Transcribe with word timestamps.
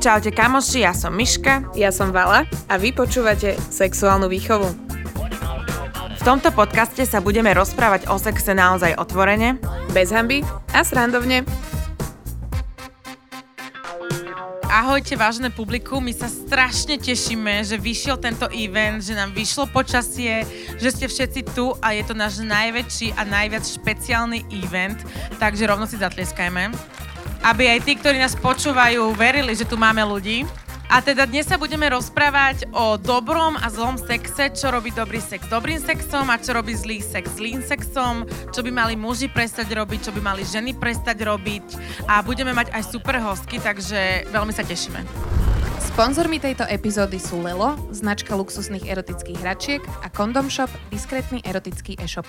Čaute 0.00 0.32
kamoši, 0.36 0.84
ja 0.84 0.92
som 0.92 1.16
Miška. 1.16 1.72
Ja 1.72 1.88
som 1.88 2.12
Vala 2.12 2.44
a 2.68 2.74
vy 2.76 2.92
počúvate 2.92 3.56
Sexuálnu 3.56 4.28
výchovu. 4.28 4.68
V 6.20 6.22
tomto 6.24 6.52
podcaste 6.52 7.00
sa 7.08 7.24
budeme 7.24 7.56
rozprávať 7.56 8.04
o 8.12 8.20
sexe 8.20 8.52
naozaj 8.52 9.00
otvorene, 9.00 9.56
Bez 9.96 10.12
hamby 10.12 10.44
a 10.76 10.84
srandovne. 10.84 11.48
Ahojte, 14.80 15.12
vážené 15.12 15.52
publikum, 15.52 16.00
my 16.00 16.08
sa 16.08 16.24
strašne 16.24 16.96
tešíme, 16.96 17.60
že 17.68 17.76
vyšiel 17.76 18.16
tento 18.16 18.48
event, 18.48 19.04
že 19.04 19.12
nám 19.12 19.36
vyšlo 19.36 19.68
počasie, 19.68 20.48
že 20.80 20.88
ste 20.88 21.04
všetci 21.04 21.52
tu 21.52 21.76
a 21.84 21.92
je 21.92 22.00
to 22.00 22.16
náš 22.16 22.40
najväčší 22.40 23.12
a 23.12 23.28
najviac 23.28 23.60
špeciálny 23.60 24.40
event, 24.64 24.96
takže 25.36 25.68
rovno 25.68 25.84
si 25.84 26.00
zatlieskajme. 26.00 26.72
Aby 27.44 27.76
aj 27.76 27.84
tí, 27.84 27.92
ktorí 28.00 28.24
nás 28.24 28.32
počúvajú, 28.32 29.12
verili, 29.20 29.52
že 29.52 29.68
tu 29.68 29.76
máme 29.76 30.00
ľudí. 30.00 30.48
A 30.90 30.98
teda 30.98 31.22
dnes 31.22 31.46
sa 31.46 31.54
budeme 31.54 31.86
rozprávať 31.86 32.66
o 32.74 32.98
dobrom 32.98 33.54
a 33.54 33.70
zlom 33.70 33.94
sexe, 33.94 34.50
čo 34.50 34.74
robí 34.74 34.90
dobrý 34.90 35.22
sex 35.22 35.46
dobrým 35.46 35.78
sexom 35.78 36.26
a 36.26 36.34
čo 36.34 36.50
robí 36.50 36.74
zlý 36.74 36.98
sex 36.98 37.38
zlým 37.38 37.62
sexom, 37.62 38.26
čo 38.50 38.58
by 38.66 38.74
mali 38.74 38.98
muži 38.98 39.30
prestať 39.30 39.70
robiť, 39.70 40.10
čo 40.10 40.12
by 40.12 40.18
mali 40.18 40.42
ženy 40.42 40.74
prestať 40.74 41.22
robiť 41.22 41.78
a 42.10 42.18
budeme 42.26 42.50
mať 42.50 42.74
aj 42.74 42.90
super 42.90 43.22
hostky, 43.22 43.62
takže 43.62 44.26
veľmi 44.34 44.50
sa 44.50 44.66
tešíme. 44.66 44.98
Sponzormi 45.94 46.42
tejto 46.42 46.66
epizódy 46.66 47.22
sú 47.22 47.38
Lelo, 47.38 47.78
značka 47.94 48.34
luxusných 48.34 48.90
erotických 48.90 49.38
hračiek 49.46 49.82
a 50.02 50.10
Condom 50.10 50.50
Shop, 50.50 50.74
diskrétny 50.90 51.38
erotický 51.46 52.02
e-shop. 52.02 52.26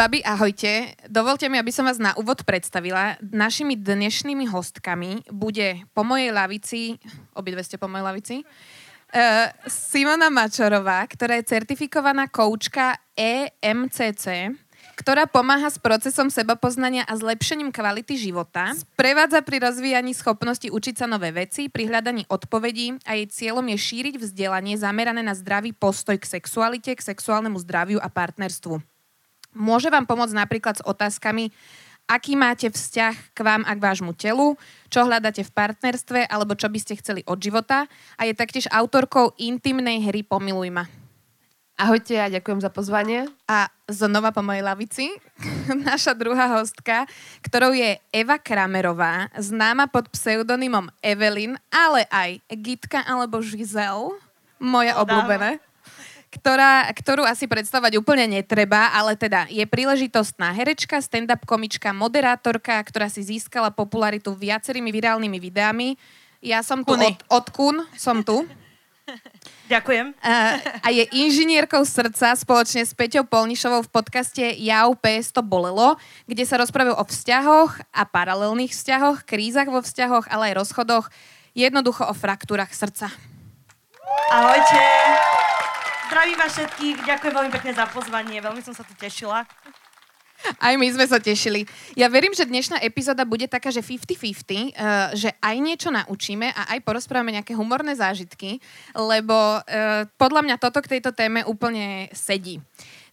Babi, 0.00 0.24
ahojte. 0.24 0.96
Dovolte 1.12 1.44
mi, 1.52 1.60
aby 1.60 1.68
som 1.68 1.84
vás 1.84 2.00
na 2.00 2.16
úvod 2.16 2.40
predstavila. 2.48 3.20
Našimi 3.20 3.76
dnešnými 3.76 4.48
hostkami 4.48 5.28
bude 5.28 5.84
po 5.92 6.08
mojej 6.08 6.32
lavici, 6.32 6.96
obidve 7.36 7.60
ste 7.60 7.76
po 7.76 7.84
mojej 7.84 8.08
lavici, 8.08 8.36
uh, 8.40 9.52
Simona 9.68 10.32
Mačorová, 10.32 11.04
ktorá 11.04 11.36
je 11.36 11.52
certifikovaná 11.52 12.32
koučka 12.32 12.96
EMCC, 13.12 14.56
ktorá 14.96 15.28
pomáha 15.28 15.68
s 15.68 15.76
procesom 15.76 16.32
sebapoznania 16.32 17.04
a 17.04 17.12
zlepšením 17.20 17.68
kvality 17.68 18.16
života, 18.16 18.72
sprevádza 18.72 19.44
pri 19.44 19.68
rozvíjaní 19.68 20.16
schopnosti 20.16 20.72
učiť 20.72 20.96
sa 20.96 21.12
nové 21.12 21.28
veci, 21.28 21.68
pri 21.68 21.92
hľadaní 21.92 22.24
odpovedí 22.24 23.04
a 23.04 23.20
jej 23.20 23.28
cieľom 23.28 23.68
je 23.76 23.76
šíriť 23.76 24.16
vzdelanie 24.16 24.80
zamerané 24.80 25.20
na 25.20 25.36
zdravý 25.36 25.76
postoj 25.76 26.16
k 26.16 26.40
sexualite, 26.40 26.96
k 26.96 27.04
sexuálnemu 27.04 27.60
zdraviu 27.60 28.00
a 28.00 28.08
partnerstvu. 28.08 28.89
Môže 29.50 29.90
vám 29.90 30.06
pomôcť 30.06 30.34
napríklad 30.34 30.78
s 30.78 30.86
otázkami, 30.86 31.50
aký 32.10 32.34
máte 32.34 32.66
vzťah 32.66 33.34
k 33.34 33.38
vám 33.38 33.62
a 33.66 33.72
k 33.78 33.82
vášmu 33.82 34.14
telu, 34.18 34.58
čo 34.90 35.06
hľadáte 35.06 35.46
v 35.46 35.54
partnerstve 35.54 36.26
alebo 36.26 36.58
čo 36.58 36.66
by 36.66 36.78
ste 36.82 36.98
chceli 36.98 37.22
od 37.26 37.38
života 37.38 37.86
a 38.18 38.26
je 38.26 38.34
taktiež 38.34 38.66
autorkou 38.70 39.30
intimnej 39.38 40.02
hry 40.02 40.26
Pomiluj 40.26 40.74
ma. 40.74 40.84
Ahojte 41.80 42.12
a 42.20 42.28
ďakujem 42.28 42.60
za 42.60 42.68
pozvanie. 42.68 43.24
A 43.48 43.72
znova 43.88 44.36
po 44.36 44.44
mojej 44.44 44.60
lavici, 44.60 45.06
naša 45.88 46.12
druhá 46.12 46.60
hostka, 46.60 47.08
ktorou 47.40 47.72
je 47.72 47.96
Eva 48.12 48.36
Kramerová, 48.36 49.32
známa 49.40 49.88
pod 49.88 50.12
pseudonymom 50.12 50.92
Evelyn, 51.00 51.56
ale 51.72 52.04
aj 52.12 52.44
Gitka 52.52 53.00
alebo 53.08 53.40
Žizel, 53.40 54.12
moje 54.60 54.92
obľúbené 54.92 55.69
ktorá, 56.30 56.86
ktorú 56.94 57.26
asi 57.26 57.50
predstavať 57.50 57.98
úplne 57.98 58.24
netreba, 58.30 58.94
ale 58.94 59.18
teda 59.18 59.50
je 59.50 59.66
príležitostná 59.66 60.54
herečka, 60.54 61.02
stand-up 61.02 61.42
komička, 61.42 61.90
moderátorka, 61.90 62.78
ktorá 62.86 63.10
si 63.10 63.26
získala 63.26 63.74
popularitu 63.74 64.30
viacerými 64.38 64.94
virálnymi 64.94 65.38
videami. 65.42 65.98
Ja 66.38 66.62
som 66.62 66.86
tu 66.86 66.94
od, 66.94 67.18
od 67.28 67.46
Kun, 67.50 67.76
som 67.98 68.22
tu. 68.22 68.46
Ďakujem. 69.66 70.14
A, 70.22 70.58
a 70.82 70.88
je 70.94 71.02
inžinierkou 71.10 71.82
srdca 71.82 72.34
spoločne 72.38 72.86
s 72.86 72.94
Peťou 72.94 73.26
Polnišovou 73.26 73.86
v 73.86 73.90
podcaste 73.90 74.42
Jau 74.58 74.94
PS 74.98 75.34
to 75.34 75.42
bolelo, 75.42 75.98
kde 76.26 76.46
sa 76.46 76.58
rozprávajú 76.58 76.94
o 76.98 77.04
vzťahoch 77.06 77.72
a 77.90 78.02
paralelných 78.06 78.70
vzťahoch, 78.70 79.26
krízach 79.26 79.70
vo 79.70 79.82
vzťahoch, 79.82 80.30
ale 80.30 80.54
aj 80.54 80.58
rozchodoch, 80.62 81.06
jednoducho 81.54 82.06
o 82.06 82.14
fraktúrach 82.14 82.70
srdca. 82.70 83.10
Ahojte. 84.30 84.78
Zdravím 86.10 86.42
vás 86.42 86.58
všetkých, 86.58 87.06
ďakujem 87.06 87.34
veľmi 87.38 87.52
pekne 87.54 87.70
za 87.70 87.86
pozvanie, 87.86 88.42
veľmi 88.42 88.58
som 88.66 88.74
sa 88.74 88.82
tu 88.82 88.90
tešila. 88.98 89.46
Aj 90.58 90.74
my 90.74 90.82
sme 90.90 91.06
sa 91.06 91.22
tešili. 91.22 91.70
Ja 91.94 92.10
verím, 92.10 92.34
že 92.34 92.50
dnešná 92.50 92.82
epizóda 92.82 93.22
bude 93.22 93.46
taká, 93.46 93.70
že 93.70 93.78
50-50, 93.78 94.18
uh, 94.18 95.14
že 95.14 95.30
aj 95.38 95.56
niečo 95.62 95.86
naučíme 95.94 96.50
a 96.50 96.74
aj 96.74 96.82
porozprávame 96.82 97.38
nejaké 97.38 97.54
humorné 97.54 97.94
zážitky, 97.94 98.58
lebo 98.90 99.62
uh, 99.62 99.62
podľa 100.18 100.50
mňa 100.50 100.56
toto 100.58 100.82
k 100.82 100.98
tejto 100.98 101.14
téme 101.14 101.46
úplne 101.46 102.10
sedí. 102.10 102.58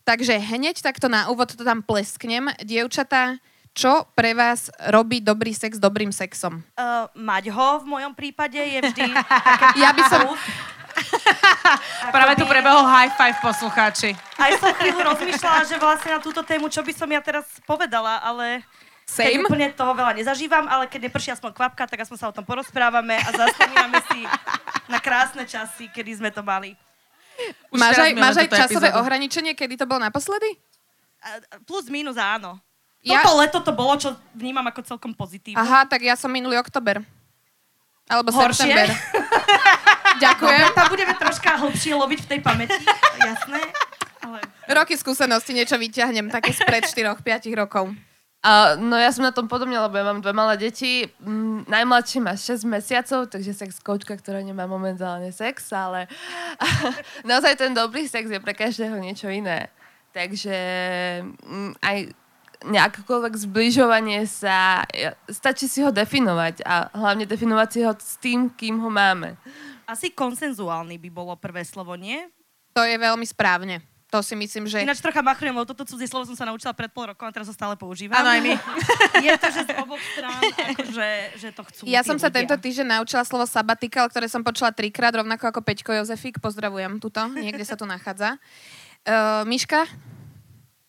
Takže 0.01 0.33
hneď 0.41 0.81
takto 0.81 1.05
na 1.05 1.29
úvod 1.29 1.53
to 1.53 1.61
tam 1.61 1.85
plesknem. 1.85 2.49
Dievčatá, 2.65 3.37
čo 3.77 4.09
pre 4.17 4.33
vás 4.33 4.73
robí 4.89 5.21
dobrý 5.21 5.53
sex 5.53 5.77
dobrým 5.77 6.09
sexom? 6.09 6.65
Uh, 6.73 7.05
mať 7.13 7.53
ho 7.53 7.77
v 7.77 7.93
mojom 7.93 8.17
prípade 8.17 8.57
je 8.57 8.81
vždy... 8.81 9.05
ja 9.85 9.93
by 9.93 10.01
som... 10.09 10.33
Práve 12.15 12.33
tu 12.39 12.45
prebehol 12.45 12.83
high 12.85 13.11
five 13.13 13.37
poslucháči. 13.39 14.15
Aj 14.37 14.51
som 14.59 14.71
chvíľu 14.75 15.01
rozmýšľala, 15.03 15.61
že 15.65 15.75
vlastne 15.79 16.09
na 16.15 16.21
túto 16.21 16.41
tému, 16.43 16.67
čo 16.67 16.81
by 16.83 16.93
som 16.93 17.09
ja 17.09 17.21
teraz 17.23 17.45
povedala, 17.63 18.21
ale... 18.23 18.63
Same. 19.07 19.39
Keď 19.39 19.47
úplne 19.47 19.67
toho 19.71 19.95
veľa 19.95 20.19
nezažívam, 20.19 20.67
ale 20.67 20.83
keď 20.91 21.07
neprší 21.07 21.31
aspoň 21.31 21.55
kvapka, 21.55 21.87
tak 21.87 22.03
aspoň 22.03 22.17
sa 22.19 22.27
o 22.27 22.35
tom 22.35 22.43
porozprávame 22.43 23.15
a 23.15 23.29
zaspomíname 23.31 24.03
si 24.11 24.19
na 24.91 24.99
krásne 24.99 25.47
časy, 25.47 25.87
kedy 25.87 26.19
sme 26.19 26.27
to 26.27 26.43
mali. 26.43 26.75
Už 27.71 27.79
máš 27.79 28.03
aj, 28.03 28.11
máš 28.19 28.35
aj 28.43 28.47
časové 28.51 28.91
epizódu. 28.91 28.99
ohraničenie, 28.99 29.53
kedy 29.55 29.79
to 29.79 29.87
bolo 29.87 30.03
naposledy? 30.03 30.59
Plus, 31.63 31.87
minus, 31.87 32.19
áno. 32.19 32.59
Ja... 32.99 33.23
Toto 33.23 33.39
leto 33.39 33.59
to 33.63 33.71
bolo, 33.71 33.95
čo 33.95 34.11
vnímam 34.35 34.65
ako 34.67 34.83
celkom 34.83 35.15
pozitívne. 35.15 35.55
Aha, 35.55 35.87
tak 35.87 36.03
ja 36.03 36.19
som 36.19 36.27
minulý 36.27 36.59
oktober. 36.59 36.99
Alebo 38.07 38.31
Horšie? 38.31 38.67
september. 38.67 38.87
Ďakujem. 40.17 40.61
No, 40.61 40.73
tam 40.73 40.87
budeme 40.89 41.13
troška 41.13 41.49
hlbšie 41.61 41.93
loviť 41.93 42.19
v 42.25 42.27
tej 42.27 42.39
pamäti, 42.41 42.79
jasné. 43.21 43.61
Ale... 44.25 44.39
Roky 44.67 44.99
skúsenosti, 44.99 45.55
niečo 45.55 45.79
vyťahnem, 45.79 46.27
také 46.33 46.51
spred 46.51 46.83
4-5 46.91 47.23
rokov. 47.55 47.93
Uh, 48.47 48.77
no 48.79 48.95
ja 48.95 49.09
som 49.09 49.25
na 49.25 49.33
tom 49.33 49.49
podobne, 49.49 49.75
lebo 49.75 49.97
ja 49.97 50.05
mám 50.07 50.21
dve 50.21 50.31
malé 50.31 50.55
deti. 50.55 51.09
Mm, 51.19 51.67
najmladší 51.67 52.21
má 52.21 52.37
6 52.37 52.63
mesiacov, 52.69 53.27
takže 53.27 53.51
sex 53.51 53.81
coachka, 53.81 54.13
ktorá 54.13 54.39
nemá 54.45 54.69
momentálne 54.69 55.33
sex, 55.33 55.73
ale 55.73 56.05
naozaj 57.27 57.57
ten 57.57 57.73
dobrý 57.73 58.05
sex 58.05 58.29
je 58.29 58.39
pre 58.39 58.53
každého 58.53 58.93
niečo 59.01 59.27
iné. 59.27 59.73
Takže 60.13 60.57
mm, 61.43 61.81
aj 61.81 61.97
nejakokoľvek 62.65 63.33
zbližovanie 63.37 64.25
sa, 64.25 64.81
stačí 65.29 65.69
si 65.69 65.85
ho 65.85 65.93
definovať 65.93 66.65
a 66.65 66.89
hlavne 66.93 67.29
definovať 67.29 67.67
si 67.69 67.79
ho 67.85 67.93
s 67.93 68.15
tým, 68.17 68.49
kým 68.53 68.81
ho 68.81 68.89
máme. 68.89 69.37
Asi 69.87 70.11
konsenzuálny 70.11 70.99
by 70.99 71.09
bolo 71.09 71.33
prvé 71.39 71.63
slovo, 71.63 71.95
nie? 71.95 72.19
To 72.75 72.83
je 72.83 72.99
veľmi 72.99 73.23
správne. 73.23 73.79
To 74.07 74.23
si 74.23 74.39
myslím, 74.39 74.71
že... 74.71 74.79
Ináč 74.83 75.03
trocha 75.03 75.19
machrujem, 75.19 75.51
lebo 75.51 75.67
toto 75.67 75.83
cudzie 75.83 76.07
slovo 76.07 76.23
som 76.23 76.35
sa 76.35 76.47
naučila 76.47 76.71
pred 76.71 76.87
pol 76.87 77.11
rokom 77.11 77.27
a 77.27 77.31
teraz 77.31 77.51
ho 77.51 77.55
stále 77.55 77.75
používam. 77.75 78.15
Áno, 78.15 78.31
aj 78.31 78.39
my. 78.39 78.53
je 79.27 79.33
to, 79.35 79.47
že 79.51 79.61
z 79.67 79.71
oboch 79.83 80.03
strán, 80.15 80.39
akože, 80.75 81.07
že 81.35 81.47
to 81.51 81.61
chcú 81.67 81.81
Ja 81.91 82.07
som 82.07 82.15
sa 82.15 82.31
ľudia. 82.31 82.39
tento 82.39 82.55
týždeň 82.55 82.99
naučila 82.99 83.27
slovo 83.27 83.43
sabatikal, 83.43 84.07
ktoré 84.07 84.31
som 84.31 84.47
počula 84.47 84.71
trikrát, 84.71 85.11
rovnako 85.11 85.51
ako 85.51 85.59
Peťko 85.59 85.91
Jozefik. 85.91 86.39
Pozdravujem 86.39 87.03
tuto, 87.03 87.19
niekde 87.35 87.67
sa 87.67 87.75
tu 87.75 87.83
nachádza. 87.83 88.39
Uh, 89.03 89.43
Miška? 89.43 89.83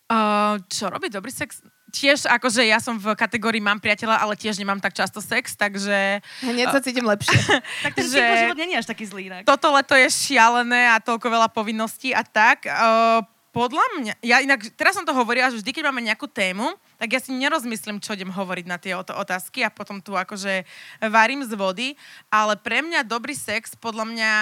Uh, 0.06 0.62
čo 0.70 0.86
robí 0.86 1.10
dobrý 1.10 1.34
sex? 1.34 1.58
Tiež 1.88 2.28
akože 2.28 2.62
ja 2.64 2.78
som 2.78 3.00
v 3.00 3.16
kategórii 3.16 3.60
mám 3.60 3.80
priateľa, 3.80 4.20
ale 4.20 4.36
tiež 4.36 4.60
nemám 4.60 4.78
tak 4.78 4.92
často 4.92 5.18
sex, 5.24 5.56
takže... 5.56 6.20
Hneď 6.44 6.68
sa 6.72 6.80
cítim 6.84 7.04
lepšie. 7.04 7.38
tak 7.84 7.92
ten 7.96 8.06
že 8.06 8.20
život 8.20 8.58
je 8.60 8.76
až 8.76 8.86
taký 8.88 9.04
zlý. 9.08 9.22
Inak. 9.28 9.42
Toto 9.48 9.72
leto 9.72 9.96
je 9.96 10.08
šialené 10.08 10.92
a 10.92 11.00
toľko 11.00 11.26
veľa 11.26 11.48
povinností 11.52 12.12
a 12.12 12.22
tak. 12.24 12.68
Uh, 12.68 13.20
podľa 13.48 13.86
mňa, 13.98 14.12
ja 14.22 14.38
inak, 14.44 14.70
teraz 14.76 14.94
som 14.94 15.02
to 15.02 15.16
hovorila, 15.16 15.50
že 15.50 15.58
vždy, 15.58 15.72
keď 15.72 15.84
máme 15.90 16.04
nejakú 16.04 16.28
tému, 16.28 16.76
tak 17.00 17.16
ja 17.16 17.20
si 17.20 17.34
nerozmyslím, 17.34 17.98
čo 17.98 18.14
idem 18.14 18.30
hovoriť 18.30 18.66
na 18.68 18.78
tie 18.78 18.92
otázky 18.94 19.64
a 19.64 19.72
potom 19.72 19.98
tu 19.98 20.14
akože 20.14 20.62
varím 21.08 21.42
z 21.42 21.52
vody, 21.58 21.88
ale 22.28 22.54
pre 22.60 22.84
mňa 22.84 23.08
dobrý 23.08 23.34
sex 23.34 23.74
podľa 23.74 24.04
mňa 24.04 24.32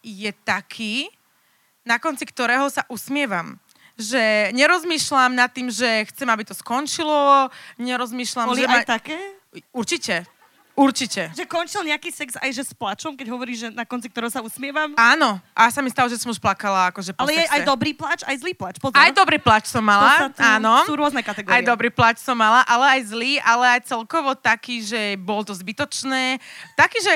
je 0.00 0.30
taký, 0.46 1.12
na 1.84 2.00
konci 2.00 2.24
ktorého 2.24 2.64
sa 2.72 2.88
usmievam 2.88 3.60
že 3.94 4.50
nerozmýšľam 4.52 5.32
nad 5.34 5.50
tým, 5.50 5.70
že 5.70 6.06
chcem, 6.10 6.26
aby 6.26 6.42
to 6.42 6.54
skončilo, 6.54 7.48
nerozmýšľam, 7.78 8.50
Boli 8.50 8.66
že... 8.66 8.70
aj 8.70 8.82
ma... 8.82 8.86
také? 8.86 9.18
Určite. 9.70 10.26
Určite. 10.74 11.30
Že 11.38 11.46
končil 11.46 11.86
nejaký 11.86 12.10
sex 12.10 12.34
aj 12.34 12.50
že 12.50 12.66
s 12.66 12.74
plačom, 12.74 13.14
keď 13.14 13.30
hovoríš, 13.30 13.58
že 13.62 13.68
na 13.70 13.86
konci 13.86 14.10
ktorého 14.10 14.26
sa 14.26 14.42
usmievam? 14.42 14.90
Áno, 14.98 15.38
a 15.54 15.70
sa 15.70 15.78
mi 15.78 15.86
stalo, 15.86 16.10
že 16.10 16.18
som 16.18 16.34
už 16.34 16.42
plakala 16.42 16.90
akože 16.90 17.14
po 17.14 17.22
Ale 17.22 17.38
je 17.38 17.46
sexe. 17.46 17.54
aj 17.54 17.60
dobrý 17.62 17.94
plač, 17.94 18.26
aj 18.26 18.36
zlý 18.42 18.58
plač. 18.58 18.82
Pozor. 18.82 18.98
Aj 18.98 19.14
dobrý 19.14 19.38
plač 19.38 19.70
som 19.70 19.78
To 19.78 19.86
mala, 19.86 20.10
sa 20.18 20.28
tu- 20.34 20.42
áno. 20.42 20.82
Sú 20.82 20.98
rôzne 20.98 21.22
kategórie. 21.22 21.54
Aj 21.54 21.62
dobrý 21.62 21.94
plač 21.94 22.18
som 22.18 22.34
mala, 22.34 22.66
ale 22.66 22.98
aj 22.98 23.00
zlý, 23.06 23.38
ale 23.46 23.78
aj 23.78 23.86
celkovo 23.86 24.34
taký, 24.34 24.82
že 24.82 25.14
bol 25.14 25.46
to 25.46 25.54
zbytočné. 25.54 26.42
Taký, 26.74 26.98
že 27.06 27.14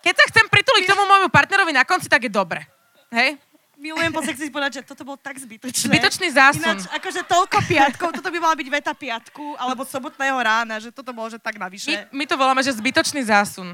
keď 0.00 0.14
sa 0.16 0.24
chcem 0.32 0.48
prituliť 0.48 0.88
k 0.88 0.92
tomu 0.96 1.04
môjmu 1.04 1.28
partnerovi 1.28 1.76
na 1.76 1.84
konci, 1.84 2.08
tak 2.08 2.24
je 2.24 2.32
dobre. 2.32 2.64
Hej? 3.12 3.36
Milujem 3.80 4.12
po 4.12 4.20
sexy 4.20 4.52
povedať, 4.52 4.84
že 4.84 4.92
toto 4.92 5.08
bolo 5.08 5.16
tak 5.16 5.40
zbytočné. 5.40 5.88
Zbytočný 5.88 6.28
zásun. 6.36 6.60
Ináč, 6.60 6.84
akože 6.92 7.24
toľko 7.24 7.58
piatkov, 7.64 8.12
toto 8.12 8.28
by 8.28 8.36
mala 8.36 8.52
byť 8.52 8.68
veta 8.68 8.92
piatku, 8.92 9.56
alebo 9.56 9.88
sobotného 9.88 10.36
rána, 10.36 10.76
že 10.76 10.92
toto 10.92 11.16
bolo, 11.16 11.32
že 11.32 11.40
tak 11.40 11.56
My, 11.56 11.64
navyše. 11.64 12.04
my 12.12 12.24
to 12.28 12.36
voláme, 12.36 12.60
že 12.60 12.76
zbytočný 12.76 13.24
zásun. 13.24 13.72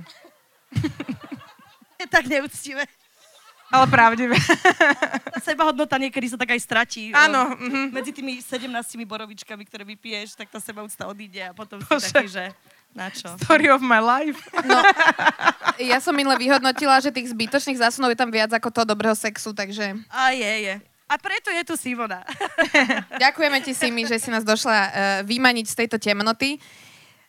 Je 1.99 2.07
tak 2.15 2.31
neúctivé. 2.31 2.87
Ale 3.67 3.91
pravdivé. 3.91 4.39
Tá 5.27 5.43
sebahodnota 5.51 5.99
niekedy 5.99 6.31
sa 6.31 6.39
tak 6.39 6.55
aj 6.55 6.61
stratí. 6.63 7.11
Áno, 7.11 7.51
O, 7.51 7.67
mhm. 7.67 7.91
Medzi 7.91 8.15
tými 8.15 8.39
17 8.39 8.71
borovičkami, 9.03 9.67
ktoré 9.67 9.83
vypiješ, 9.83 10.39
tak 10.39 10.55
tá 10.55 10.63
sebaúcta 10.63 11.11
odíde 11.11 11.43
a 11.43 11.51
potom 11.51 11.83
si 11.83 11.91
Bože. 11.91 12.15
taký, 12.15 12.31
že 12.31 12.45
na 12.97 13.13
čo? 13.13 13.29
Story 13.45 13.69
of 13.69 13.85
my 13.85 14.01
life. 14.01 14.41
No, 14.65 14.81
ja 15.77 16.01
som 16.01 16.17
minule 16.17 16.41
vyhodnotila, 16.41 16.97
že 17.05 17.13
tých 17.13 17.37
zbytočných 17.37 17.77
zásunov 17.77 18.17
je 18.17 18.19
tam 18.19 18.33
viac 18.33 18.49
ako 18.57 18.73
toho 18.73 18.87
dobrého 18.89 19.13
sexu, 19.13 19.53
takže 19.53 20.01
A 20.09 20.33
je, 20.33 20.53
je. 20.73 20.75
A 21.07 21.15
preto 21.23 21.55
je 21.55 21.63
tu 21.63 21.79
Simona. 21.79 22.27
ďakujeme 23.23 23.63
ti, 23.63 23.77
Simi, 23.77 24.03
že 24.09 24.19
si 24.19 24.27
nás 24.33 24.43
došla 24.43 24.75
uh, 24.75 24.91
vymaniť 25.23 25.67
z 25.71 25.79
tejto 25.85 25.97
temnoty. 26.03 26.59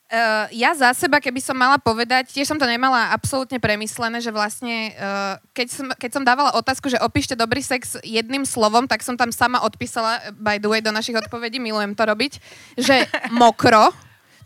Uh, 0.08 0.48
ja 0.56 0.72
za 0.72 0.90
seba, 0.96 1.20
keby 1.20 1.38
som 1.38 1.54
mala 1.54 1.76
povedať, 1.76 2.32
tiež 2.32 2.48
som 2.48 2.58
to 2.58 2.64
nemala 2.64 3.12
absolútne 3.12 3.60
premyslené, 3.60 4.18
že 4.24 4.32
vlastne, 4.32 4.96
uh, 4.96 5.36
keď, 5.52 5.68
som, 5.68 5.86
keď 5.94 6.10
som 6.10 6.24
dávala 6.24 6.56
otázku, 6.58 6.90
že 6.90 6.98
opíšte 6.98 7.38
dobrý 7.38 7.60
sex 7.60 8.00
jedným 8.02 8.42
slovom, 8.48 8.88
tak 8.88 9.04
som 9.04 9.14
tam 9.14 9.30
sama 9.30 9.62
odpísala, 9.62 10.32
by 10.40 10.58
the 10.58 10.66
way, 10.66 10.80
do 10.80 10.90
našich 10.90 11.14
odpovedí, 11.14 11.60
milujem 11.60 11.92
to 11.92 12.02
robiť, 12.02 12.32
že 12.80 13.04
mokro, 13.30 13.94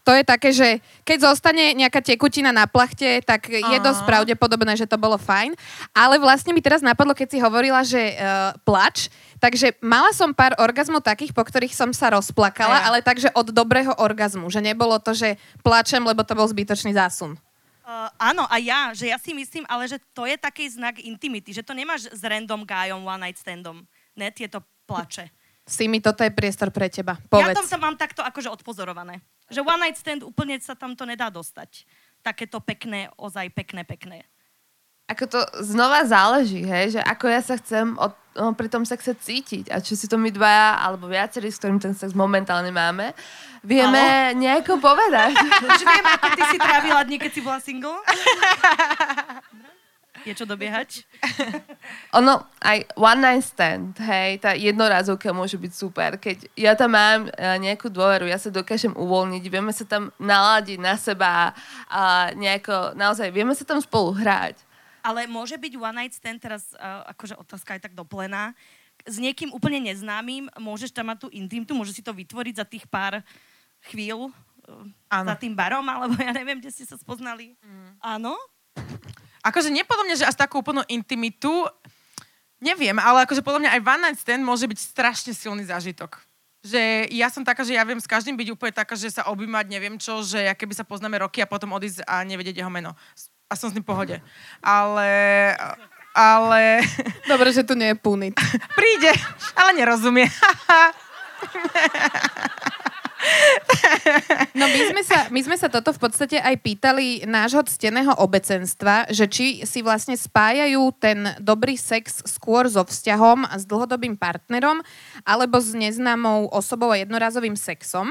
to 0.02 0.12
je 0.18 0.22
také, 0.26 0.50
že 0.50 0.68
keď 1.06 1.30
zostane 1.30 1.78
nejaká 1.78 2.02
tekutina 2.02 2.50
na 2.50 2.66
plachte, 2.66 3.22
tak 3.22 3.46
je 3.46 3.62
Aha. 3.62 3.82
dosť 3.82 4.02
pravdepodobné, 4.02 4.74
že 4.74 4.90
to 4.90 4.98
bolo 4.98 5.14
fajn. 5.14 5.54
Ale 5.94 6.18
vlastne 6.18 6.50
mi 6.50 6.58
teraz 6.58 6.82
napadlo, 6.82 7.14
keď 7.14 7.28
si 7.30 7.38
hovorila, 7.38 7.86
že 7.86 8.18
uh, 8.18 8.54
plač, 8.66 9.06
takže 9.38 9.78
mala 9.78 10.10
som 10.10 10.34
pár 10.34 10.58
orgazmov 10.58 11.06
takých, 11.06 11.30
po 11.30 11.46
ktorých 11.46 11.70
som 11.70 11.94
sa 11.94 12.10
rozplakala, 12.10 12.82
ja. 12.82 12.84
ale 12.90 12.98
takže 12.98 13.30
od 13.30 13.54
dobrého 13.54 13.94
orgazmu, 13.94 14.50
že 14.50 14.58
nebolo 14.58 14.98
to, 14.98 15.14
že 15.14 15.38
plačem, 15.62 16.02
lebo 16.02 16.26
to 16.26 16.34
bol 16.34 16.50
zbytočný 16.50 16.90
zásun. 16.98 17.38
Uh, 17.82 18.06
áno, 18.18 18.46
a 18.46 18.58
ja, 18.62 18.94
že 18.94 19.10
ja 19.10 19.18
si 19.18 19.34
myslím, 19.34 19.66
ale 19.66 19.86
že 19.86 19.98
to 20.14 20.26
je 20.26 20.38
taký 20.38 20.66
znak 20.70 21.02
intimity, 21.02 21.50
že 21.54 21.66
to 21.66 21.74
nemáš 21.74 22.10
s 22.10 22.22
random 22.22 22.62
guyom, 22.66 23.06
one 23.06 23.30
night 23.30 23.38
standom. 23.38 23.86
Ne, 24.18 24.30
tieto 24.34 24.62
plače. 24.86 25.30
Si 25.62 25.86
mi, 25.86 26.02
toto 26.02 26.26
je 26.26 26.34
priestor 26.34 26.74
pre 26.74 26.90
teba. 26.90 27.14
Ja 27.14 27.26
Povedz. 27.30 27.54
tam 27.54 27.66
sa 27.70 27.78
mám 27.78 27.94
takto 27.94 28.22
akože 28.22 28.50
odpozorované. 28.50 29.22
Že 29.52 29.60
one 29.68 29.80
night 29.84 30.00
stand 30.00 30.24
úplne 30.24 30.56
sa 30.58 30.72
tam 30.72 30.96
to 30.96 31.04
nedá 31.04 31.28
dostať. 31.28 31.84
Takéto 32.24 32.58
pekné, 32.64 33.12
ozaj 33.20 33.52
pekné, 33.52 33.84
pekné. 33.84 34.24
Ako 35.10 35.28
to 35.28 35.40
znova 35.60 36.08
záleží, 36.08 36.64
hej, 36.64 36.96
že 36.96 37.00
ako 37.04 37.26
ja 37.28 37.42
sa 37.44 37.58
chcem 37.60 37.98
od, 38.00 38.16
no, 38.32 38.56
pri 38.56 38.70
tom 38.72 38.86
sexe 38.86 39.12
cítiť 39.12 39.68
a 39.68 39.82
či 39.82 39.98
si 39.98 40.06
to 40.08 40.16
my 40.16 40.32
dvaja 40.32 40.78
alebo 40.78 41.10
viacerí, 41.10 41.52
s 41.52 41.60
ktorým 41.60 41.82
ten 41.82 41.92
sex 41.92 42.16
momentálne 42.16 42.72
máme, 42.72 43.12
vieme 43.60 44.32
nejako 44.38 44.80
povedať. 44.80 45.36
Už 45.68 45.82
viem, 45.84 46.06
ako 46.06 46.26
ty 46.32 46.42
si 46.54 46.56
trávila 46.56 47.02
dni, 47.04 47.18
keď 47.18 47.30
si 47.34 47.40
bola 47.44 47.58
single. 47.60 47.98
Je 50.22 50.34
čo 50.38 50.46
dobiehať? 50.46 51.02
Ono, 52.18 52.46
aj 52.62 52.78
one 52.94 53.20
night 53.20 53.46
stand, 53.46 53.98
hej, 53.98 54.38
tá 54.38 54.54
jednorazovka 54.54 55.34
môže 55.34 55.58
byť 55.58 55.72
super. 55.74 56.10
Keď 56.18 56.54
ja 56.54 56.78
tam 56.78 56.94
mám 56.94 57.26
uh, 57.26 57.58
nejakú 57.58 57.90
dôveru, 57.90 58.30
ja 58.30 58.38
sa 58.38 58.54
dokážem 58.54 58.94
uvoľniť, 58.94 59.44
vieme 59.50 59.74
sa 59.74 59.82
tam 59.82 60.14
naladiť 60.22 60.78
na 60.78 60.94
seba 60.94 61.50
a 61.90 62.30
nejako, 62.38 62.94
naozaj, 62.94 63.34
vieme 63.34 63.54
sa 63.58 63.66
tam 63.66 63.82
spolu 63.82 64.14
hrať. 64.14 64.62
Ale 65.02 65.26
môže 65.26 65.58
byť 65.58 65.72
one 65.74 65.96
night 65.98 66.14
stand 66.14 66.38
teraz, 66.38 66.70
uh, 66.78 67.02
akože 67.10 67.34
otázka 67.34 67.74
je 67.74 67.84
tak 67.90 67.94
doplená, 67.98 68.54
s 69.02 69.18
niekým 69.18 69.50
úplne 69.50 69.82
neznámym, 69.82 70.46
môžeš 70.62 70.94
tam 70.94 71.10
mať 71.10 71.26
tú 71.26 71.28
intimitu, 71.34 71.74
môžeš 71.74 71.98
si 71.98 72.06
to 72.06 72.14
vytvoriť 72.14 72.54
za 72.62 72.66
tých 72.66 72.86
pár 72.86 73.18
chvíľ 73.90 74.30
uh, 74.30 74.86
Áno. 75.10 75.26
za 75.26 75.34
tým 75.34 75.58
barom, 75.58 75.82
alebo 75.82 76.14
ja 76.22 76.30
neviem, 76.30 76.62
kde 76.62 76.70
ste 76.70 76.86
sa 76.86 76.94
spoznali. 76.94 77.58
Mm. 77.58 77.90
Áno? 77.98 78.38
Akože 79.42 79.74
nie 79.74 79.82
podľa 79.82 80.06
mňa, 80.06 80.16
že 80.22 80.28
až 80.30 80.38
takú 80.38 80.62
úplnú 80.62 80.86
intimitu, 80.86 81.66
neviem, 82.62 82.94
ale 83.02 83.26
akože 83.26 83.42
podľa 83.42 83.66
mňa 83.66 83.70
aj 83.74 83.80
one 83.82 84.02
night 84.06 84.18
stand 84.22 84.46
môže 84.46 84.70
byť 84.70 84.78
strašne 84.78 85.34
silný 85.34 85.66
zážitok. 85.66 86.22
Že 86.62 87.10
ja 87.10 87.26
som 87.26 87.42
taká, 87.42 87.66
že 87.66 87.74
ja 87.74 87.82
viem 87.82 87.98
s 87.98 88.06
každým 88.06 88.38
byť 88.38 88.54
úplne 88.54 88.70
taká, 88.70 88.94
že 88.94 89.10
sa 89.10 89.26
objímať, 89.26 89.66
neviem 89.66 89.98
čo, 89.98 90.22
že 90.22 90.46
ja 90.46 90.54
keby 90.54 90.78
sa 90.78 90.86
poznáme 90.86 91.18
roky 91.18 91.42
a 91.42 91.50
potom 91.50 91.74
odísť 91.74 92.06
a 92.06 92.22
nevedieť 92.22 92.62
jeho 92.62 92.70
meno. 92.70 92.94
A 93.50 93.58
som 93.58 93.66
s 93.66 93.74
ním 93.74 93.82
v 93.82 93.90
pohode. 93.90 94.16
Ale... 94.62 95.10
Ale... 96.14 96.86
Dobre, 97.32 97.50
že 97.50 97.66
tu 97.66 97.74
nie 97.74 97.90
je 97.90 97.98
punit. 97.98 98.38
Príde, 98.78 99.10
ale 99.58 99.74
nerozumie. 99.74 100.30
No 104.52 104.66
my 104.68 104.80
sme, 104.90 105.02
sa, 105.02 105.18
my 105.30 105.40
sme 105.42 105.56
sa 105.56 105.68
toto 105.70 105.94
v 105.94 106.00
podstate 106.02 106.36
aj 106.38 106.58
pýtali 106.60 107.24
nášho 107.24 107.62
cteného 107.64 108.14
obecenstva, 108.18 109.10
že 109.10 109.26
či 109.30 109.46
si 109.64 109.80
vlastne 109.80 110.18
spájajú 110.18 110.92
ten 110.98 111.34
dobrý 111.38 111.78
sex 111.78 112.22
skôr 112.26 112.68
so 112.68 112.82
vzťahom 112.82 113.46
a 113.48 113.54
s 113.56 113.64
dlhodobým 113.64 114.18
partnerom 114.18 114.82
alebo 115.22 115.58
s 115.58 115.72
neznámou 115.72 116.50
osobou 116.50 116.92
a 116.92 117.00
jednorazovým 117.00 117.54
sexom. 117.54 118.10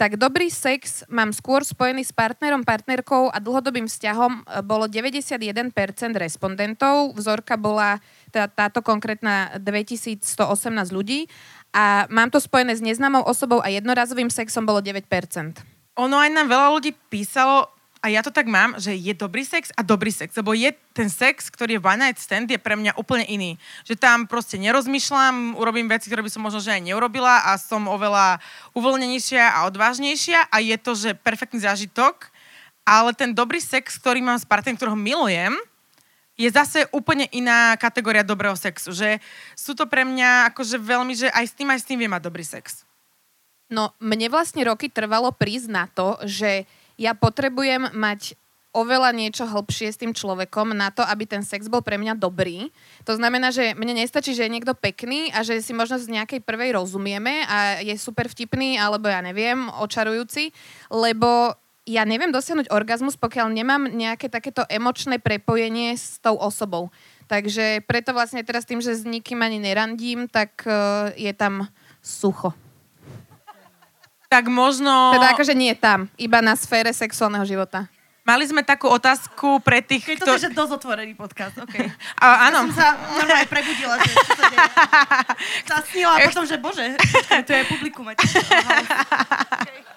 Tak 0.00 0.16
dobrý 0.16 0.48
sex 0.48 1.04
mám 1.12 1.30
skôr 1.36 1.62
spojený 1.62 2.02
s 2.02 2.10
partnerom, 2.10 2.64
partnerkou 2.64 3.28
a 3.28 3.38
dlhodobým 3.38 3.86
vzťahom 3.86 4.32
e, 4.34 4.42
bolo 4.64 4.88
91% 4.88 5.70
respondentov. 6.16 7.12
Vzorka 7.14 7.60
bola 7.60 8.00
tá, 8.32 8.48
táto 8.48 8.80
konkrétna 8.80 9.60
2118 9.60 10.24
ľudí 10.90 11.28
a 11.72 12.04
mám 12.12 12.28
to 12.28 12.38
spojené 12.38 12.76
s 12.76 12.84
neznámou 12.84 13.24
osobou 13.24 13.64
a 13.64 13.72
jednorazovým 13.72 14.28
sexom 14.28 14.68
bolo 14.68 14.84
9%. 14.84 15.08
Ono 15.96 16.16
aj 16.16 16.30
nám 16.32 16.48
veľa 16.48 16.68
ľudí 16.72 16.92
písalo, 17.08 17.68
a 18.02 18.10
ja 18.10 18.18
to 18.18 18.34
tak 18.34 18.50
mám, 18.50 18.74
že 18.82 18.98
je 18.98 19.14
dobrý 19.14 19.46
sex 19.46 19.70
a 19.78 19.86
dobrý 19.86 20.10
sex, 20.10 20.34
lebo 20.34 20.50
je 20.58 20.74
ten 20.90 21.06
sex, 21.06 21.46
ktorý 21.46 21.78
je 21.78 21.84
one 21.86 22.02
night 22.02 22.18
stand, 22.18 22.50
je 22.50 22.58
pre 22.58 22.74
mňa 22.74 22.98
úplne 22.98 23.22
iný. 23.30 23.54
Že 23.86 23.94
tam 23.94 24.18
proste 24.26 24.58
nerozmýšľam, 24.58 25.54
urobím 25.54 25.86
veci, 25.86 26.10
ktoré 26.10 26.26
by 26.26 26.30
som 26.34 26.42
možno 26.42 26.58
že 26.58 26.74
aj 26.74 26.82
neurobila 26.82 27.46
a 27.46 27.54
som 27.54 27.86
oveľa 27.86 28.42
uvoľnenejšia 28.74 29.54
a 29.54 29.70
odvážnejšia 29.70 30.50
a 30.50 30.56
je 30.58 30.76
to, 30.82 30.98
že 30.98 31.14
perfektný 31.14 31.62
zážitok, 31.62 32.26
ale 32.82 33.14
ten 33.14 33.30
dobrý 33.30 33.62
sex, 33.62 33.94
ktorý 34.02 34.18
mám 34.18 34.42
s 34.42 34.50
partnerom, 34.50 34.74
ktorého 34.74 34.98
milujem, 34.98 35.54
je 36.36 36.48
zase 36.48 36.88
úplne 36.90 37.28
iná 37.30 37.76
kategória 37.76 38.24
dobrého 38.24 38.56
sexu. 38.56 38.92
Že 38.92 39.20
sú 39.52 39.76
to 39.76 39.84
pre 39.84 40.02
mňa 40.08 40.52
akože 40.54 40.80
veľmi, 40.80 41.12
že 41.12 41.28
aj 41.28 41.44
s 41.44 41.54
tým, 41.54 41.68
aj 41.68 41.80
s 41.80 41.88
tým 41.88 41.98
viem 42.00 42.12
mať 42.12 42.24
dobrý 42.24 42.44
sex. 42.44 42.88
No, 43.72 43.96
mne 44.00 44.28
vlastne 44.28 44.64
roky 44.68 44.92
trvalo 44.92 45.32
prísť 45.32 45.68
na 45.72 45.88
to, 45.88 46.20
že 46.28 46.68
ja 47.00 47.16
potrebujem 47.16 47.88
mať 47.96 48.36
oveľa 48.72 49.12
niečo 49.12 49.44
hĺbšie 49.44 49.92
s 49.92 50.00
tým 50.00 50.16
človekom 50.16 50.72
na 50.72 50.88
to, 50.88 51.04
aby 51.04 51.28
ten 51.28 51.44
sex 51.44 51.68
bol 51.68 51.84
pre 51.84 52.00
mňa 52.00 52.16
dobrý. 52.16 52.72
To 53.04 53.12
znamená, 53.12 53.52
že 53.52 53.76
mne 53.76 54.00
nestačí, 54.00 54.32
že 54.32 54.48
je 54.48 54.54
niekto 54.56 54.72
pekný 54.72 55.28
a 55.36 55.44
že 55.44 55.60
si 55.60 55.76
možno 55.76 56.00
z 56.00 56.08
nejakej 56.08 56.40
prvej 56.40 56.80
rozumieme 56.80 57.44
a 57.44 57.84
je 57.84 57.92
super 58.00 58.32
vtipný, 58.32 58.80
alebo 58.80 59.12
ja 59.12 59.20
neviem, 59.20 59.68
očarujúci, 59.76 60.56
lebo 60.88 61.52
ja 61.82 62.06
neviem 62.06 62.30
dosiahnuť 62.30 62.70
orgazmus, 62.70 63.18
pokiaľ 63.18 63.50
nemám 63.50 63.90
nejaké 63.90 64.30
takéto 64.30 64.62
emočné 64.70 65.18
prepojenie 65.18 65.98
s 65.98 66.22
tou 66.22 66.38
osobou. 66.38 66.94
Takže 67.26 67.82
preto 67.88 68.14
vlastne 68.14 68.46
teraz 68.46 68.62
tým, 68.62 68.78
že 68.78 68.94
s 68.94 69.02
nikým 69.02 69.42
ani 69.42 69.58
nerandím, 69.58 70.30
tak 70.30 70.62
uh, 70.62 71.10
je 71.18 71.32
tam 71.34 71.66
sucho. 71.98 72.54
Tak 74.30 74.48
možno... 74.48 75.12
Teda 75.12 75.34
akože 75.34 75.52
nie 75.52 75.74
tam, 75.76 76.08
iba 76.16 76.40
na 76.40 76.56
sfére 76.56 76.94
sexuálneho 76.94 77.44
života. 77.44 77.90
Mali 78.22 78.46
sme 78.46 78.62
takú 78.62 78.86
otázku 78.86 79.58
pre 79.66 79.82
tých, 79.82 80.06
Keď 80.06 80.18
kto... 80.22 80.26
to 80.30 80.34
je, 80.38 80.46
že 80.46 80.50
dosť 80.54 80.72
otvorený 80.78 81.18
podcast, 81.18 81.58
OK. 81.58 81.74
A, 82.22 82.46
áno, 82.46 82.70
Som 82.70 82.78
sa 82.78 82.94
normálne 83.18 83.50
prebudila, 83.50 83.98
že 83.98 84.14
čo 84.14 84.32
sa 84.38 84.44
deje. 84.46 84.68
Zasnila 85.70 86.12
a 86.14 86.18
potom, 86.30 86.44
že 86.46 86.56
bože, 86.62 86.86
to 87.42 87.50
je 87.50 87.62
publikum. 87.66 88.06
aj 88.06 88.16
aha. 88.22 88.78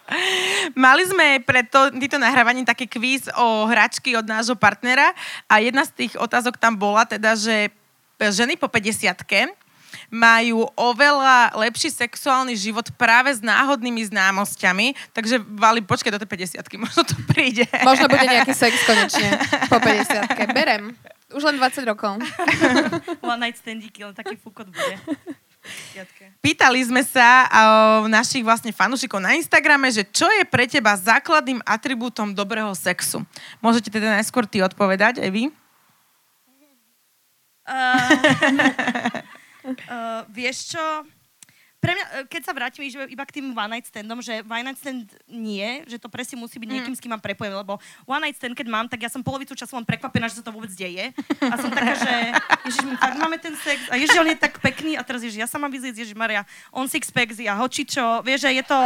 mali 0.86 1.04
sme 1.06 1.42
pre 1.46 1.66
to, 1.66 1.94
týto 1.94 2.18
nahrávaní 2.18 2.66
taký 2.66 2.90
kvíz 2.90 3.30
o 3.38 3.70
hračky 3.70 4.18
od 4.18 4.26
nášho 4.26 4.58
partnera 4.58 5.14
a 5.46 5.62
jedna 5.62 5.86
z 5.86 5.94
tých 5.94 6.14
otázok 6.18 6.58
tam 6.58 6.78
bola 6.78 7.06
teda, 7.06 7.38
že 7.38 7.70
ženy 8.18 8.58
po 8.58 8.70
50 8.70 9.22
majú 10.14 10.70
oveľa 10.74 11.56
lepší 11.58 11.90
sexuálny 11.92 12.54
život 12.56 12.90
práve 12.96 13.34
s 13.34 13.42
náhodnými 13.42 14.06
známosťami. 14.10 14.94
Takže, 15.12 15.42
Vali, 15.42 15.82
počkaj 15.82 16.14
do 16.14 16.22
tej 16.22 16.60
50 16.62 16.66
možno 16.86 17.02
to 17.06 17.16
príde. 17.30 17.66
Možno 17.84 18.10
bude 18.10 18.26
nejaký 18.26 18.54
sex 18.54 18.74
konečne 18.86 19.40
po 19.70 19.78
50 19.82 20.56
Berem. 20.56 20.94
Už 21.34 21.44
len 21.44 21.58
20 21.58 21.90
rokov. 21.90 22.22
One 23.26 23.42
night 23.42 23.58
standíky, 23.60 24.06
len 24.06 24.16
taký 24.16 24.38
fúkot 24.38 24.70
bude. 24.70 24.96
Pýtali 26.46 26.78
sme 26.86 27.02
sa 27.02 27.50
uh, 27.50 28.06
našich 28.06 28.46
vlastne 28.46 28.70
fanúšikov 28.70 29.18
na 29.18 29.34
Instagrame, 29.34 29.90
že 29.90 30.06
čo 30.06 30.30
je 30.30 30.46
pre 30.46 30.70
teba 30.70 30.94
základným 30.94 31.58
atribútom 31.66 32.38
dobrého 32.38 32.70
sexu? 32.78 33.26
Môžete 33.58 33.90
teda 33.90 34.14
najskôr 34.14 34.46
ty 34.46 34.62
odpovedať, 34.62 35.18
Evi? 35.18 35.50
Uh, 37.66 39.26
uh, 39.66 40.22
vieš 40.30 40.78
čo? 40.78 40.86
Pre 41.86 41.94
mňa, 41.94 42.06
e, 42.06 42.14
keď 42.26 42.42
sa 42.42 42.54
vrátim 42.58 42.82
iba 42.82 43.24
k 43.30 43.36
tým 43.38 43.54
one 43.54 43.78
night 43.78 43.86
standom, 43.86 44.18
že 44.18 44.42
one 44.42 44.66
night 44.66 44.82
stand 44.82 45.06
nie, 45.30 45.86
že 45.86 46.02
to 46.02 46.10
presne 46.10 46.42
musí 46.42 46.58
byť 46.58 46.66
niekým, 46.66 46.98
s 46.98 47.02
kým 47.04 47.14
mám 47.14 47.22
prepojené, 47.22 47.54
lebo 47.54 47.78
one 48.10 48.26
night 48.26 48.42
stand, 48.42 48.58
keď 48.58 48.66
mám, 48.66 48.90
tak 48.90 49.06
ja 49.06 49.10
som 49.14 49.22
polovicu 49.22 49.54
času 49.54 49.78
len 49.78 49.86
prekvapená, 49.86 50.26
že 50.26 50.42
sa 50.42 50.46
to 50.50 50.50
vôbec 50.50 50.74
deje. 50.74 51.14
A 51.46 51.56
som 51.62 51.70
taká, 51.70 51.94
že 51.94 52.14
ježiš, 52.66 52.90
my 52.90 52.98
fakt 52.98 53.18
máme 53.22 53.38
ten 53.38 53.54
sex. 53.62 53.86
A 53.94 54.02
ježiš, 54.02 54.18
on 54.18 54.26
je 54.26 54.34
tak 54.34 54.58
pekný. 54.66 54.98
A 54.98 55.06
teraz 55.06 55.22
ježiš, 55.22 55.46
ja 55.46 55.50
sa 55.52 55.62
mám 55.62 55.70
vyzrieť, 55.70 56.02
ježiš 56.02 56.18
Maria, 56.18 56.42
on 56.74 56.90
six 56.90 57.14
packs 57.14 57.38
a 57.38 57.54
hočičo, 57.54 58.26
vieš, 58.26 58.50
že 58.50 58.58
je 58.58 58.64
to... 58.66 58.80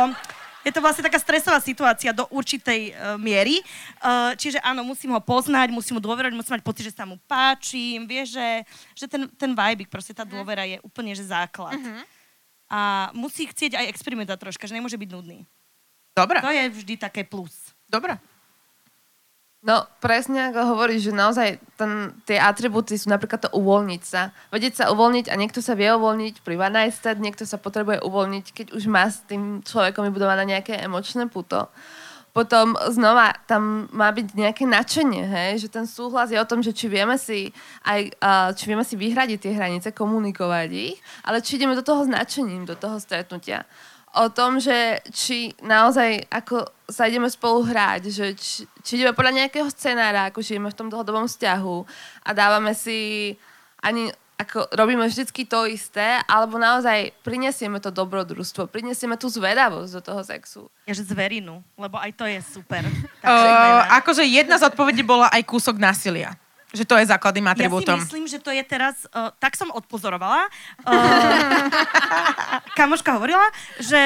Je 0.70 0.78
to 0.78 0.86
vlastne 0.86 1.02
taká 1.02 1.18
stresová 1.18 1.58
situácia 1.58 2.14
do 2.14 2.30
určitej 2.30 2.94
uh, 2.94 3.18
miery. 3.18 3.58
Uh, 3.98 4.38
čiže 4.38 4.62
áno, 4.62 4.86
musím 4.86 5.18
ho 5.18 5.22
poznať, 5.22 5.74
musím 5.74 5.98
mu 5.98 6.02
dôverovať, 6.06 6.38
musím 6.38 6.62
mať 6.62 6.64
pocit, 6.64 6.86
že 6.86 6.94
sa 6.94 7.10
mu 7.10 7.18
páčim, 7.26 8.06
vieš, 8.06 8.38
že, 8.38 8.48
že 8.94 9.06
ten, 9.10 9.26
ten 9.34 9.52
vibe, 9.58 9.90
proste 9.90 10.14
tá 10.14 10.22
dôvera 10.22 10.70
je 10.70 10.78
úplne 10.86 11.18
že 11.18 11.26
základ. 11.26 11.74
Uh-huh. 11.74 12.06
A 12.70 12.80
musí 13.18 13.50
chcieť 13.50 13.82
aj 13.82 13.90
experimentovať 13.90 14.38
troška, 14.46 14.70
že 14.70 14.78
nemôže 14.78 14.94
byť 14.94 15.10
nudný. 15.10 15.42
Dobre. 16.14 16.38
To 16.38 16.54
je 16.54 16.66
vždy 16.70 16.94
také 17.02 17.26
plus. 17.26 17.74
Dobre. 17.90 18.22
No, 19.60 19.84
presne 20.00 20.56
ako 20.56 20.72
hovoríš, 20.72 21.12
že 21.12 21.20
naozaj 21.20 21.60
ten, 21.76 22.16
tie 22.24 22.40
atribúty 22.40 22.96
sú 22.96 23.12
napríklad 23.12 23.44
to 23.44 23.52
uvoľniť 23.52 24.02
sa. 24.08 24.32
Vedieť 24.56 24.74
sa 24.80 24.86
uvoľniť 24.96 25.28
a 25.28 25.36
niekto 25.36 25.60
sa 25.60 25.76
vie 25.76 25.92
uvoľniť 25.92 26.48
pri 26.48 26.56
one 26.56 26.80
night 26.80 26.96
stand, 26.96 27.20
niekto 27.20 27.44
sa 27.44 27.60
potrebuje 27.60 28.00
uvoľniť, 28.00 28.46
keď 28.56 28.68
už 28.72 28.88
má 28.88 29.12
s 29.12 29.20
tým 29.28 29.60
človekom 29.60 30.08
vybudované 30.08 30.48
nejaké 30.48 30.80
emočné 30.80 31.28
puto. 31.28 31.68
Potom 32.32 32.80
znova 32.88 33.36
tam 33.52 33.92
má 33.92 34.08
byť 34.16 34.32
nejaké 34.32 34.64
nadšenie, 34.64 35.28
hej? 35.28 35.52
že 35.60 35.68
ten 35.68 35.84
súhlas 35.84 36.32
je 36.32 36.40
o 36.40 36.48
tom, 36.48 36.64
že 36.64 36.72
či 36.72 36.88
vieme 36.88 37.20
si 37.20 37.52
aj, 37.84 38.16
či 38.56 38.64
vieme 38.64 38.88
si 38.88 38.96
vyhradiť 38.96 39.44
tie 39.44 39.60
hranice, 39.60 39.92
komunikovať 39.92 40.70
ich, 40.72 40.96
ale 41.28 41.44
či 41.44 41.60
ideme 41.60 41.76
do 41.76 41.84
toho 41.84 42.08
s 42.08 42.10
nadšením, 42.10 42.64
do 42.64 42.80
toho 42.80 42.96
stretnutia 42.96 43.68
o 44.18 44.30
tom, 44.30 44.58
že 44.58 45.06
či 45.14 45.54
naozaj 45.62 46.26
ako 46.34 46.66
sa 46.90 47.10
ideme 47.10 47.30
spolu 47.30 47.66
hrať, 47.66 48.10
že 48.10 48.26
či, 48.36 48.66
či 48.84 48.92
ideme 49.00 49.14
podľa 49.14 49.46
nejakého 49.46 49.70
scenára, 49.70 50.30
ako 50.30 50.42
žijeme 50.42 50.70
v 50.70 50.78
tom 50.78 50.90
dlhodobom 50.90 51.30
vzťahu 51.30 51.78
a 52.26 52.30
dávame 52.34 52.74
si 52.76 53.34
ani 53.80 54.12
ako 54.40 54.72
robíme 54.72 55.04
vždycky 55.04 55.44
to 55.44 55.68
isté, 55.68 56.24
alebo 56.24 56.56
naozaj 56.56 57.12
prinesieme 57.28 57.84
to 57.84 57.92
dobrodružstvo, 57.92 58.72
prinesieme 58.72 59.20
tú 59.20 59.28
zvedavosť 59.28 59.92
do 60.00 60.02
toho 60.02 60.22
sexu. 60.24 60.62
Ja, 60.88 60.96
že 60.96 61.04
zverinu, 61.04 61.60
lebo 61.76 62.00
aj 62.00 62.16
to 62.16 62.24
je 62.24 62.40
super. 62.40 62.88
Uh, 63.20 63.84
akože 64.00 64.24
jedna 64.24 64.56
z 64.56 64.72
odpovedí 64.72 65.04
bola 65.04 65.28
aj 65.30 65.44
kúsok 65.44 65.76
násilia. 65.76 66.40
Že 66.70 66.86
to 66.86 66.96
je 67.02 67.06
základným 67.10 67.50
atribútom. 67.50 67.98
Ja 67.98 68.06
si 68.06 68.06
myslím, 68.06 68.26
že 68.30 68.38
to 68.38 68.54
je 68.54 68.62
teraz... 68.62 69.10
Uh, 69.10 69.34
tak 69.42 69.58
som 69.58 69.74
odpozorovala. 69.74 70.46
Uh, 70.86 71.66
kamoška 72.80 73.18
hovorila, 73.18 73.44
že 73.82 73.98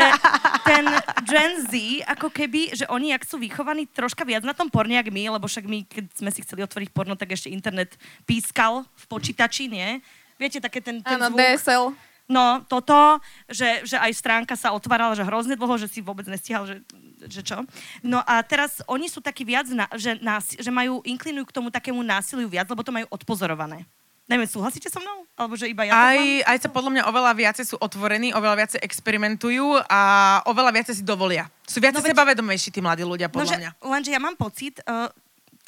ten 0.64 0.88
Gen 1.28 1.60
Z, 1.68 1.74
ako 2.08 2.32
keby, 2.32 2.72
že 2.72 2.88
oni, 2.88 3.12
ak 3.12 3.28
sú 3.28 3.36
vychovaní 3.36 3.84
troška 3.92 4.24
viac 4.24 4.48
na 4.48 4.56
tom 4.56 4.72
porne, 4.72 4.96
jak 4.96 5.12
my, 5.12 5.36
lebo 5.36 5.44
však 5.44 5.68
my, 5.68 5.84
keď 5.84 6.06
sme 6.16 6.32
si 6.32 6.40
chceli 6.48 6.64
otvoriť 6.64 6.90
porno, 6.96 7.20
tak 7.20 7.36
ešte 7.36 7.52
internet 7.52 8.00
pískal 8.24 8.88
v 8.88 9.06
počítači, 9.12 9.68
nie? 9.68 10.00
Viete, 10.40 10.64
také 10.64 10.80
ten, 10.80 11.04
ten 11.04 11.20
Áno, 11.20 11.36
zvuk. 11.36 11.40
DSL. 11.40 12.13
No, 12.24 12.64
toto, 12.72 13.20
že, 13.52 13.84
že 13.84 14.00
aj 14.00 14.12
stránka 14.16 14.56
sa 14.56 14.72
otvárala, 14.72 15.12
že 15.12 15.28
hrozne 15.28 15.60
dlho, 15.60 15.76
že 15.76 15.92
si 15.92 16.00
vôbec 16.00 16.24
nestihal, 16.26 16.64
že 16.64 16.80
že 17.28 17.42
čo. 17.44 17.64
No 18.04 18.20
a 18.24 18.44
teraz 18.44 18.84
oni 18.88 19.08
sú 19.08 19.24
takí 19.24 19.48
viac, 19.48 19.68
na, 19.72 19.88
že, 19.96 20.20
nás, 20.20 20.56
že 20.56 20.72
majú, 20.72 21.00
inklinujú 21.08 21.48
k 21.48 21.56
tomu 21.56 21.72
takému 21.72 22.04
násiliu 22.04 22.48
viac, 22.52 22.68
lebo 22.68 22.84
to 22.84 22.92
majú 22.92 23.08
odpozorované. 23.12 23.88
Neviem, 24.24 24.48
súhlasíte 24.48 24.88
so 24.88 25.04
mnou? 25.04 25.28
Alebo 25.36 25.60
že 25.60 25.68
iba 25.68 25.84
ja 25.84 25.92
aj, 25.92 26.48
aj 26.48 26.58
sa 26.64 26.70
podľa 26.72 26.96
mňa 26.96 27.04
oveľa 27.12 27.32
viacej 27.36 27.66
sú 27.68 27.76
otvorení, 27.76 28.32
oveľa 28.32 28.56
viacej 28.64 28.80
experimentujú 28.80 29.84
a 29.84 30.00
oveľa 30.48 30.72
viacej 30.80 30.96
si 30.96 31.04
dovolia. 31.04 31.52
Sú 31.68 31.84
viac 31.84 31.92
no, 31.92 32.00
sebavedomejší 32.00 32.72
tí 32.72 32.80
mladí 32.80 33.04
ľudia, 33.04 33.28
podľa 33.28 33.44
no, 33.44 33.52
že, 33.52 33.60
mňa. 33.60 33.72
Lenže 33.84 34.12
ja 34.16 34.22
mám 34.24 34.36
pocit, 34.40 34.80
uh, 34.88 35.12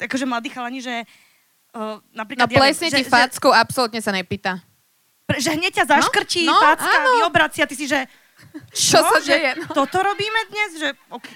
akože 0.00 0.24
mladí 0.24 0.48
chalani, 0.48 0.80
že 0.80 1.04
uh, 1.76 2.00
napríklad... 2.16 2.48
No 2.48 2.56
plesne 2.56 2.88
ja 2.88 2.96
ti 2.96 3.04
facku, 3.04 3.52
že, 3.52 3.60
absolútne 3.60 4.00
sa 4.00 4.16
nepýta. 4.16 4.64
Že 5.26 5.50
hneď 5.58 5.72
ťa 5.82 5.84
zaškrtí, 5.90 6.46
no? 6.46 6.54
no, 6.54 6.62
facka, 6.62 6.98
vyobracia, 7.18 7.66
ty 7.66 7.74
si, 7.74 7.90
že... 7.90 8.06
Čo, 8.72 9.00
čo 9.00 9.00
sa 9.02 9.18
deje? 9.20 9.52
No. 9.58 9.74
Toto 9.74 9.98
robíme 10.00 10.40
dnes? 10.48 10.70
Že, 10.78 10.88
okay. 11.10 11.34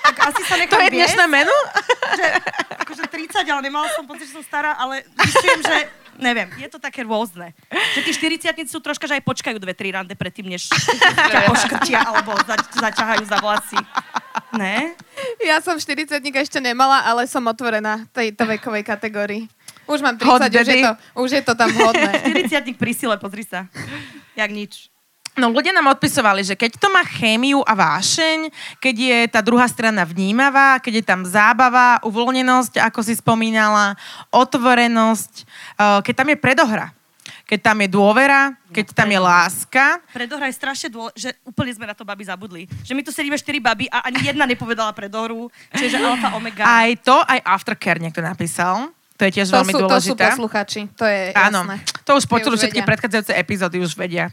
tak 0.00 0.16
asi 0.32 0.42
sa 0.48 0.54
To 0.72 0.80
je 0.80 0.90
dnešné 0.96 1.24
menu? 1.28 1.56
Že, 2.18 2.26
akože 2.82 3.04
30, 3.04 3.44
ale 3.52 3.60
nemala 3.62 3.86
som 3.92 4.08
pocit, 4.08 4.32
že 4.32 4.40
som 4.40 4.42
stará, 4.42 4.74
ale 4.80 5.04
myslím, 5.12 5.60
že 5.60 5.76
neviem, 6.18 6.48
je 6.58 6.68
to 6.72 6.80
také 6.82 7.06
rôzne. 7.06 7.54
Že 7.94 8.00
tí 8.00 8.12
40 8.40 8.64
sú 8.66 8.82
troška, 8.82 9.06
že 9.06 9.20
aj 9.20 9.24
počkajú 9.28 9.56
dve, 9.60 9.76
tri 9.76 9.94
rande 9.94 10.16
predtým, 10.18 10.50
než 10.50 10.66
ťa 11.30 11.52
poškrtia 11.52 12.00
alebo 12.00 12.32
zač- 12.48 12.74
zaťahajú 12.74 13.24
za 13.28 13.38
vlasy. 13.38 13.78
Ne? 14.56 14.96
Ja 15.44 15.62
som 15.62 15.78
40 15.78 16.18
ešte 16.24 16.58
nemala, 16.58 17.06
ale 17.06 17.28
som 17.30 17.44
otvorená 17.46 18.08
tejto 18.10 18.48
vekovej 18.48 18.82
kategórii. 18.82 19.46
Už 19.88 20.04
mám 20.04 20.20
30, 20.20 20.52
už 20.52 20.68
je, 20.68 20.76
to, 20.84 20.92
už 21.16 21.30
je 21.32 21.42
to 21.42 21.52
tam 21.56 21.68
vhodné. 21.72 22.12
40 22.52 22.76
pri 22.76 22.92
sile, 22.92 23.16
pozri 23.16 23.42
sa. 23.42 23.64
Jak 24.36 24.52
nič. 24.52 24.92
No 25.38 25.54
ľudia 25.54 25.70
nám 25.70 25.94
odpisovali, 25.94 26.42
že 26.42 26.58
keď 26.58 26.82
to 26.82 26.90
má 26.90 27.06
chémiu 27.06 27.62
a 27.62 27.72
vášeň, 27.78 28.50
keď 28.82 28.94
je 28.98 29.18
tá 29.30 29.38
druhá 29.38 29.70
strana 29.70 30.02
vnímavá, 30.02 30.82
keď 30.82 30.98
je 30.98 31.04
tam 31.06 31.22
zábava, 31.22 32.02
uvoľnenosť, 32.02 32.82
ako 32.82 33.00
si 33.06 33.14
spomínala, 33.14 33.94
otvorenosť, 34.34 35.32
eh, 35.78 35.98
keď 36.02 36.14
tam 36.14 36.28
je 36.34 36.38
predohra. 36.42 36.86
Keď 37.48 37.64
tam 37.64 37.80
je 37.80 37.88
dôvera, 37.88 38.52
keď 38.68 38.92
tam 38.92 39.08
je 39.08 39.20
láska. 39.24 40.04
Predohra 40.12 40.52
je 40.52 40.56
strašne 40.60 40.92
dôležité, 40.92 41.16
že 41.16 41.30
úplne 41.48 41.72
sme 41.72 41.88
na 41.88 41.96
to 41.96 42.04
baby 42.04 42.28
zabudli. 42.28 42.68
Že 42.84 42.92
my 42.92 43.00
tu 43.00 43.08
sedíme 43.08 43.40
štyri 43.40 43.56
baby 43.56 43.88
a 43.88 44.04
ani 44.04 44.20
jedna 44.20 44.44
nepovedala 44.44 44.92
predohru, 44.92 45.48
čiže 45.72 45.96
alfa, 45.96 46.36
omega. 46.36 46.68
Aj 46.68 46.92
to, 47.00 47.16
aj 47.24 47.40
aftercare 47.40 48.04
niekto 48.04 48.20
napísal. 48.20 48.92
To 49.18 49.22
je 49.26 49.32
tiež 49.34 49.50
to 49.50 49.54
veľmi 49.58 49.72
sú, 49.74 49.78
dôležité. 49.82 50.22
To 50.22 50.30
sú 50.30 50.34
posluchači, 50.38 50.80
to 50.94 51.02
je 51.02 51.34
Áno, 51.34 51.66
jasné. 51.66 51.76
to 52.06 52.10
už 52.14 52.24
počuli 52.30 52.54
všetky 52.54 52.80
vedia. 52.80 52.90
predchádzajúce 52.94 53.32
epizódy, 53.34 53.76
už 53.82 53.98
vedia. 53.98 54.30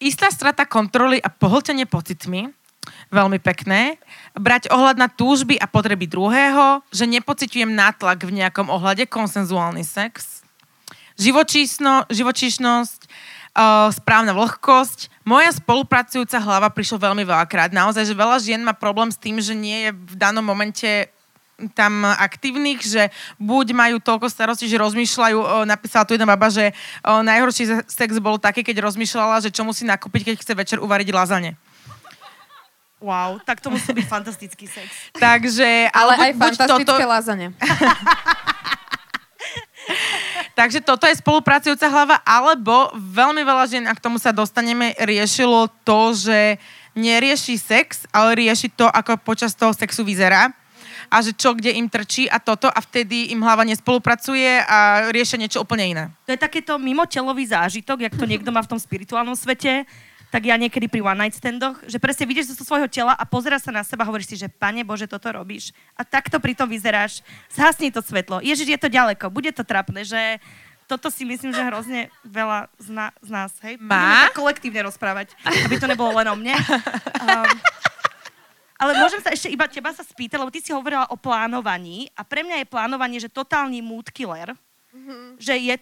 Istá 0.00 0.32
strata 0.32 0.64
kontroly 0.64 1.20
a 1.20 1.28
pohltenie 1.28 1.84
pocitmi, 1.84 2.48
veľmi 3.12 3.36
pekné. 3.36 4.00
Brať 4.32 4.72
ohľad 4.72 4.96
na 4.96 5.08
túžby 5.12 5.60
a 5.60 5.68
potreby 5.68 6.08
druhého, 6.08 6.80
že 6.88 7.04
nepociťujem 7.04 7.68
nátlak 7.68 8.24
v 8.24 8.40
nejakom 8.40 8.72
ohľade, 8.72 9.04
konsenzuálny 9.08 9.84
sex. 9.84 10.40
Živočíšno, 11.18 12.08
živočíšnosť, 12.08 13.00
uh, 13.58 13.90
správna 13.90 14.32
vlhkosť. 14.32 15.10
Moja 15.26 15.50
spolupracujúca 15.52 16.38
hlava 16.40 16.70
prišla 16.70 17.10
veľmi 17.10 17.26
veľakrát. 17.26 17.74
Naozaj, 17.74 18.08
že 18.08 18.14
veľa 18.14 18.38
žien 18.40 18.62
má 18.62 18.72
problém 18.72 19.10
s 19.10 19.18
tým, 19.18 19.36
že 19.42 19.52
nie 19.52 19.88
je 19.88 19.90
v 19.92 20.14
danom 20.14 20.46
momente 20.46 21.10
tam 21.74 22.06
aktívnych, 22.06 22.78
že 22.86 23.10
buď 23.42 23.74
majú 23.74 23.96
toľko 23.98 24.30
starostí, 24.30 24.70
že 24.70 24.78
rozmýšľajú, 24.78 25.66
napísala 25.66 26.06
tu 26.06 26.14
jedna 26.14 26.30
baba, 26.30 26.46
že 26.46 26.70
najhorší 27.02 27.82
sex 27.90 28.10
bol 28.22 28.38
taký, 28.38 28.62
keď 28.62 28.78
rozmýšľala, 28.86 29.42
že 29.42 29.50
čo 29.50 29.66
musí 29.66 29.82
nakúpiť, 29.82 30.30
keď 30.30 30.34
chce 30.38 30.52
večer 30.54 30.78
uvariť 30.78 31.08
lazane. 31.10 31.58
Wow, 32.98 33.38
tak 33.42 33.62
to 33.62 33.70
musí 33.70 33.94
byť 33.94 34.06
fantastický 34.10 34.66
sex. 34.66 34.86
Takže, 35.14 35.90
ale 35.94 36.12
buď, 36.14 36.22
aj 36.22 36.32
buď 36.34 36.54
fantastické 36.58 36.86
toto... 36.86 37.06
lazane. 37.06 37.46
Takže 40.58 40.82
toto 40.82 41.06
je 41.06 41.14
spolupracujúca 41.22 41.86
hlava, 41.86 42.18
alebo 42.26 42.90
veľmi 42.98 43.46
veľa 43.46 43.64
žien, 43.70 43.86
a 43.86 43.94
k 43.94 44.02
tomu 44.02 44.18
sa 44.18 44.34
dostaneme, 44.34 44.98
riešilo 44.98 45.70
to, 45.86 46.10
že 46.10 46.58
nerieši 46.98 47.54
sex, 47.54 48.10
ale 48.10 48.34
rieši 48.46 48.74
to, 48.74 48.90
ako 48.90 49.22
počas 49.22 49.54
toho 49.54 49.70
sexu 49.70 50.02
vyzerá 50.02 50.50
a 51.08 51.24
že 51.24 51.32
čo 51.32 51.56
kde 51.56 51.74
im 51.74 51.88
trčí 51.88 52.28
a 52.28 52.38
toto 52.38 52.68
a 52.68 52.78
vtedy 52.78 53.32
im 53.32 53.40
hlava 53.40 53.64
nespolupracuje 53.64 54.62
a 54.64 55.08
riešia 55.10 55.40
niečo 55.40 55.64
úplne 55.64 55.84
iné. 55.84 56.04
To 56.28 56.32
je 56.36 56.40
takéto 56.40 56.76
mimotelový 56.76 57.48
zážitok, 57.48 58.08
jak 58.08 58.14
to 58.14 58.28
niekto 58.28 58.52
má 58.52 58.60
v 58.60 58.76
tom 58.76 58.80
spirituálnom 58.80 59.34
svete, 59.34 59.88
tak 60.28 60.44
ja 60.44 60.60
niekedy 60.60 60.92
pri 60.92 61.00
one 61.00 61.24
night 61.24 61.36
standoch, 61.40 61.80
že 61.88 61.96
presne 61.96 62.28
vidíš 62.28 62.52
zo 62.52 62.64
svojho 62.64 62.84
tela 62.92 63.16
a 63.16 63.24
pozeráš 63.24 63.64
sa 63.64 63.72
na 63.72 63.80
seba 63.80 64.04
a 64.04 64.08
hovoríš 64.12 64.28
si, 64.28 64.36
že 64.36 64.52
pane 64.52 64.84
Bože, 64.84 65.08
toto 65.08 65.32
robíš. 65.32 65.72
A 65.96 66.04
takto 66.04 66.36
pri 66.36 66.52
tom 66.52 66.68
vyzeráš. 66.68 67.24
Zhasni 67.48 67.88
to 67.88 68.04
svetlo. 68.04 68.44
Ježiš, 68.44 68.76
je 68.76 68.80
to 68.80 68.92
ďaleko, 68.92 69.32
bude 69.32 69.48
to 69.56 69.64
trapné, 69.64 70.04
že 70.04 70.36
toto 70.88 71.12
si 71.12 71.28
myslím, 71.28 71.52
že 71.52 71.60
hrozne 71.68 72.08
veľa 72.24 72.72
z, 72.80 72.88
na, 72.92 73.06
z 73.20 73.28
nás, 73.28 73.52
hej? 73.60 73.76
Má? 73.76 73.92
Budeme 73.92 74.24
tak 74.24 74.36
kolektívne 74.40 74.80
rozprávať, 74.88 75.36
aby 75.44 75.76
to 75.76 75.84
nebolo 75.84 76.16
len 76.16 76.28
o 76.32 76.36
mne. 76.36 76.56
Um, 77.20 77.48
ale 78.78 78.94
môžem 79.02 79.18
sa 79.18 79.34
ešte 79.34 79.50
iba 79.50 79.66
teba 79.66 79.90
sa 79.90 80.06
spýtať, 80.06 80.38
lebo 80.38 80.54
ty 80.54 80.62
si 80.62 80.70
hovorila 80.70 81.10
o 81.10 81.18
plánovaní 81.18 82.06
a 82.14 82.22
pre 82.22 82.46
mňa 82.46 82.62
je 82.62 82.70
plánovanie, 82.70 83.18
že 83.18 83.26
totálny 83.26 83.82
mood 83.82 84.06
killer, 84.14 84.54
že 85.38 85.54
je, 85.58 85.74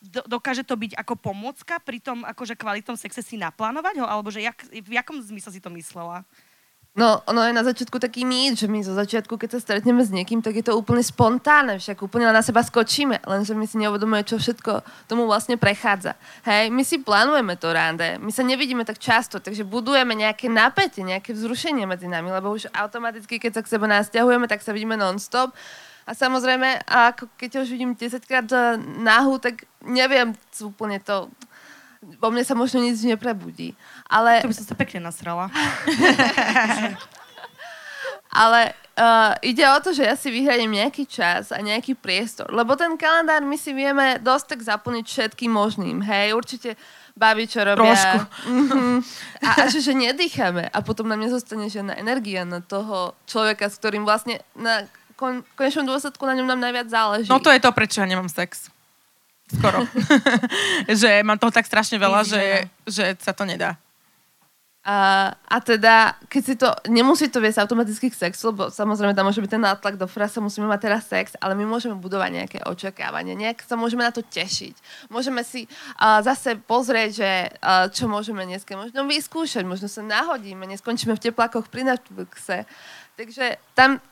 do, 0.00 0.20
dokáže 0.28 0.64
to 0.64 0.76
byť 0.76 0.96
ako 0.96 1.14
pomôcka 1.16 1.80
pri 1.82 1.98
tom 1.98 2.24
akože 2.24 2.56
kvalitnom 2.56 2.96
sexe 2.96 3.20
si 3.20 3.36
naplánovať 3.40 4.00
ho, 4.00 4.06
alebo 4.06 4.32
že 4.32 4.44
jak, 4.44 4.58
v 4.68 4.92
jakom 4.96 5.20
zmysle 5.20 5.50
si 5.52 5.60
to 5.60 5.72
myslela? 5.72 6.24
No, 6.92 7.24
ono 7.24 7.40
je 7.48 7.56
na 7.56 7.64
začiatku 7.64 7.96
taký 7.96 8.28
mýt, 8.28 8.60
že 8.60 8.68
my 8.68 8.84
zo 8.84 8.92
začiatku, 8.92 9.40
keď 9.40 9.56
sa 9.56 9.64
stretneme 9.64 10.04
s 10.04 10.12
niekým, 10.12 10.44
tak 10.44 10.60
je 10.60 10.64
to 10.68 10.76
úplne 10.76 11.00
spontánne, 11.00 11.80
však 11.80 12.04
úplne 12.04 12.28
na 12.28 12.44
seba 12.44 12.60
skočíme, 12.60 13.24
lenže 13.24 13.56
my 13.56 13.64
si 13.64 13.80
neuvedomujeme, 13.80 14.28
čo 14.28 14.36
všetko 14.36 14.84
tomu 15.08 15.24
vlastne 15.24 15.56
prechádza. 15.56 16.20
Hej, 16.44 16.68
my 16.68 16.84
si 16.84 17.00
plánujeme 17.00 17.56
to 17.56 17.72
rande, 17.72 18.20
my 18.20 18.28
sa 18.28 18.44
nevidíme 18.44 18.84
tak 18.84 19.00
často, 19.00 19.40
takže 19.40 19.64
budujeme 19.64 20.12
nejaké 20.12 20.52
napätie, 20.52 21.00
nejaké 21.00 21.32
vzrušenie 21.32 21.88
medzi 21.88 22.12
nami, 22.12 22.28
lebo 22.28 22.52
už 22.52 22.68
automaticky, 22.76 23.40
keď 23.40 23.56
sa 23.56 23.62
k 23.64 23.72
sebe 23.72 23.88
nasťahujeme, 23.88 24.44
tak 24.44 24.60
sa 24.60 24.76
vidíme 24.76 25.00
non-stop. 25.00 25.56
A 26.04 26.12
samozrejme, 26.12 26.84
ako 26.84 27.24
keď 27.40 27.64
už 27.64 27.72
vidím 27.72 27.96
10 27.96 28.20
krát 28.28 28.44
eh, 28.52 28.76
nahu, 29.00 29.40
tak 29.40 29.64
neviem 29.80 30.36
úplne 30.60 31.00
to, 31.00 31.32
vo 32.02 32.28
mne 32.34 32.42
sa 32.42 32.58
možno 32.58 32.82
nič 32.82 33.02
neprebudí. 33.06 33.78
Ale 34.10 34.42
To 34.42 34.50
by 34.50 34.58
som 34.58 34.66
sa 34.66 34.74
pekne 34.74 35.06
nasrala. 35.06 35.46
Ale 38.32 38.72
uh, 38.96 39.36
ide 39.44 39.60
o 39.68 39.78
to, 39.84 39.92
že 39.92 40.08
ja 40.08 40.16
si 40.16 40.32
vyhradím 40.32 40.72
nejaký 40.72 41.04
čas 41.04 41.52
a 41.52 41.60
nejaký 41.60 41.92
priestor. 41.94 42.48
Lebo 42.48 42.74
ten 42.80 42.96
kalendár 42.96 43.44
my 43.44 43.60
si 43.60 43.76
vieme 43.76 44.16
dosť 44.24 44.56
tak 44.56 44.60
zaplniť 44.64 45.04
všetkým 45.04 45.52
možným. 45.52 46.00
Hej, 46.00 46.32
určite 46.32 46.80
baví, 47.12 47.44
čo 47.44 47.60
robia. 47.60 47.92
Trošku. 47.92 48.18
Mhm. 48.48 49.04
A, 49.44 49.48
a 49.62 49.64
že, 49.68 49.84
že 49.84 49.92
nedýchame. 49.92 50.64
A 50.72 50.78
potom 50.80 51.06
nám 51.06 51.20
nezostane 51.20 51.68
žiadna 51.68 51.92
energia 52.00 52.48
na 52.48 52.64
toho 52.64 53.12
človeka, 53.28 53.68
s 53.68 53.76
ktorým 53.76 54.08
vlastne 54.08 54.40
na 54.56 54.88
kon, 55.14 55.44
konečnom 55.54 55.86
dôsledku 55.86 56.24
na 56.24 56.34
ňom 56.34 56.48
nám 56.48 56.60
najviac 56.60 56.88
záleží. 56.88 57.28
No 57.28 57.38
to 57.38 57.52
je 57.52 57.60
to, 57.60 57.70
prečo 57.70 58.00
ja 58.00 58.08
nemám 58.08 58.32
sex. 58.32 58.72
Skoro. 59.52 59.84
že 61.00 61.20
mám 61.20 61.36
toho 61.36 61.52
tak 61.52 61.68
strašne 61.68 62.00
veľa, 62.00 62.24
že, 62.24 62.66
že 62.88 63.16
sa 63.20 63.36
to 63.36 63.44
nedá. 63.44 63.76
A, 64.82 65.30
a 65.46 65.62
teda, 65.62 66.18
keď 66.26 66.42
si 66.42 66.54
to, 66.58 66.66
nemusí 66.90 67.30
to 67.30 67.38
viesť 67.38 67.62
automaticky 67.62 68.10
k 68.10 68.18
sexu, 68.18 68.50
lebo 68.50 68.66
samozrejme 68.66 69.14
tam 69.14 69.30
môže 69.30 69.38
byť 69.38 69.52
ten 69.54 69.62
nátlak 69.62 69.94
do 69.94 70.10
frasa, 70.10 70.42
musíme 70.42 70.66
mať 70.66 70.80
teraz 70.82 71.06
sex, 71.06 71.38
ale 71.38 71.54
my 71.54 71.62
môžeme 71.62 71.94
budovať 71.94 72.30
nejaké 72.34 72.58
očakávanie, 72.66 73.38
nejak 73.38 73.62
sa 73.62 73.78
môžeme 73.78 74.02
na 74.02 74.10
to 74.10 74.26
tešiť. 74.26 74.74
Môžeme 75.06 75.46
si 75.46 75.70
uh, 75.70 76.18
zase 76.26 76.58
pozrieť, 76.58 77.10
že 77.14 77.30
uh, 77.62 77.86
čo 77.94 78.10
môžeme 78.10 78.42
dneska 78.42 78.74
možno 78.74 79.06
vyskúšať, 79.06 79.62
možno 79.62 79.86
sa 79.86 80.02
nahodíme, 80.02 80.66
neskončíme 80.66 81.14
v 81.14 81.30
teplákoch 81.30 81.70
pri 81.70 81.86
Netflixe. 81.86 82.66
Takže 83.14 83.62
tam 83.78 84.02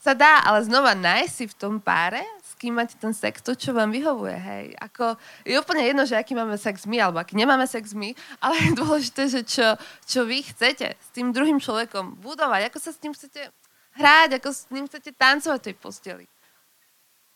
sa 0.00 0.16
dá, 0.16 0.48
ale 0.48 0.64
znova 0.64 0.96
nájsť 0.96 1.34
si 1.36 1.44
v 1.44 1.58
tom 1.60 1.76
páre, 1.76 2.24
kým 2.56 2.72
máte 2.72 2.96
ten 2.96 3.12
sex, 3.12 3.44
to, 3.44 3.52
čo 3.52 3.76
vám 3.76 3.92
vyhovuje, 3.92 4.32
hej. 4.32 4.66
Ako, 4.80 5.20
je 5.44 5.60
úplne 5.60 5.84
jedno, 5.84 6.08
že 6.08 6.16
aký 6.16 6.32
máme 6.32 6.56
sex 6.56 6.88
my, 6.88 6.96
alebo 6.98 7.20
aký 7.20 7.36
nemáme 7.36 7.68
sex 7.68 7.92
my, 7.92 8.16
ale 8.40 8.54
je 8.64 8.70
dôležité, 8.72 9.22
že 9.28 9.40
čo, 9.44 9.76
čo 10.08 10.24
vy 10.24 10.40
chcete 10.40 10.96
s 10.96 11.08
tým 11.12 11.36
druhým 11.36 11.60
človekom 11.60 12.16
budovať, 12.24 12.72
ako 12.72 12.78
sa 12.80 12.90
s 12.96 13.00
ním 13.04 13.12
chcete 13.12 13.52
hrať, 14.00 14.40
ako 14.40 14.48
s 14.52 14.62
ním 14.72 14.84
chcete 14.88 15.12
tancovať 15.12 15.58
v 15.60 15.66
tej 15.68 15.76
posteli. 15.76 16.24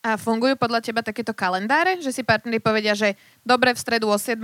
A 0.01 0.17
fungujú 0.17 0.57
podľa 0.57 0.81
teba 0.81 1.05
takéto 1.05 1.29
kalendáre, 1.29 2.01
že 2.01 2.09
si 2.09 2.25
partneri 2.25 2.57
povedia, 2.57 2.97
že 2.97 3.13
dobre, 3.45 3.77
v 3.77 3.81
stredu 3.81 4.09
o 4.09 4.17
7 4.17 4.41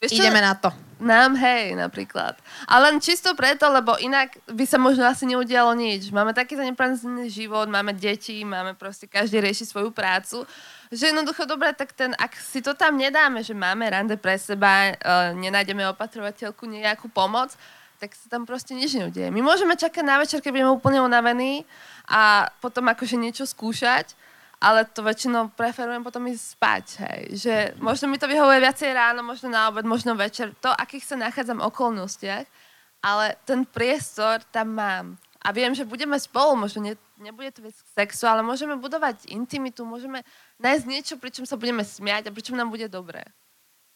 Vieš 0.00 0.16
čo? 0.16 0.24
ideme 0.24 0.40
na 0.40 0.56
to. 0.56 0.72
Nám 1.00 1.32
hej, 1.36 1.76
napríklad. 1.76 2.36
A 2.68 2.76
len 2.76 3.00
čisto 3.00 3.32
preto, 3.32 3.64
lebo 3.72 3.96
inak 3.96 4.36
by 4.52 4.64
sa 4.68 4.76
možno 4.76 5.08
asi 5.08 5.24
neudialo 5.24 5.72
nič. 5.72 6.12
Máme 6.12 6.36
taký 6.36 6.60
zaneprázdnený 6.60 7.32
život, 7.32 7.68
máme 7.72 7.96
deti, 7.96 8.44
máme 8.44 8.76
proste, 8.76 9.08
každý 9.08 9.40
rieši 9.40 9.64
svoju 9.64 9.92
prácu, 9.92 10.44
že 10.92 11.08
jednoducho, 11.08 11.48
dobre, 11.48 11.72
tak 11.72 11.96
ten, 11.96 12.12
ak 12.20 12.36
si 12.36 12.60
to 12.60 12.76
tam 12.76 13.00
nedáme, 13.00 13.40
že 13.40 13.56
máme 13.56 13.88
rande 13.88 14.16
pre 14.20 14.36
seba, 14.36 14.92
uh, 14.92 15.32
nenájdeme 15.36 15.88
opatrovateľku, 15.88 16.68
nejakú 16.68 17.08
pomoc, 17.08 17.56
tak 17.96 18.16
sa 18.16 18.32
tam 18.32 18.44
proste 18.48 18.72
nič 18.76 18.96
neudeje. 18.96 19.28
My 19.28 19.44
môžeme 19.44 19.76
čakať 19.76 20.04
na 20.04 20.20
večer, 20.20 20.40
keď 20.40 20.52
budeme 20.52 20.72
úplne 20.72 21.00
unavení 21.04 21.68
a 22.08 22.48
potom 22.60 22.88
akože 22.88 23.16
niečo 23.20 23.44
skúšať, 23.44 24.16
ale 24.60 24.84
to 24.84 25.00
väčšinou 25.00 25.56
preferujem 25.56 26.04
potom 26.04 26.28
ísť 26.28 26.44
spať, 26.60 26.84
hej. 27.08 27.20
Že 27.32 27.54
možno 27.80 28.12
mi 28.12 28.20
to 28.20 28.28
vyhovuje 28.28 28.60
viacej 28.60 28.92
ráno, 28.92 29.24
možno 29.24 29.48
na 29.48 29.72
obed, 29.72 29.88
možno 29.88 30.12
večer, 30.12 30.52
to, 30.60 30.68
akých 30.68 31.08
sa 31.08 31.16
nachádzam 31.16 31.64
okolnostiach, 31.64 32.44
ale 33.00 33.40
ten 33.48 33.64
priestor 33.64 34.44
tam 34.52 34.76
mám. 34.76 35.06
A 35.40 35.56
viem, 35.56 35.72
že 35.72 35.88
budeme 35.88 36.20
spolu, 36.20 36.52
možno 36.52 36.84
ne, 36.84 36.92
nebude 37.16 37.48
to 37.56 37.64
k 37.64 37.72
sexu, 37.96 38.28
ale 38.28 38.44
môžeme 38.44 38.76
budovať 38.76 39.32
intimitu, 39.32 39.88
môžeme 39.88 40.20
nájsť 40.60 40.84
niečo, 40.84 41.14
pri 41.16 41.32
čom 41.32 41.48
sa 41.48 41.56
budeme 41.56 41.80
smiať 41.80 42.28
a 42.28 42.34
pri 42.36 42.44
čom 42.44 42.60
nám 42.60 42.68
bude 42.68 42.84
dobré. 42.92 43.24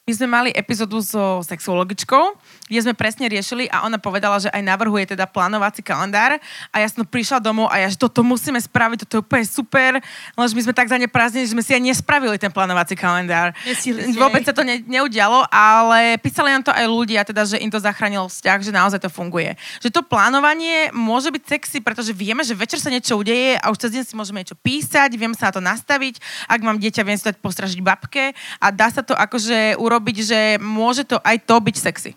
My 0.04 0.12
sme 0.12 0.28
mali 0.28 0.50
epizódu 0.52 1.00
so 1.00 1.40
sexuologičkou, 1.48 2.36
kde 2.68 2.80
sme 2.84 2.92
presne 2.92 3.24
riešili 3.24 3.72
a 3.72 3.88
ona 3.88 3.96
povedala, 3.96 4.36
že 4.36 4.52
aj 4.52 4.60
navrhuje 4.60 5.16
teda 5.16 5.24
plánovací 5.24 5.80
kalendár 5.80 6.36
a 6.68 6.76
ja 6.76 6.84
som 6.92 7.08
prišla 7.08 7.40
domov 7.40 7.72
a 7.72 7.80
ja, 7.80 7.88
že 7.88 7.96
toto 7.96 8.20
musíme 8.20 8.60
spraviť, 8.60 9.08
toto 9.08 9.16
je 9.16 9.24
úplne 9.24 9.48
super, 9.48 9.96
lenže 10.36 10.52
my 10.52 10.62
sme 10.68 10.76
tak 10.76 10.92
zaneprázdnení, 10.92 11.48
že 11.48 11.56
sme 11.56 11.64
si 11.64 11.72
aj 11.72 11.80
nespravili 11.80 12.36
ten 12.36 12.52
plánovací 12.52 13.00
kalendár. 13.00 13.56
Ste, 13.64 14.12
Vôbec 14.20 14.44
sa 14.44 14.52
to 14.52 14.60
ne, 14.60 14.84
neudialo, 14.84 15.48
ale 15.48 16.20
písali 16.20 16.52
nám 16.52 16.68
to 16.68 16.76
aj 16.76 16.84
ľudia, 16.84 17.24
teda, 17.24 17.48
že 17.48 17.56
im 17.64 17.72
to 17.72 17.80
zachránilo 17.80 18.28
vzťah, 18.28 18.60
že 18.60 18.76
naozaj 18.76 19.00
to 19.00 19.08
funguje. 19.08 19.56
Že 19.80 19.88
to 19.88 20.00
plánovanie 20.04 20.92
môže 20.92 21.32
byť 21.32 21.48
sexy, 21.48 21.80
pretože 21.80 22.12
vieme, 22.12 22.44
že 22.44 22.52
večer 22.52 22.76
sa 22.76 22.92
niečo 22.92 23.16
udeje 23.16 23.56
a 23.56 23.72
už 23.72 23.80
cez 23.80 23.96
deň 23.96 24.04
si 24.04 24.12
môžeme 24.12 24.44
niečo 24.44 24.60
písať, 24.60 25.16
vieme 25.16 25.32
sa 25.32 25.48
na 25.48 25.52
to 25.56 25.64
nastaviť. 25.64 26.20
Ak 26.44 26.60
mám 26.60 26.76
dieťa, 26.76 27.00
viem 27.08 27.16
si 27.16 27.24
dať 27.24 27.40
postražiť 27.40 27.80
babke 27.80 28.36
a 28.60 28.68
dá 28.68 28.92
sa 28.92 29.00
to 29.00 29.16
akože 29.16 29.80
urobiť, 29.80 29.93
že 30.24 30.56
môže 30.62 31.04
to 31.04 31.20
aj 31.20 31.36
to 31.44 31.56
byť 31.58 31.76
sexy. 31.76 32.12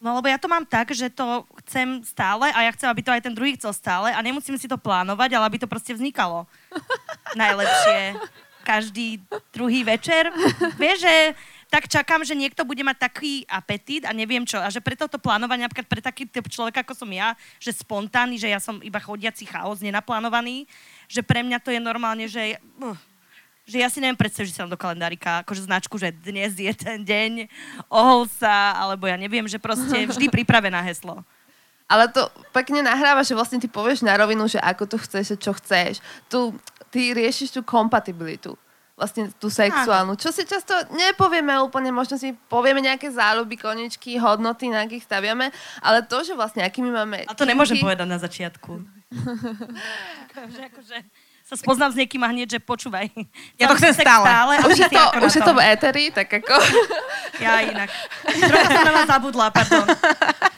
No 0.00 0.16
lebo 0.16 0.32
ja 0.32 0.40
to 0.40 0.48
mám 0.48 0.64
tak, 0.64 0.96
že 0.96 1.12
to 1.12 1.44
chcem 1.60 2.00
stále 2.00 2.48
a 2.56 2.64
ja 2.64 2.72
chcem, 2.72 2.88
aby 2.88 3.04
to 3.04 3.12
aj 3.12 3.20
ten 3.20 3.36
druhý 3.36 3.52
chcel 3.60 3.76
stále 3.76 4.08
a 4.08 4.24
nemusím 4.24 4.56
si 4.56 4.64
to 4.64 4.80
plánovať, 4.80 5.36
ale 5.36 5.44
aby 5.44 5.60
to 5.60 5.68
proste 5.68 5.92
vznikalo. 5.92 6.48
Najlepšie. 7.36 8.16
Každý 8.64 9.20
druhý 9.52 9.84
večer. 9.84 10.32
Vieš, 10.80 11.04
že 11.04 11.14
tak 11.68 11.84
čakám, 11.84 12.24
že 12.24 12.32
niekto 12.32 12.64
bude 12.64 12.80
mať 12.80 13.12
taký 13.12 13.44
apetít 13.44 14.08
a 14.08 14.16
neviem 14.16 14.42
čo. 14.48 14.56
A 14.56 14.72
že 14.72 14.80
preto 14.80 15.04
to 15.04 15.20
plánovanie, 15.20 15.68
napríklad 15.68 15.86
pre 15.86 16.00
taký 16.00 16.24
typ 16.24 16.48
človeka, 16.48 16.80
ako 16.80 16.96
som 16.96 17.10
ja, 17.12 17.36
že 17.60 17.76
spontánny, 17.76 18.40
že 18.40 18.48
ja 18.48 18.58
som 18.58 18.80
iba 18.80 18.98
chodiaci 18.98 19.44
chaos, 19.44 19.84
nenaplánovaný, 19.84 20.64
že 21.06 21.20
pre 21.20 21.44
mňa 21.44 21.60
to 21.60 21.70
je 21.70 21.80
normálne, 21.80 22.24
že... 22.24 22.56
Uh, 22.80 22.96
že 23.70 23.78
ja 23.78 23.86
si 23.86 24.02
neviem 24.02 24.18
predstaviť, 24.18 24.50
že 24.50 24.54
si 24.54 24.60
dám 24.60 24.74
do 24.74 24.80
kalendárika 24.80 25.46
akože 25.46 25.70
značku, 25.70 25.94
že 25.94 26.10
dnes 26.10 26.58
je 26.58 26.74
ten 26.74 27.06
deň, 27.06 27.46
ohol 27.86 28.26
sa, 28.26 28.74
alebo 28.74 29.06
ja 29.06 29.14
neviem, 29.14 29.46
že 29.46 29.62
proste 29.62 30.10
vždy 30.10 30.26
pripravená 30.26 30.82
heslo. 30.82 31.22
Ale 31.86 32.10
to 32.10 32.26
pekne 32.54 32.82
nahráva, 32.82 33.22
že 33.26 33.34
vlastne 33.34 33.58
ty 33.58 33.66
povieš 33.66 34.06
na 34.06 34.14
rovinu, 34.14 34.46
že 34.46 34.58
ako 34.62 34.86
to 34.90 34.96
chceš 34.98 35.34
a 35.34 35.36
čo 35.38 35.54
chceš. 35.58 35.98
Tu, 36.30 36.54
ty 36.90 37.14
riešiš 37.14 37.54
tú 37.54 37.60
kompatibilitu 37.66 38.58
vlastne 39.00 39.32
tú 39.40 39.48
sexuálnu, 39.48 40.12
čo 40.20 40.28
si 40.28 40.44
často 40.44 40.76
nepovieme 40.92 41.56
úplne, 41.64 41.88
možno 41.88 42.20
si 42.20 42.36
povieme 42.52 42.84
nejaké 42.84 43.08
záľuby, 43.08 43.56
koničky, 43.56 44.20
hodnoty, 44.20 44.68
na 44.68 44.84
akých 44.84 45.08
staviame, 45.08 45.48
ale 45.80 46.04
to, 46.04 46.20
že 46.20 46.36
vlastne 46.36 46.60
akými 46.60 46.92
máme... 46.92 47.24
A 47.24 47.32
to 47.32 47.48
nemôžem 47.48 47.80
kinky- 47.80 47.88
povedať 47.88 48.04
na 48.04 48.20
začiatku. 48.20 48.72
že 50.52 50.60
akože 50.68 50.96
sa 51.50 51.58
spoznám 51.58 51.90
s 51.90 51.98
niekým 51.98 52.22
a 52.22 52.30
hneď, 52.30 52.48
že 52.56 52.60
počúvaj. 52.62 53.10
Ja 53.60 53.66
to 53.66 53.76
chcem 53.82 53.90
stále. 53.92 54.24
a 54.30 54.62
Už 54.70 54.78
je 54.78 54.86
to, 54.86 55.02
už 55.26 55.32
je 55.34 55.42
to 55.42 55.52
v 55.52 55.60
éteri, 55.66 56.04
tak 56.14 56.30
ako... 56.30 56.54
Ja 57.40 57.64
inak. 57.64 57.88
Trocha 58.28 58.68
som 58.68 58.84
na 58.84 58.92
vás 58.92 59.08
zabudla, 59.08 59.48
pardon. 59.48 59.88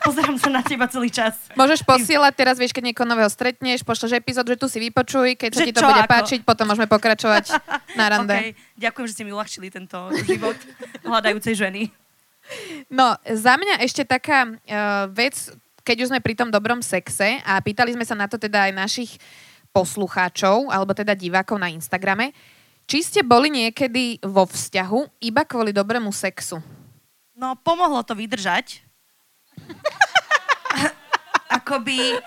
Pozerám 0.03 0.35
sa 0.35 0.51
na 0.51 0.67
teba 0.67 0.91
celý 0.91 1.15
čas. 1.15 1.39
Môžeš 1.55 1.87
posielať 1.87 2.35
teraz, 2.35 2.59
vieš, 2.59 2.75
keď 2.75 2.91
niekoho 2.91 3.07
nového 3.07 3.31
stretneš, 3.31 3.87
pošleš 3.87 4.19
epizód, 4.19 4.51
že 4.51 4.59
tu 4.59 4.67
si 4.67 4.83
vypočuj, 4.83 5.39
keď 5.39 5.51
sa 5.55 5.63
ti 5.63 5.71
to 5.71 5.79
čo, 5.79 5.87
bude 5.87 6.03
ako? 6.03 6.11
páčiť, 6.11 6.41
potom 6.43 6.67
môžeme 6.67 6.91
pokračovať 6.91 7.55
na 8.01 8.11
rande. 8.11 8.35
Okay. 8.35 8.51
Ďakujem, 8.83 9.07
že 9.07 9.13
ste 9.15 9.23
mi 9.23 9.31
uľahčili 9.31 9.71
tento 9.71 10.11
život 10.27 10.59
hľadajúcej 11.07 11.55
ženy. 11.55 11.87
No, 12.91 13.15
za 13.23 13.55
mňa 13.55 13.79
ešte 13.87 14.03
taká 14.03 14.51
uh, 14.51 15.07
vec, 15.07 15.39
keď 15.87 15.97
už 16.03 16.11
sme 16.11 16.19
pri 16.19 16.35
tom 16.35 16.51
dobrom 16.51 16.83
sexe 16.83 17.39
a 17.47 17.63
pýtali 17.63 17.95
sme 17.95 18.03
sa 18.03 18.19
na 18.19 18.27
to 18.27 18.43
teda 18.43 18.67
aj 18.69 18.73
našich 18.75 19.23
poslucháčov, 19.73 20.69
alebo 20.69 20.93
teda 20.93 21.17
divákov 21.17 21.57
na 21.57 21.73
Instagrame, 21.73 22.37
či 22.85 23.01
ste 23.01 23.21
boli 23.25 23.49
niekedy 23.49 24.21
vo 24.21 24.45
vzťahu 24.45 25.25
iba 25.25 25.43
kvôli 25.49 25.73
dobrému 25.73 26.13
sexu? 26.13 26.61
No, 27.33 27.57
pomohlo 27.57 28.05
to 28.05 28.13
vydržať. 28.13 28.85
Akoby, 31.57 32.21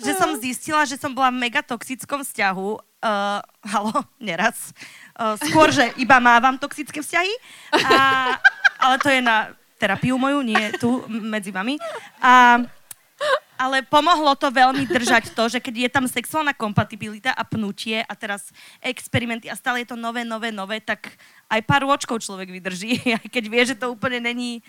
že 0.00 0.16
som 0.16 0.32
zistila, 0.40 0.88
že 0.88 0.96
som 0.96 1.12
bola 1.12 1.28
v 1.28 1.44
mega 1.46 1.60
toxickom 1.60 2.24
vzťahu, 2.24 2.96
Uh, 3.06 3.38
halo, 3.62 3.94
neraz. 4.18 4.74
Uh, 5.14 5.38
skôr, 5.46 5.70
že 5.70 5.94
iba 6.00 6.18
mávam 6.18 6.58
toxické 6.58 7.04
vzťahy. 7.04 7.30
A, 7.86 7.94
ale 8.82 8.96
to 8.98 9.12
je 9.12 9.20
na 9.22 9.54
terapiu 9.76 10.16
moju, 10.16 10.40
nie 10.42 10.58
tu 10.80 11.04
medzi 11.06 11.54
vami. 11.54 11.78
A, 12.18 12.64
ale 13.56 13.82
pomohlo 13.84 14.36
to 14.36 14.52
veľmi 14.52 14.84
držať 14.84 15.32
to, 15.32 15.48
že 15.48 15.58
keď 15.60 15.74
je 15.74 15.90
tam 15.90 16.04
sexuálna 16.04 16.52
kompatibilita 16.52 17.32
a 17.32 17.42
pnutie 17.42 18.04
a 18.04 18.12
teraz 18.12 18.52
experimenty 18.84 19.48
a 19.48 19.56
stále 19.56 19.82
je 19.82 19.92
to 19.92 19.96
nové, 19.96 20.22
nové, 20.22 20.52
nové, 20.52 20.80
tak 20.80 21.16
aj 21.48 21.60
pár 21.64 21.88
ročkov 21.88 22.20
človek 22.20 22.52
vydrží, 22.52 23.00
aj 23.20 23.26
keď 23.32 23.44
vie, 23.48 23.62
že 23.64 23.76
to 23.76 23.90
úplne 23.92 24.20
není 24.20 24.60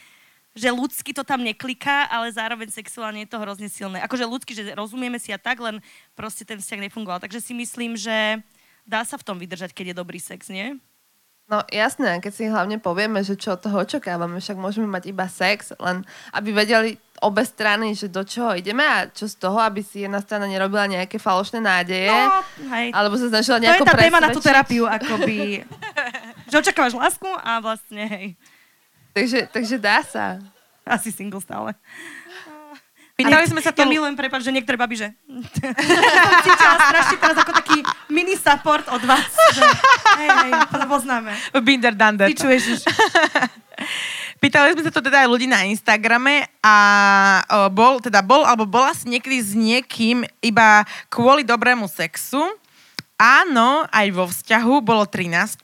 že 0.58 0.74
ľudsky 0.74 1.14
to 1.14 1.22
tam 1.22 1.46
nekliká, 1.46 2.10
ale 2.10 2.34
zároveň 2.34 2.74
sexuálne 2.74 3.22
je 3.24 3.30
to 3.30 3.38
hrozne 3.38 3.70
silné. 3.70 4.02
Akože 4.02 4.26
ľudsky, 4.26 4.58
že 4.58 4.74
rozumieme 4.74 5.22
si 5.22 5.30
a 5.30 5.38
tak, 5.38 5.62
len 5.62 5.78
proste 6.18 6.42
ten 6.42 6.58
vzťah 6.58 6.90
nefungoval. 6.90 7.22
Takže 7.22 7.46
si 7.46 7.54
myslím, 7.54 7.94
že 7.94 8.42
dá 8.82 9.06
sa 9.06 9.22
v 9.22 9.26
tom 9.30 9.38
vydržať, 9.38 9.70
keď 9.70 9.94
je 9.94 10.00
dobrý 10.02 10.18
sex, 10.18 10.50
nie? 10.50 10.82
No 11.48 11.64
jasné, 11.72 12.20
keď 12.20 12.34
si 12.36 12.44
hlavne 12.44 12.76
povieme, 12.76 13.24
že 13.24 13.40
čo 13.40 13.56
od 13.56 13.64
toho 13.64 13.80
očakávame, 13.80 14.44
však 14.44 14.60
môžeme 14.60 14.84
mať 14.84 15.08
iba 15.08 15.32
sex, 15.32 15.72
len 15.80 16.04
aby 16.36 16.52
vedeli 16.52 17.00
obe 17.22 17.42
strany, 17.42 17.94
že 17.94 18.08
do 18.08 18.22
čoho 18.22 18.54
ideme 18.54 18.86
a 18.86 19.10
čo 19.10 19.26
z 19.26 19.36
toho, 19.36 19.58
aby 19.58 19.82
si 19.82 20.06
jedna 20.06 20.22
strana 20.22 20.46
nerobila 20.46 20.86
nejaké 20.86 21.18
falošné 21.18 21.58
nádeje, 21.58 22.14
No, 22.14 22.42
hej. 22.74 22.94
alebo 22.94 23.18
sa 23.18 23.28
snažila 23.28 23.58
To 23.58 23.62
je 23.62 23.66
nejako 23.66 23.86
tá 23.86 23.96
téma 23.98 24.20
na 24.22 24.30
tú 24.30 24.42
terapiu, 24.42 24.86
akoby... 24.86 25.66
že 26.50 26.56
očakávaš 26.62 26.94
lásku 26.96 27.28
a 27.28 27.60
vlastne, 27.60 28.04
hej, 28.08 28.28
Takže, 29.18 29.50
takže 29.50 29.76
dá 29.82 30.06
sa. 30.06 30.38
asi 30.86 31.10
single 31.10 31.42
stále. 31.42 31.74
Pýtali 33.18 33.50
sme 33.50 33.66
sa 33.66 33.74
to... 33.74 33.82
Ja 33.82 33.90
milujem, 33.90 34.14
prepáč, 34.14 34.46
že 34.46 34.54
niektoré 34.54 34.78
baby, 34.78 34.94
že... 34.94 35.10
cítila 36.46 36.76
strašne 36.78 37.18
teraz 37.18 37.38
ako 37.42 37.50
taký 37.50 37.82
mini 38.14 38.38
support 38.38 38.86
od 38.94 39.02
vás. 39.10 39.26
Že, 39.58 39.66
hej, 40.22 40.30
hej, 40.30 40.52
to 40.70 40.86
poznáme. 40.86 41.34
Binder 41.66 41.98
that. 41.98 42.30
Ty 42.30 42.34
čuješ, 42.38 42.86
Pýtali 44.38 44.78
sme 44.78 44.86
sa 44.86 44.94
to 44.94 45.02
teda 45.02 45.26
aj 45.26 45.30
ľudí 45.34 45.50
na 45.50 45.66
Instagrame 45.66 46.46
a 46.62 46.76
o, 47.42 47.74
bol, 47.74 47.98
teda 47.98 48.22
bol 48.22 48.46
alebo 48.46 48.70
bola 48.70 48.94
si 48.94 49.10
niekedy 49.10 49.38
s 49.42 49.58
niekým 49.58 50.22
iba 50.46 50.86
kvôli 51.10 51.42
dobrému 51.42 51.90
sexu. 51.90 52.46
Áno, 53.18 53.90
aj 53.90 54.08
vo 54.14 54.30
vzťahu 54.30 54.74
bolo 54.86 55.10
13%, 55.10 55.58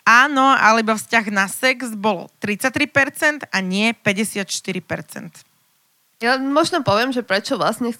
áno, 0.00 0.56
ale 0.56 0.80
iba 0.80 0.96
vzťah 0.96 1.28
na 1.28 1.44
sex 1.44 1.92
bolo 1.92 2.32
33% 2.40 3.52
a 3.52 3.58
nie 3.60 3.92
54%. 3.92 5.44
Ja 6.24 6.40
možno 6.40 6.80
poviem, 6.80 7.12
že 7.12 7.20
prečo 7.20 7.60
vlastne 7.60 7.92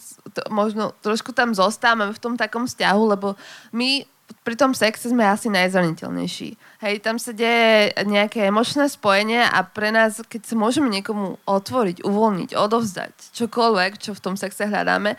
možno 0.48 0.96
trošku 1.04 1.36
tam 1.36 1.52
zostávame 1.52 2.10
v 2.16 2.22
tom 2.24 2.40
takom 2.40 2.64
vzťahu, 2.64 3.02
lebo 3.14 3.36
my 3.70 4.08
pri 4.44 4.54
tom 4.56 4.72
sexe 4.72 5.12
sme 5.12 5.24
asi 5.24 5.48
najzraniteľnejší. 5.52 6.48
Hej, 6.84 6.94
tam 7.04 7.16
sa 7.16 7.32
deje 7.32 7.92
nejaké 8.04 8.48
emočné 8.48 8.88
spojenie 8.88 9.44
a 9.44 9.60
pre 9.64 9.92
nás, 9.92 10.20
keď 10.24 10.48
sa 10.48 10.54
môžeme 10.56 10.88
niekomu 10.88 11.40
otvoriť, 11.44 12.04
uvoľniť, 12.04 12.50
odovzdať, 12.56 13.36
čokoľvek, 13.36 13.92
čo 14.00 14.12
v 14.16 14.22
tom 14.24 14.34
sexe 14.36 14.68
hľadáme, 14.68 15.16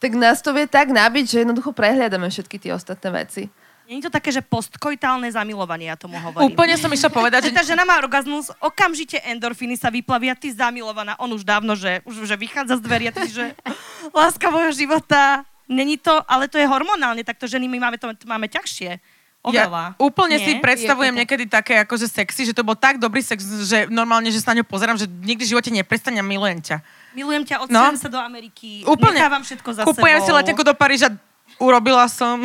tak 0.00 0.10
nás 0.16 0.40
to 0.40 0.56
vie 0.56 0.64
tak 0.64 0.88
nabiť, 0.90 1.24
že 1.28 1.36
jednoducho 1.44 1.76
prehliadame 1.76 2.32
všetky 2.32 2.56
tie 2.56 2.72
ostatné 2.72 3.08
veci. 3.12 3.42
Nie 3.90 3.98
je 3.98 4.06
to 4.06 4.14
také, 4.14 4.30
že 4.30 4.38
postkoitálne 4.38 5.26
zamilovanie, 5.34 5.90
ja 5.90 5.98
tomu 5.98 6.14
hovorím. 6.14 6.54
Úplne 6.54 6.78
som 6.78 6.94
išla 6.94 7.10
povedať, 7.10 7.40
Že 7.50 7.58
tá 7.58 7.66
žena 7.66 7.82
má 7.82 7.98
orgazmus, 7.98 8.54
okamžite 8.62 9.18
endorfíny 9.18 9.74
sa 9.74 9.90
vyplavia, 9.90 10.38
ty 10.38 10.54
zamilovaná, 10.54 11.18
on 11.18 11.34
už 11.34 11.42
dávno, 11.42 11.74
že, 11.74 11.98
už, 12.06 12.22
že 12.22 12.38
vychádza 12.38 12.78
z 12.78 12.86
dverí 12.86 13.10
a 13.10 13.12
ty 13.12 13.26
že 13.26 13.50
láska 14.14 14.46
môjho 14.46 14.70
života, 14.70 15.42
není 15.70 15.96
to, 15.96 16.18
ale 16.26 16.44
to 16.44 16.58
je 16.58 16.66
hormonálne, 16.66 17.22
tak 17.22 17.38
to 17.38 17.46
ženy 17.46 17.64
my 17.64 17.78
máme, 17.80 17.96
to 17.96 18.10
máme 18.26 18.44
ťažšie. 18.44 18.98
Oveľa. 19.40 19.96
Ja 19.96 19.96
úplne 19.96 20.36
Nie? 20.36 20.44
si 20.44 20.52
predstavujem 20.60 21.16
to 21.16 21.20
niekedy 21.24 21.48
také 21.48 21.80
akože 21.80 22.12
sexy, 22.12 22.44
že 22.44 22.52
to 22.52 22.60
bol 22.60 22.76
tak 22.76 23.00
dobrý 23.00 23.24
sex, 23.24 23.40
že 23.64 23.88
normálne, 23.88 24.28
že 24.28 24.36
sa 24.36 24.52
na 24.52 24.60
ňu 24.60 24.68
pozerám, 24.68 25.00
že 25.00 25.08
nikdy 25.08 25.48
v 25.48 25.50
živote 25.56 25.72
neprestane 25.72 26.20
a 26.20 26.26
milujem 26.26 26.60
ťa. 26.60 26.76
Milujem 27.16 27.48
ťa, 27.48 27.56
No. 27.56 27.88
odsťahujem 27.88 27.96
sa 27.96 28.10
do 28.10 28.20
Ameriky, 28.20 28.84
Úplne. 28.84 29.16
nechávam 29.16 29.40
všetko 29.40 29.68
za 29.72 29.82
Kupujem 29.88 30.20
si 30.20 30.28
sebou. 30.28 30.36
letenku 30.36 30.60
do 30.60 30.76
Paríža, 30.76 31.08
urobila 31.56 32.04
som. 32.12 32.44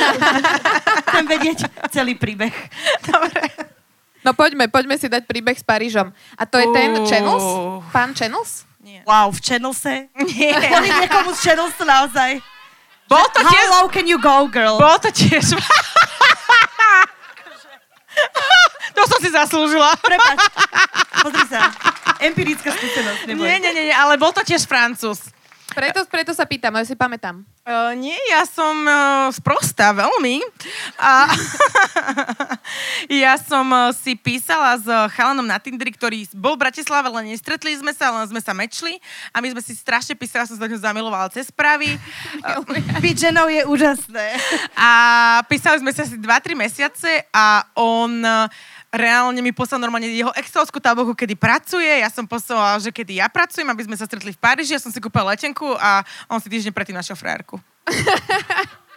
Chcem 1.06 1.24
vedieť 1.26 1.58
celý 1.90 2.18
príbeh. 2.18 2.50
No 4.20 4.34
poďme, 4.34 4.66
poďme 4.66 4.98
si 4.98 5.06
dať 5.06 5.24
príbeh 5.24 5.54
s 5.54 5.62
Parížom. 5.62 6.10
A 6.34 6.42
to 6.42 6.58
je 6.58 6.66
ten. 6.74 6.92
Channels? 7.06 7.46
Pán 7.88 8.12
Channels? 8.12 8.66
Nie. 8.90 9.06
Wow, 9.06 9.30
v 9.30 9.38
Channelse? 9.38 10.08
Nie. 10.34 10.54
Boli 10.74 10.90
niekomu 10.90 11.30
z 11.34 11.40
Channelsu 11.46 11.84
naozaj. 11.86 12.42
Bol 13.06 13.22
to 13.30 13.38
How 13.38 13.50
tiež... 13.54 13.70
low 13.70 13.86
can 13.86 14.06
you 14.10 14.18
go, 14.18 14.50
girl? 14.50 14.82
Bol 14.82 14.98
to 14.98 15.14
tiež... 15.14 15.54
to 18.98 19.02
som 19.06 19.18
si 19.22 19.30
zaslúžila. 19.30 19.94
Prepač. 20.02 20.42
Pozri 21.22 21.46
sa. 21.46 21.70
Empirická 22.18 22.74
skúsenosť, 22.74 23.30
neboj. 23.30 23.46
Nie, 23.46 23.62
nie, 23.62 23.70
nie, 23.70 23.94
ale 23.94 24.18
bol 24.18 24.34
to 24.34 24.42
tiež 24.42 24.66
Francúz. 24.66 25.30
Preto, 25.70 26.02
preto 26.10 26.32
sa 26.34 26.42
pýtam, 26.42 26.74
ja 26.74 26.82
si 26.82 26.98
pamätám. 26.98 27.46
Uh, 27.62 27.94
nie, 27.94 28.18
ja 28.32 28.42
som 28.42 28.74
uh, 28.82 29.30
sprostá 29.30 29.94
veľmi. 29.94 30.42
A 30.98 31.30
ja 33.22 33.38
som 33.38 33.66
uh, 33.70 33.94
si 33.94 34.18
písala 34.18 34.74
s 34.80 34.86
chalanom 35.14 35.46
na 35.46 35.62
Tindri, 35.62 35.94
ktorý 35.94 36.26
bol 36.34 36.58
v 36.58 36.66
Bratislave, 36.66 37.06
len 37.14 37.30
nestretli 37.30 37.70
sme 37.78 37.94
sa, 37.94 38.10
len 38.10 38.26
sme 38.26 38.42
sa 38.42 38.50
mečli. 38.50 38.98
A 39.30 39.38
my 39.38 39.54
sme 39.54 39.62
si 39.62 39.78
strašne 39.78 40.18
písali, 40.18 40.50
som 40.50 40.58
sa 40.58 40.66
do 40.66 40.70
ňu 40.74 40.78
zamilovala 40.82 41.30
cez 41.30 41.46
správy. 41.52 41.94
Byť 43.04 43.16
ženou 43.30 43.46
je 43.46 43.62
úžasné. 43.70 44.26
A 44.74 44.90
písali 45.46 45.78
sme 45.78 45.94
sa 45.94 46.02
asi 46.02 46.18
2-3 46.18 46.58
mesiace 46.58 47.22
a 47.30 47.62
on 47.78 48.26
uh, 48.26 48.50
reálne 48.90 49.38
mi 49.38 49.54
poslal 49.54 49.78
normálne 49.78 50.10
jeho 50.10 50.34
excelovskú 50.34 50.82
tabulku, 50.82 51.14
kedy 51.14 51.38
pracuje. 51.38 52.02
Ja 52.02 52.10
som 52.10 52.26
poslala, 52.26 52.78
že 52.82 52.90
kedy 52.90 53.22
ja 53.22 53.30
pracujem, 53.30 53.66
aby 53.70 53.82
sme 53.86 53.96
sa 53.96 54.04
stretli 54.04 54.34
v 54.34 54.38
Paríži. 54.38 54.74
Ja 54.74 54.82
som 54.82 54.90
si 54.90 54.98
kúpila 54.98 55.32
letenku 55.34 55.78
a 55.78 56.02
on 56.26 56.42
si 56.42 56.50
týždeň 56.50 56.74
predtým 56.74 56.98
našiel 56.98 57.14
frajerku. 57.14 57.62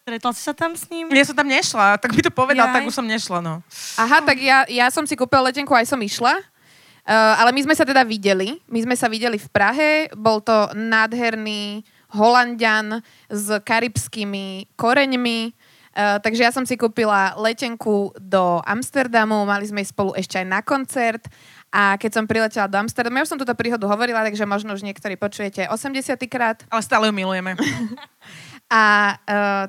Stretla 0.00 0.32
si 0.32 0.42
sa 0.42 0.56
tam 0.56 0.72
s 0.72 0.88
ním? 0.88 1.12
Ja 1.12 1.28
som 1.28 1.36
tam 1.36 1.46
nešla, 1.46 2.00
tak 2.00 2.16
by 2.16 2.24
to 2.24 2.32
povedal, 2.32 2.66
Jaj. 2.66 2.74
tak 2.80 2.88
už 2.88 2.96
som 2.96 3.04
nešla, 3.04 3.44
no. 3.44 3.60
Aha, 4.00 4.24
tak 4.24 4.40
ja, 4.40 4.64
ja 4.66 4.88
som 4.88 5.04
si 5.04 5.12
kúpila 5.12 5.52
letenku, 5.52 5.76
aj 5.76 5.86
som 5.86 6.00
išla. 6.00 6.40
Uh, 7.04 7.34
ale 7.36 7.52
my 7.52 7.60
sme 7.68 7.74
sa 7.76 7.84
teda 7.84 8.00
videli. 8.02 8.56
My 8.68 8.80
sme 8.80 8.96
sa 8.96 9.12
videli 9.12 9.36
v 9.36 9.48
Prahe. 9.52 10.08
Bol 10.16 10.40
to 10.40 10.72
nádherný 10.72 11.84
Holandian 12.10 13.04
s 13.28 13.46
karibskými 13.62 14.72
koreňmi. 14.74 15.52
Uh, 15.90 16.22
takže 16.22 16.46
ja 16.46 16.54
som 16.54 16.62
si 16.62 16.78
kúpila 16.78 17.34
letenku 17.34 18.14
do 18.14 18.62
Amsterdamu, 18.62 19.42
mali 19.42 19.66
sme 19.66 19.82
ísť 19.82 19.90
spolu 19.90 20.14
ešte 20.14 20.38
aj 20.38 20.46
na 20.46 20.62
koncert 20.62 21.26
a 21.70 21.98
keď 21.98 22.10
som 22.14 22.24
priletela 22.30 22.70
do 22.70 22.78
Amsterdamu, 22.78 23.18
ja 23.18 23.26
už 23.26 23.30
som 23.34 23.40
túto 23.42 23.54
príhodu 23.58 23.86
hovorila, 23.90 24.26
takže 24.26 24.46
možno 24.46 24.74
už 24.74 24.86
niektorí 24.86 25.18
počujete 25.18 25.66
80 25.66 26.18
krát. 26.30 26.62
Ale 26.70 26.82
stále 26.82 27.10
ju 27.10 27.14
milujeme. 27.14 27.58
A 28.70 28.82
uh, 29.18 29.66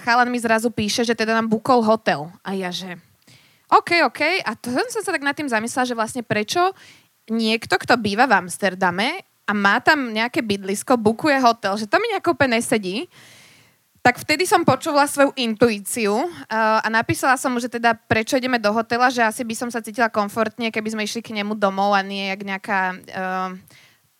chalan 0.00 0.32
mi 0.32 0.40
zrazu 0.40 0.72
píše, 0.72 1.04
že 1.04 1.12
teda 1.12 1.36
nám 1.36 1.52
bukol 1.52 1.84
hotel. 1.84 2.32
A 2.40 2.56
ja, 2.56 2.72
že 2.72 2.96
OK, 3.68 4.04
OK. 4.04 4.44
A 4.44 4.52
to 4.56 4.72
som 4.72 5.04
sa 5.04 5.12
tak 5.12 5.24
nad 5.24 5.36
tým 5.36 5.48
zamyslela, 5.48 5.88
že 5.88 5.96
vlastne 5.96 6.22
prečo 6.24 6.72
niekto, 7.28 7.80
kto 7.80 7.96
býva 7.96 8.28
v 8.28 8.44
Amsterdame 8.44 9.24
a 9.48 9.52
má 9.52 9.80
tam 9.80 10.12
nejaké 10.12 10.44
bydlisko, 10.44 11.00
bukuje 11.00 11.40
hotel, 11.40 11.76
že 11.80 11.88
to 11.88 11.96
mi 12.00 12.12
nejako 12.12 12.36
úplne 12.36 12.60
nesedí. 12.60 13.08
Tak 14.04 14.20
vtedy 14.20 14.44
som 14.44 14.68
počula 14.68 15.08
svoju 15.08 15.32
intuíciu 15.32 16.12
uh, 16.12 16.28
a 16.84 16.84
napísala 16.92 17.40
som 17.40 17.48
mu, 17.48 17.56
že 17.56 17.72
teda 17.72 17.96
prečo 17.96 18.36
ideme 18.36 18.60
do 18.60 18.68
hotela, 18.68 19.08
že 19.08 19.24
asi 19.24 19.48
by 19.48 19.56
som 19.56 19.72
sa 19.72 19.80
cítila 19.80 20.12
komfortne, 20.12 20.68
keby 20.68 20.92
sme 20.92 21.08
išli 21.08 21.24
k 21.24 21.32
nemu 21.32 21.56
domov 21.56 21.96
a 21.96 22.04
nie 22.04 22.28
jak 22.28 22.44
nejaká 22.44 22.80
uh, 22.92 23.56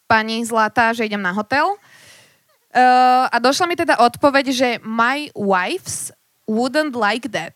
pani 0.08 0.40
zlatá, 0.40 0.96
že 0.96 1.04
idem 1.04 1.20
na 1.20 1.36
hotel. 1.36 1.76
Uh, 2.72 3.28
a 3.28 3.36
došla 3.36 3.68
mi 3.68 3.76
teda 3.76 4.00
odpoveď, 4.00 4.44
že 4.56 4.68
my 4.80 5.28
wives 5.36 6.16
wouldn't 6.48 6.96
like 6.96 7.28
that. 7.36 7.52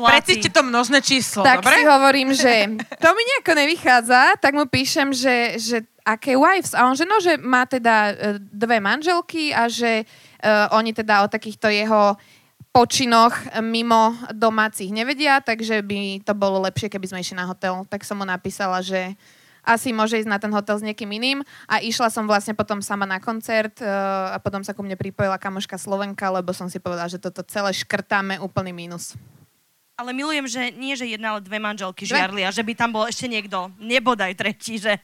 Precíťte 0.00 0.56
to 0.56 0.64
množné 0.64 1.04
číslo, 1.04 1.44
tak 1.44 1.62
dobre? 1.62 1.76
si 1.78 1.80
hovorím, 1.84 2.28
že 2.32 2.80
to 2.98 3.08
mi 3.12 3.22
nejako 3.28 3.52
nevychádza, 3.54 4.40
tak 4.40 4.56
mu 4.56 4.66
píšem, 4.66 5.12
že, 5.14 5.60
že 5.60 5.76
aké 6.02 6.34
wives. 6.34 6.74
A 6.74 6.90
on, 6.90 6.98
že 6.98 7.06
no, 7.06 7.22
že 7.22 7.38
má 7.38 7.62
teda 7.62 8.10
e, 8.10 8.42
dve 8.42 8.82
manželky 8.82 9.54
a 9.54 9.70
že 9.70 10.02
uh, 10.02 10.33
oni 10.76 10.92
teda 10.92 11.24
o 11.24 11.32
takýchto 11.32 11.72
jeho 11.72 12.20
počinoch 12.74 13.32
mimo 13.62 14.18
domácich 14.34 14.90
nevedia, 14.90 15.38
takže 15.38 15.78
by 15.86 16.26
to 16.26 16.34
bolo 16.34 16.58
lepšie, 16.66 16.90
keby 16.90 17.06
sme 17.06 17.22
išli 17.22 17.38
na 17.38 17.46
hotel. 17.46 17.86
Tak 17.86 18.02
som 18.02 18.18
mu 18.18 18.26
napísala, 18.26 18.82
že 18.82 19.14
asi 19.64 19.96
môže 19.96 20.20
ísť 20.20 20.28
na 20.28 20.36
ten 20.36 20.52
hotel 20.52 20.76
s 20.76 20.84
niekým 20.84 21.08
iným 21.08 21.40
a 21.64 21.80
išla 21.80 22.12
som 22.12 22.28
vlastne 22.28 22.52
potom 22.52 22.84
sama 22.84 23.08
na 23.08 23.16
koncert 23.16 23.80
uh, 23.80 24.34
a 24.34 24.38
potom 24.42 24.60
sa 24.60 24.76
ku 24.76 24.84
mne 24.84 24.98
pripojila 24.98 25.40
kamoška 25.40 25.80
Slovenka, 25.80 26.28
lebo 26.28 26.52
som 26.52 26.68
si 26.68 26.76
povedala, 26.76 27.08
že 27.08 27.16
toto 27.16 27.40
celé 27.46 27.72
škrtáme 27.72 28.36
úplný 28.44 28.76
mínus. 28.76 29.16
Ale 29.94 30.10
milujem, 30.10 30.50
že 30.50 30.74
nie, 30.74 30.98
že 30.98 31.06
jedna, 31.06 31.38
ale 31.38 31.46
dve 31.46 31.62
manželky 31.62 32.02
žiarli 32.02 32.42
a 32.42 32.50
že 32.50 32.66
by 32.66 32.74
tam 32.74 32.90
bol 32.90 33.06
ešte 33.06 33.30
niekto, 33.30 33.70
nebodaj 33.78 34.34
tretí, 34.34 34.76
že... 34.82 34.98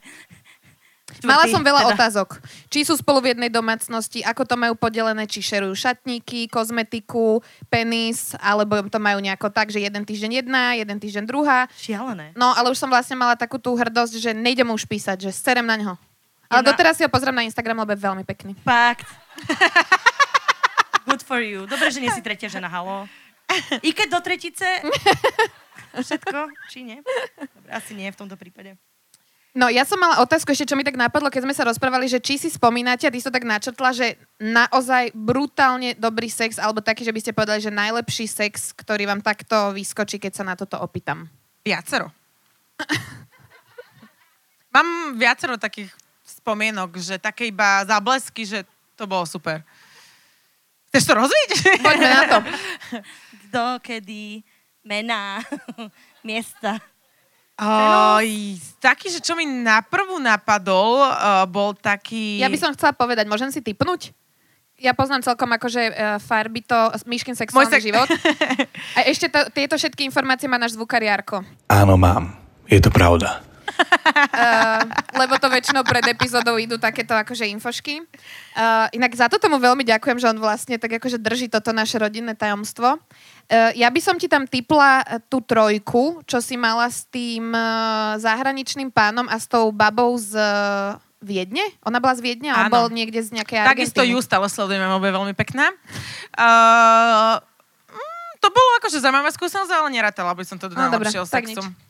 Mala 1.27 1.45
som 1.51 1.61
veľa 1.61 1.83
teda. 1.85 1.91
otázok. 1.97 2.41
Či 2.71 2.87
sú 2.87 2.95
spolu 2.97 3.21
v 3.21 3.37
jednej 3.37 3.51
domácnosti, 3.53 4.23
ako 4.23 4.43
to 4.47 4.55
majú 4.57 4.75
podelené, 4.79 5.27
či 5.27 5.43
šerujú 5.43 5.75
šatníky, 5.75 6.47
kozmetiku, 6.47 7.43
penis, 7.67 8.39
alebo 8.39 8.81
to 8.87 8.99
majú 9.03 9.19
nejako 9.19 9.51
tak, 9.51 9.75
že 9.75 9.83
jeden 9.83 10.07
týždeň 10.07 10.45
jedna, 10.45 10.79
jeden 10.79 10.99
týždeň 11.03 11.25
druhá. 11.27 11.67
Šialené. 11.77 12.33
No, 12.39 12.55
ale 12.55 12.71
už 12.71 12.79
som 12.79 12.89
vlastne 12.89 13.19
mala 13.19 13.35
takú 13.35 13.59
tú 13.59 13.75
hrdosť, 13.75 14.15
že 14.19 14.31
nejdem 14.33 14.71
už 14.71 14.87
písať, 14.87 15.29
že 15.29 15.31
serem 15.35 15.67
na 15.67 15.77
ňo. 15.77 15.95
Ale 16.51 16.67
Jedna- 16.67 16.71
doteraz 16.75 16.95
si 16.99 17.07
ho 17.07 17.11
pozriem 17.11 17.35
na 17.35 17.47
Instagram, 17.47 17.87
lebo 17.87 17.95
je 17.95 18.01
veľmi 18.03 18.25
pekný. 18.27 18.59
Fakt. 18.67 19.07
Good 21.07 21.23
for 21.23 21.39
you. 21.39 21.67
Dobre, 21.67 21.91
že 21.95 22.03
nie 22.03 22.11
si 22.11 22.23
tretia 22.23 22.51
žena, 22.51 22.67
halo. 22.67 23.07
I 23.83 23.91
keď 23.95 24.19
do 24.19 24.21
tretice... 24.23 24.67
Všetko? 26.07 26.55
Či 26.71 26.87
nie? 26.87 26.99
Dobre, 27.35 27.71
asi 27.75 27.99
nie 27.99 28.07
v 28.07 28.19
tomto 28.19 28.39
prípade. 28.39 28.79
No, 29.51 29.67
ja 29.67 29.83
som 29.83 29.99
mala 29.99 30.23
otázku 30.23 30.55
ešte, 30.55 30.71
čo 30.71 30.79
mi 30.79 30.87
tak 30.87 30.95
napadlo, 30.95 31.27
keď 31.27 31.43
sme 31.43 31.55
sa 31.59 31.67
rozprávali, 31.67 32.07
že 32.07 32.23
či 32.23 32.39
si 32.39 32.47
spomínate, 32.47 33.03
a 33.07 33.11
ty 33.11 33.19
si 33.19 33.27
to 33.27 33.35
tak 33.35 33.43
načrtla, 33.43 33.91
že 33.91 34.15
naozaj 34.39 35.11
brutálne 35.11 35.99
dobrý 35.99 36.31
sex, 36.31 36.55
alebo 36.63 36.79
taký, 36.79 37.03
že 37.03 37.11
by 37.11 37.19
ste 37.19 37.35
povedali, 37.35 37.59
že 37.59 37.75
najlepší 37.75 38.31
sex, 38.31 38.71
ktorý 38.71 39.11
vám 39.11 39.27
takto 39.27 39.75
vyskočí, 39.75 40.23
keď 40.23 40.33
sa 40.39 40.45
na 40.47 40.55
toto 40.55 40.79
opýtam. 40.79 41.27
Viacero. 41.67 42.15
Mám 44.71 45.19
viacero 45.19 45.59
takých 45.59 45.91
spomienok, 46.23 46.95
že 47.03 47.19
také 47.19 47.51
iba 47.51 47.83
záblesky, 47.83 48.47
že 48.47 48.63
to 48.95 49.11
bolo 49.11 49.27
super. 49.27 49.67
Chceš 50.95 51.11
to 51.11 51.15
rozviť? 51.19 51.51
Poďme 51.83 52.09
na 52.09 52.23
to. 52.31 52.39
Kto, 53.51 53.83
kedy, 53.83 54.47
mená, 54.87 55.43
miesta. 56.27 56.79
Oj, 57.61 58.57
taký, 58.81 59.13
že 59.13 59.21
čo 59.21 59.37
mi 59.37 59.45
na 59.45 59.85
prvú 59.85 60.17
napadol, 60.17 61.05
uh, 61.05 61.45
bol 61.45 61.77
taký... 61.77 62.41
Ja 62.41 62.49
by 62.49 62.57
som 62.57 62.73
chcela 62.73 62.97
povedať, 62.97 63.29
môžem 63.29 63.53
si 63.53 63.61
typnúť? 63.61 64.17
Ja 64.81 64.97
poznám 64.97 65.21
celkom 65.21 65.53
akože 65.53 65.83
uh, 65.93 66.17
farby 66.17 66.65
to, 66.65 66.79
Myškin 67.05 67.37
sexuálny 67.37 67.69
Môj 67.69 67.77
sek- 67.77 67.85
život. 67.85 68.09
A 68.97 69.05
ešte 69.05 69.29
to, 69.29 69.45
tieto 69.53 69.77
všetky 69.77 70.09
informácie 70.09 70.49
má 70.49 70.57
náš 70.57 70.73
zvukár 70.73 71.05
Jarko. 71.05 71.45
Áno, 71.69 72.01
mám. 72.01 72.33
Je 72.65 72.81
to 72.81 72.89
pravda. 72.89 73.45
Uh, 74.31 74.83
lebo 75.21 75.39
to 75.39 75.49
väčšinou 75.49 75.83
pred 75.87 76.05
epizódou 76.11 76.59
idú 76.59 76.77
takéto 76.77 77.15
akože 77.15 77.49
infošky. 77.51 78.03
Uh, 78.55 78.87
inak 78.93 79.13
za 79.15 79.31
to 79.31 79.39
tomu 79.39 79.57
veľmi 79.57 79.87
ďakujem, 79.87 80.19
že 80.19 80.31
on 80.31 80.39
vlastne 80.39 80.77
tak 80.77 81.01
akože 81.01 81.21
drží 81.21 81.47
toto 81.49 81.71
naše 81.71 81.99
rodinné 81.99 82.35
tajomstvo. 82.35 82.99
Uh, 83.51 83.71
ja 83.75 83.91
by 83.91 84.01
som 84.03 84.15
ti 84.15 84.31
tam 84.31 84.47
typla 84.47 85.03
eh, 85.03 85.19
tú 85.27 85.43
trojku, 85.43 86.23
čo 86.27 86.39
si 86.39 86.55
mala 86.55 86.87
s 86.87 87.07
tým 87.11 87.51
uh, 87.51 88.15
zahraničným 88.23 88.95
pánom 88.95 89.27
a 89.27 89.37
s 89.39 89.51
tou 89.51 89.75
babou 89.75 90.15
z 90.15 90.39
uh, 90.39 90.95
Viedne? 91.21 91.67
Ona 91.85 92.01
bola 92.01 92.17
z 92.17 92.25
Viedne 92.25 92.49
a 92.49 92.71
bol 92.73 92.89
niekde 92.89 93.21
z 93.21 93.35
nejakej 93.37 93.67
Takisto 93.67 94.01
Argentíny. 94.01 94.17
ju 94.17 94.19
stále 94.25 94.47
sledujeme, 94.49 94.87
je 94.87 95.13
veľmi 95.13 95.35
pekná. 95.37 95.69
Uh, 96.39 97.37
to 98.41 98.49
bolo 98.49 98.71
akože 98.81 99.05
zaujímavá 99.05 99.29
skúsenosť, 99.35 99.69
ale 99.69 99.89
nerátala 99.93 100.33
by 100.33 100.45
som 100.49 100.57
to 100.57 100.73
do 100.73 100.79
No, 100.79 100.89
najlepšieho 100.89 101.29
sexu. 101.29 101.61
nič. 101.61 101.90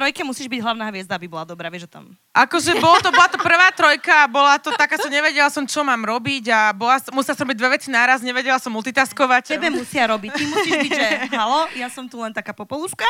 Trojke 0.00 0.24
musíš 0.24 0.48
byť 0.48 0.64
hlavná 0.64 0.88
hviezda, 0.88 1.12
aby 1.12 1.28
bola 1.28 1.44
dobrá, 1.44 1.68
vieš, 1.68 1.84
že 1.84 2.00
tam... 2.00 2.16
Akože 2.32 2.72
bolo 2.80 3.04
to, 3.04 3.12
bola 3.12 3.28
to 3.28 3.36
prvá 3.36 3.68
trojka 3.68 4.24
a 4.24 4.26
bola 4.32 4.56
to 4.56 4.72
taká, 4.72 4.96
som 4.96 5.12
nevedela 5.12 5.52
som, 5.52 5.68
čo 5.68 5.84
mám 5.84 6.00
robiť 6.00 6.48
a 6.48 6.72
bola, 6.72 6.96
musela 7.12 7.36
som 7.36 7.44
robiť 7.44 7.60
dve 7.60 7.68
veci 7.76 7.92
naraz, 7.92 8.24
nevedela 8.24 8.56
som 8.56 8.72
multitaskovať. 8.72 9.60
Tebe 9.60 9.68
musia 9.68 10.08
robiť. 10.08 10.32
Ty 10.32 10.44
musíš 10.48 10.72
byť, 10.88 10.92
že 10.96 11.08
halo, 11.36 11.68
ja 11.76 11.92
som 11.92 12.08
tu 12.08 12.16
len 12.16 12.32
taká 12.32 12.56
popoluška 12.56 13.04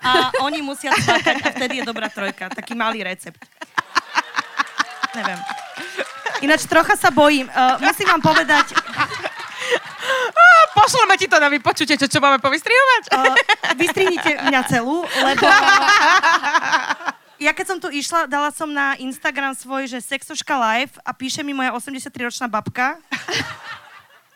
a 0.00 0.32
oni 0.40 0.64
musia 0.64 0.88
cvakať 0.96 1.36
a 1.44 1.48
vtedy 1.52 1.74
je 1.78 1.84
dobrá 1.84 2.08
trojka. 2.08 2.48
Taký 2.48 2.72
malý 2.72 3.04
recept. 3.04 3.36
Neviem. 5.12 5.36
Ináč 6.40 6.64
trocha 6.64 6.96
sa 6.96 7.12
bojím. 7.12 7.44
Uh, 7.52 7.76
musím 7.84 8.08
vám 8.08 8.24
povedať, 8.24 8.72
Pošleme 10.72 11.14
ti 11.20 11.26
to 11.28 11.38
na 11.38 11.52
vypočutie, 11.52 11.94
čo, 11.94 12.08
čo 12.08 12.18
máme 12.18 12.40
povystrihovať. 12.42 13.02
uh, 13.12 13.34
vystrihnite 13.76 14.30
mňa 14.50 14.60
celú, 14.66 15.04
lebo 15.04 15.44
ja 17.42 17.50
keď 17.50 17.66
som 17.66 17.78
tu 17.82 17.90
išla, 17.90 18.30
dala 18.30 18.54
som 18.54 18.70
na 18.70 18.94
Instagram 19.02 19.52
svoj, 19.58 19.90
že 19.90 19.98
sexoška 19.98 20.54
live 20.54 20.94
a 21.02 21.10
píše 21.10 21.42
mi 21.42 21.50
moja 21.50 21.74
83-ročná 21.74 22.46
babka. 22.46 22.96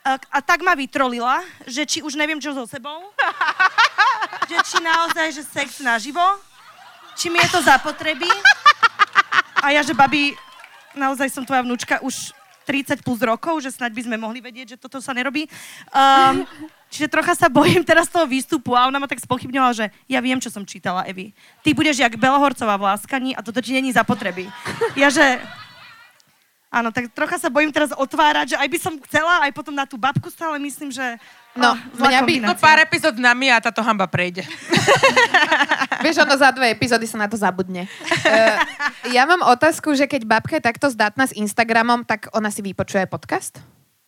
A, 0.06 0.14
a 0.18 0.38
tak 0.38 0.62
ma 0.62 0.78
vytrolila, 0.78 1.42
že 1.66 1.82
či 1.82 1.98
už 1.98 2.14
neviem, 2.14 2.38
čo 2.38 2.54
so 2.54 2.62
sebou. 2.62 3.10
Že 4.46 4.58
či 4.62 4.78
naozaj, 4.78 5.26
že 5.34 5.42
sex 5.42 5.82
naživo. 5.82 6.22
Či 7.18 7.26
mi 7.26 7.42
je 7.42 7.50
to 7.50 7.58
zapotreby. 7.58 8.30
A 9.58 9.74
ja, 9.74 9.82
že 9.82 9.90
babi, 9.90 10.38
naozaj 10.94 11.26
som 11.34 11.42
tvoja 11.42 11.66
vnúčka 11.66 11.98
už 12.06 12.35
30 12.66 13.06
plus 13.06 13.22
rokov, 13.22 13.62
že 13.62 13.70
snáď 13.70 13.94
by 13.94 14.02
sme 14.10 14.16
mohli 14.18 14.42
vedieť, 14.42 14.74
že 14.74 14.80
toto 14.82 14.98
sa 14.98 15.14
nerobí. 15.14 15.46
Um, 15.94 16.42
čiže 16.90 17.06
trocha 17.06 17.38
sa 17.38 17.46
bojím 17.46 17.86
teraz 17.86 18.10
toho 18.10 18.26
výstupu 18.26 18.74
a 18.74 18.90
ona 18.90 18.98
ma 18.98 19.06
tak 19.06 19.22
spochybňovala, 19.22 19.72
že 19.72 19.86
ja 20.10 20.18
viem, 20.18 20.42
čo 20.42 20.50
som 20.50 20.66
čítala, 20.66 21.06
Evi. 21.06 21.30
Ty 21.62 21.70
budeš 21.78 22.02
jak 22.02 22.18
Belohorcová 22.18 22.74
v 22.74 22.86
Láskaní 22.90 23.30
a 23.38 23.40
toto 23.46 23.62
ti 23.62 23.70
není 23.70 23.94
zapotreby. 23.94 24.50
Ja, 24.98 25.14
že... 25.14 25.38
Áno, 26.66 26.90
tak 26.90 27.08
trocha 27.14 27.38
sa 27.38 27.48
bojím 27.48 27.70
teraz 27.70 27.94
otvárať, 27.94 28.52
že 28.52 28.56
aj 28.58 28.68
by 28.68 28.78
som 28.82 28.94
chcela, 29.06 29.46
aj 29.46 29.54
potom 29.54 29.72
na 29.72 29.86
tú 29.86 29.94
babku 29.94 30.26
stále 30.28 30.58
myslím, 30.58 30.90
že... 30.90 31.16
No, 31.56 31.72
oh, 31.72 32.04
mňa 32.04 32.20
by- 32.22 32.40
No 32.44 32.54
pár 32.56 32.78
epizód 32.84 33.16
s 33.16 33.22
nami 33.22 33.48
a 33.48 33.58
táto 33.58 33.80
hamba 33.80 34.04
prejde. 34.04 34.44
Vieš, 36.04 36.22
ono 36.22 36.36
za 36.36 36.52
dve 36.52 36.70
epizódy 36.70 37.08
sa 37.08 37.16
na 37.16 37.26
to 37.26 37.40
zabudne. 37.40 37.88
Uh, 38.24 38.56
ja 39.10 39.24
mám 39.24 39.40
otázku, 39.42 39.96
že 39.96 40.04
keď 40.04 40.28
babka 40.28 40.60
je 40.60 40.64
takto 40.68 40.86
zdatná 40.92 41.24
s 41.24 41.32
Instagramom, 41.32 42.04
tak 42.04 42.28
ona 42.36 42.52
si 42.52 42.60
vypočuje 42.60 43.08
podcast? 43.08 43.58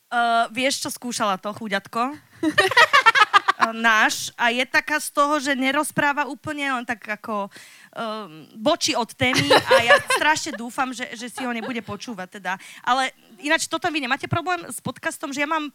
Uh, 0.08 0.48
vieš, 0.52 0.84
čo 0.84 0.90
skúšala 0.92 1.36
to, 1.36 1.52
chúďatko? 1.52 2.16
Uh, 2.40 3.72
náš. 3.76 4.32
A 4.40 4.48
je 4.48 4.64
taká 4.64 4.96
z 5.00 5.12
toho, 5.12 5.36
že 5.36 5.52
nerozpráva 5.52 6.24
úplne, 6.28 6.64
len 6.68 6.84
tak 6.88 7.04
ako 7.04 7.48
um, 7.48 8.48
bočí 8.56 8.96
od 8.96 9.12
témy 9.12 9.48
a 9.52 9.72
ja 9.84 9.96
strašne 10.16 10.56
dúfam, 10.56 10.88
že, 10.96 11.04
že 11.12 11.28
si 11.28 11.44
ho 11.44 11.52
nebude 11.52 11.84
počúvať 11.84 12.40
teda. 12.40 12.56
Ale 12.80 13.12
ináč 13.42 13.68
toto 13.68 13.88
vy 13.92 14.00
nemáte 14.00 14.24
problém 14.30 14.64
s 14.68 14.80
podcastom, 14.80 15.28
že 15.34 15.44
ja 15.44 15.48
mám, 15.50 15.68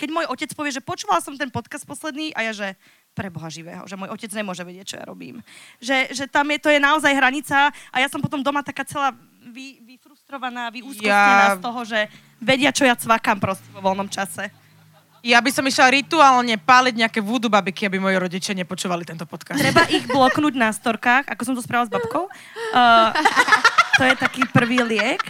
keď 0.00 0.08
môj 0.08 0.26
otec 0.32 0.48
povie, 0.56 0.72
že 0.72 0.80
počúval 0.80 1.20
som 1.20 1.36
ten 1.36 1.52
podcast 1.52 1.84
posledný 1.84 2.32
a 2.32 2.48
ja, 2.48 2.52
že 2.56 2.68
pre 3.12 3.28
Boha 3.28 3.52
živého, 3.52 3.84
že 3.84 4.00
môj 4.00 4.08
otec 4.08 4.32
nemôže 4.32 4.64
vedieť, 4.64 4.96
čo 4.96 4.96
ja 4.96 5.04
robím. 5.04 5.44
Že, 5.76 6.16
že 6.16 6.24
tam 6.24 6.48
je, 6.48 6.56
to 6.56 6.72
je 6.72 6.80
naozaj 6.80 7.12
hranica 7.12 7.68
a 7.68 7.96
ja 8.00 8.08
som 8.08 8.24
potom 8.24 8.40
doma 8.40 8.64
taká 8.64 8.88
celá 8.88 9.12
vy, 9.44 9.84
vyfrustrovaná, 9.84 10.72
vyúzkostnená 10.72 11.52
Ja- 11.52 11.58
z 11.58 11.60
toho, 11.60 11.80
že 11.84 12.00
vedia, 12.40 12.72
čo 12.72 12.88
ja 12.88 12.96
cvakám 12.96 13.36
proste 13.36 13.68
vo 13.76 13.84
voľnom 13.84 14.08
čase. 14.08 14.48
Ja 15.20 15.36
by 15.44 15.52
som 15.52 15.68
išla 15.68 15.92
rituálne 15.92 16.56
páliť 16.56 16.96
nejaké 16.96 17.20
voodoo 17.20 17.52
babiky, 17.52 17.84
aby 17.84 18.00
moji 18.00 18.16
rodičia 18.16 18.56
nepočúvali 18.56 19.04
tento 19.04 19.28
podcast. 19.28 19.60
Treba 19.60 19.84
ich 19.92 20.08
bloknúť 20.08 20.56
na 20.56 20.72
storkách, 20.72 21.28
ako 21.28 21.42
som 21.44 21.52
to 21.52 21.60
spravila 21.60 21.84
s 21.84 21.92
babkou. 21.92 22.24
Uh, 22.72 23.12
to 24.00 24.08
je 24.08 24.14
taký 24.16 24.48
prvý 24.48 24.80
liek. 24.80 25.20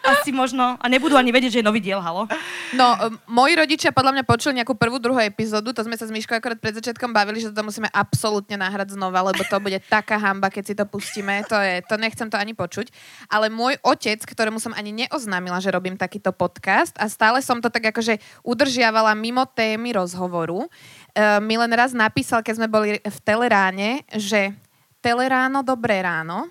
Asi 0.00 0.32
možno, 0.32 0.80
a 0.80 0.86
nebudú 0.88 1.12
ani 1.12 1.28
vedieť, 1.28 1.52
že 1.52 1.60
je 1.60 1.68
nový 1.68 1.84
diel, 1.84 2.00
halo. 2.00 2.24
No, 2.72 2.96
moji 3.28 3.52
rodičia 3.52 3.92
podľa 3.92 4.16
mňa 4.16 4.24
počuli 4.24 4.56
nejakú 4.56 4.72
prvú, 4.72 4.96
druhú 4.96 5.20
epizódu, 5.20 5.76
to 5.76 5.84
sme 5.84 5.92
sa 5.92 6.08
s 6.08 6.14
Myškou 6.14 6.40
akorát 6.40 6.56
pred 6.56 6.72
začiatkom 6.72 7.12
bavili, 7.12 7.44
že 7.44 7.52
to 7.52 7.60
musíme 7.60 7.84
absolútne 7.92 8.56
nahrať 8.56 8.96
znova, 8.96 9.20
lebo 9.28 9.44
to 9.44 9.60
bude 9.60 9.76
taká 9.92 10.16
hamba, 10.16 10.48
keď 10.48 10.64
si 10.64 10.74
to 10.74 10.88
pustíme, 10.88 11.44
to, 11.44 11.56
je, 11.60 11.84
to 11.84 12.00
nechcem 12.00 12.32
to 12.32 12.40
ani 12.40 12.56
počuť. 12.56 12.88
Ale 13.28 13.52
môj 13.52 13.76
otec, 13.84 14.24
ktorému 14.24 14.56
som 14.56 14.72
ani 14.72 15.04
neoznámila, 15.04 15.60
že 15.60 15.68
robím 15.68 16.00
takýto 16.00 16.32
podcast 16.32 16.96
a 16.96 17.04
stále 17.12 17.44
som 17.44 17.60
to 17.60 17.68
tak 17.68 17.92
akože 17.92 18.16
udržiavala 18.40 19.12
mimo 19.12 19.44
témy 19.44 19.92
rozhovoru, 20.00 20.64
uh, 20.64 21.38
mi 21.44 21.60
len 21.60 21.72
raz 21.76 21.92
napísal, 21.92 22.40
keď 22.40 22.54
sme 22.56 22.68
boli 22.72 22.96
v 23.04 23.18
Teleráne, 23.20 24.08
že 24.16 24.56
Teleráno, 25.04 25.60
dobré 25.60 26.00
ráno. 26.00 26.48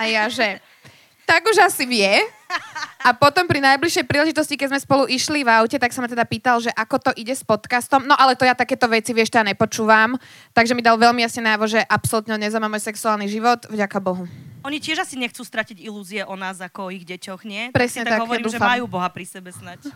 A 0.00 0.08
ja, 0.08 0.32
že 0.32 0.64
tak 1.30 1.46
už 1.46 1.62
asi 1.62 1.86
vie. 1.86 2.10
A 3.06 3.14
potom 3.14 3.46
pri 3.46 3.62
najbližšej 3.62 4.02
príležitosti, 4.10 4.58
keď 4.58 4.74
sme 4.74 4.80
spolu 4.82 5.04
išli 5.06 5.46
v 5.46 5.54
aute, 5.54 5.78
tak 5.78 5.94
sa 5.94 6.02
ma 6.02 6.10
teda 6.10 6.26
pýtal, 6.26 6.58
že 6.58 6.74
ako 6.74 6.98
to 6.98 7.10
ide 7.14 7.30
s 7.30 7.46
podcastom. 7.46 8.02
No 8.02 8.18
ale 8.18 8.34
to 8.34 8.42
ja 8.42 8.58
takéto 8.58 8.90
veci, 8.90 9.14
vieš, 9.14 9.30
ja 9.30 9.46
nepočúvam. 9.46 10.18
Takže 10.50 10.74
mi 10.74 10.82
dal 10.82 10.98
veľmi 10.98 11.22
jasne 11.22 11.46
najavo, 11.46 11.70
že 11.70 11.86
absolútne 11.86 12.34
nezaujíma 12.34 12.66
môj 12.66 12.82
sexuálny 12.82 13.30
život. 13.30 13.70
Vďaka 13.70 13.98
Bohu. 14.02 14.26
Oni 14.66 14.82
tiež 14.82 15.06
asi 15.06 15.14
nechcú 15.16 15.46
stratiť 15.46 15.78
ilúzie 15.80 16.26
o 16.26 16.34
nás 16.34 16.58
ako 16.58 16.90
o 16.90 16.92
ich 16.92 17.06
deťoch, 17.06 17.46
nie? 17.46 17.70
Presne 17.70 18.04
tak, 18.04 18.12
tak, 18.12 18.18
ja 18.18 18.24
hovorím, 18.26 18.50
že 18.50 18.58
dúfam. 18.58 18.70
majú 18.76 18.84
Boha 18.90 19.08
pri 19.08 19.24
sebe 19.24 19.54
snať. 19.54 19.86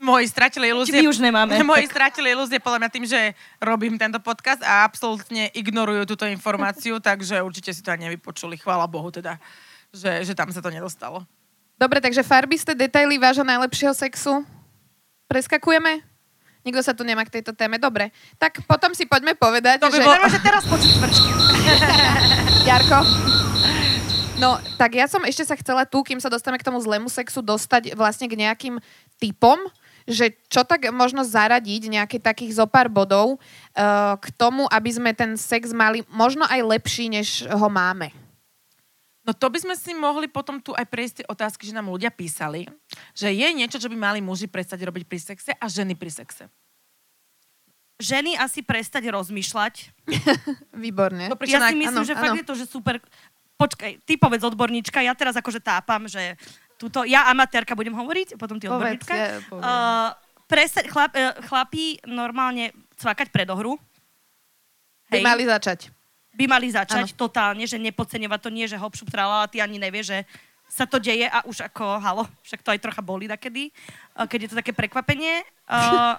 Moji 0.00 0.24
stratili 0.26 0.66
Či 0.66 0.72
ilúzie. 0.72 0.96
my 0.96 1.08
už 1.08 1.18
nemáme. 1.20 1.52
Moji 1.62 1.84
tak. 1.84 1.92
stratili 1.92 2.32
ilúzie 2.32 2.56
podľa 2.56 2.78
mňa 2.80 2.90
tým, 2.90 3.04
že 3.04 3.20
robím 3.60 4.00
tento 4.00 4.16
podcast 4.16 4.64
a 4.64 4.82
absolútne 4.82 5.52
ignorujú 5.52 6.08
túto 6.08 6.24
informáciu, 6.24 6.96
takže 7.04 7.44
určite 7.44 7.70
si 7.70 7.84
to 7.84 7.92
ani 7.92 8.08
nevypočuli. 8.08 8.56
Chvála 8.56 8.88
Bohu 8.88 9.12
teda, 9.12 9.36
že, 9.92 10.24
že 10.24 10.32
tam 10.32 10.48
sa 10.48 10.64
to 10.64 10.72
nedostalo. 10.72 11.28
Dobre, 11.76 12.00
takže 12.00 12.24
farbisté 12.24 12.72
detaily 12.72 13.16
vášho 13.16 13.44
najlepšieho 13.44 13.92
sexu. 13.92 14.40
Preskakujeme? 15.28 16.00
Nikto 16.60 16.80
sa 16.84 16.92
tu 16.92 17.08
nemá 17.08 17.24
k 17.24 17.40
tejto 17.40 17.56
téme. 17.56 17.80
Dobre. 17.80 18.12
Tak 18.36 18.64
potom 18.64 18.92
si 18.92 19.08
poďme 19.08 19.32
povedať, 19.32 19.80
To 19.80 19.88
by 19.88 19.96
že... 19.96 20.04
bolo- 20.04 20.20
Môže 20.20 20.40
teraz 20.44 20.64
počuť 20.64 20.90
smrčky. 20.92 21.28
Jarko, 22.68 23.00
No, 24.40 24.56
tak 24.80 24.96
ja 24.96 25.04
som 25.04 25.20
ešte 25.20 25.44
sa 25.44 25.52
chcela 25.52 25.84
tu, 25.84 26.00
kým 26.00 26.16
sa 26.16 26.32
dostaneme 26.32 26.56
k 26.56 26.64
tomu 26.64 26.80
zlému 26.80 27.12
sexu, 27.12 27.44
dostať 27.44 27.92
vlastne 27.92 28.24
k 28.24 28.40
nejakým 28.40 28.80
typom, 29.20 29.60
že 30.08 30.36
čo 30.48 30.64
tak 30.64 30.88
možno 30.94 31.26
zaradiť, 31.26 31.90
nejaké 31.90 32.16
takých 32.20 32.56
zo 32.56 32.66
pár 32.68 32.88
bodov 32.88 33.36
uh, 33.36 34.16
k 34.20 34.26
tomu, 34.36 34.68
aby 34.70 34.90
sme 34.92 35.10
ten 35.12 35.34
sex 35.34 35.74
mali 35.74 36.04
možno 36.08 36.44
aj 36.48 36.60
lepší, 36.64 37.08
než 37.10 37.44
ho 37.48 37.68
máme. 37.68 38.12
No 39.20 39.36
to 39.36 39.52
by 39.52 39.60
sme 39.60 39.74
si 39.76 39.92
mohli 39.92 40.26
potom 40.26 40.58
tu 40.58 40.72
aj 40.72 40.88
prejsť 40.88 41.14
tie 41.22 41.26
otázky, 41.28 41.68
že 41.68 41.76
nám 41.76 41.92
ľudia 41.92 42.08
písali, 42.08 42.64
že 43.12 43.28
je 43.30 43.48
niečo, 43.52 43.76
čo 43.76 43.92
by 43.92 43.96
mali 43.96 44.18
muži 44.24 44.48
prestať 44.48 44.80
robiť 44.88 45.04
pri 45.04 45.18
sexe 45.20 45.52
a 45.52 45.64
ženy 45.68 45.92
pri 45.94 46.10
sexe. 46.10 46.48
Ženy 48.00 48.40
asi 48.40 48.64
prestať 48.64 49.12
rozmýšľať. 49.12 49.92
Výborne. 50.84 51.28
To 51.28 51.36
Ja 51.44 51.68
si 51.68 51.76
myslím, 51.76 52.00
áno, 52.00 52.08
že 52.08 52.16
áno. 52.16 52.22
fakt 52.24 52.38
je 52.40 52.46
to, 52.48 52.54
že 52.56 52.64
super... 52.64 52.96
Počkaj, 53.60 54.00
ty 54.08 54.16
povedz 54.16 54.40
odborníčka, 54.40 55.04
ja 55.04 55.12
teraz 55.12 55.36
akože 55.36 55.60
tápam, 55.60 56.08
že 56.08 56.32
tuto, 56.80 57.04
ja 57.04 57.28
amatérka 57.28 57.76
budem 57.76 57.92
hovoriť, 57.92 58.40
potom 58.40 58.56
ty 58.56 58.64
Povedz, 58.64 59.04
odborníčka. 59.04 59.12
ja. 59.12 59.28
Uh, 59.52 60.88
chlap, 60.88 61.12
uh, 61.12 61.36
chlapí 61.44 62.00
normálne 62.08 62.72
cvakať 62.96 63.28
predohru. 63.28 63.76
By 65.12 65.20
mali 65.20 65.44
začať. 65.44 65.92
by 66.32 66.44
mali 66.48 66.72
začať 66.72 67.12
totálne, 67.12 67.68
že 67.68 67.76
nepodceňovať 67.76 68.40
to 68.40 68.48
nie, 68.48 68.64
že 68.64 68.80
hop, 68.80 68.96
šup, 68.96 69.12
tralala, 69.12 69.44
ty 69.50 69.60
ani 69.60 69.76
nevie, 69.76 70.00
že 70.00 70.24
sa 70.70 70.88
to 70.88 70.96
deje 70.96 71.28
a 71.28 71.44
už 71.44 71.68
ako, 71.68 71.98
halo, 72.00 72.24
však 72.46 72.62
to 72.64 72.70
aj 72.72 72.80
trocha 72.80 73.02
boli 73.04 73.28
takedy, 73.28 73.68
uh, 74.16 74.24
keď 74.24 74.38
je 74.40 74.48
to 74.48 74.60
také 74.64 74.72
prekvapenie. 74.72 75.44
Uh, 75.68 76.16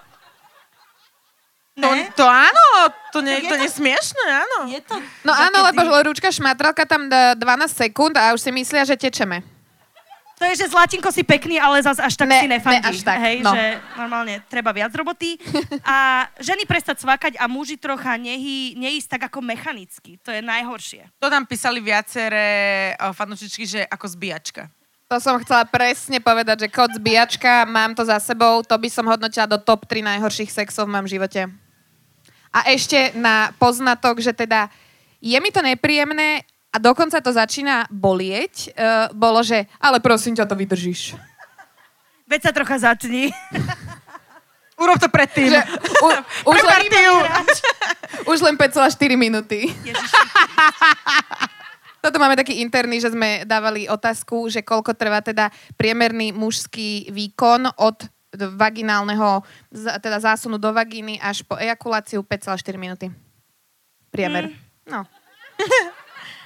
To, 1.72 1.88
ne? 1.96 2.04
to 2.12 2.22
áno, 2.28 2.64
to, 3.10 3.18
nie, 3.24 3.40
Je 3.40 3.48
to 3.48 3.56
to- 3.56 3.60
nie 3.64 3.68
je 3.72 3.74
smiešné, 3.80 4.24
áno. 4.28 4.58
Je 4.68 4.80
to 4.84 4.94
No 5.24 5.32
áno, 5.32 5.64
lebo 5.72 5.80
rúčka 6.04 6.28
šmatralka 6.28 6.84
tam 6.84 7.08
dá 7.08 7.32
12 7.34 7.72
sekúnd 7.72 8.12
a 8.14 8.36
už 8.36 8.44
si 8.44 8.52
myslia, 8.52 8.84
že 8.84 8.92
tečeme. 8.94 9.40
To 10.42 10.50
je, 10.50 10.66
že 10.66 10.74
Zlatinko 10.74 11.14
si 11.14 11.22
pekný, 11.22 11.62
ale 11.62 11.78
zas 11.86 12.02
až 12.02 12.18
tak 12.18 12.26
Ne, 12.26 12.42
si 12.42 12.50
nefandí. 12.50 12.82
ne 12.82 12.90
až 12.90 12.98
tak, 13.06 13.14
Hej, 13.22 13.46
no. 13.46 13.54
že 13.54 13.78
normálne 13.94 14.42
treba 14.50 14.74
viac 14.74 14.90
roboty. 14.90 15.38
A 15.86 16.26
ženy 16.42 16.66
prestať 16.66 17.06
cvakať 17.06 17.38
a 17.38 17.46
muži 17.46 17.78
trocha 17.78 18.18
nehy, 18.18 18.74
neísť 18.74 19.06
tak 19.14 19.22
ako 19.30 19.38
mechanicky. 19.38 20.18
To 20.26 20.34
je 20.34 20.42
najhoršie. 20.42 21.06
To 21.22 21.30
nám 21.30 21.46
písali 21.46 21.78
viaceré 21.78 22.50
uh, 22.98 23.14
fanúšičky, 23.14 23.62
že 23.62 23.80
ako 23.86 24.18
zbíjačka. 24.18 24.66
To 25.06 25.22
som 25.22 25.38
chcela 25.38 25.62
presne 25.62 26.18
povedať, 26.18 26.66
že 26.66 26.68
kod 26.74 26.90
zbíjačka, 26.90 27.62
mám 27.62 27.94
to 27.94 28.02
za 28.02 28.18
sebou, 28.18 28.66
to 28.66 28.74
by 28.74 28.90
som 28.90 29.06
hodnotila 29.06 29.46
do 29.46 29.62
top 29.62 29.86
3 29.86 30.02
najhorších 30.02 30.50
sexov 30.50 30.90
v 30.90 30.98
mojom 30.98 31.06
živote. 31.06 31.46
A 32.50 32.66
ešte 32.66 33.14
na 33.14 33.54
poznatok, 33.62 34.18
že 34.18 34.34
teda 34.34 34.66
je 35.22 35.38
mi 35.38 35.54
to 35.54 35.62
nepríjemné 35.62 36.42
a 36.72 36.76
dokonca 36.80 37.20
to 37.20 37.30
začína 37.36 37.84
bolieť, 37.92 38.72
uh, 38.72 39.12
bolo, 39.12 39.44
že 39.44 39.68
ale 39.76 40.00
prosím 40.00 40.32
ťa, 40.32 40.48
to 40.48 40.56
vydržíš. 40.56 41.20
Veď 42.24 42.48
sa 42.48 42.52
trocha 42.56 42.80
zatni. 42.80 43.28
Urob 44.82 44.96
to 44.96 45.12
predtým. 45.12 45.52
Že, 45.52 45.60
u, 46.00 46.08
už, 46.48 46.58
Pre 46.58 46.64
len, 46.64 46.82
už 48.24 48.38
len 48.40 48.54
5,4 48.56 48.88
minúty. 49.28 49.68
Ježiši. 49.68 50.16
Toto 52.02 52.18
máme 52.18 52.34
taký 52.34 52.58
interný, 52.58 52.98
že 52.98 53.14
sme 53.14 53.46
dávali 53.46 53.86
otázku, 53.86 54.50
že 54.50 54.66
koľko 54.66 54.90
trvá 54.98 55.22
teda 55.22 55.54
priemerný 55.78 56.34
mužský 56.34 57.14
výkon 57.14 57.70
od 57.78 58.10
vaginálneho, 58.34 59.44
teda 60.02 60.18
zásunu 60.18 60.58
do 60.58 60.74
vagíny 60.74 61.22
až 61.22 61.46
po 61.46 61.54
ejakuláciu 61.54 62.26
5,4 62.26 62.74
minúty. 62.74 63.06
Priemer. 64.10 64.50
No. 64.82 65.06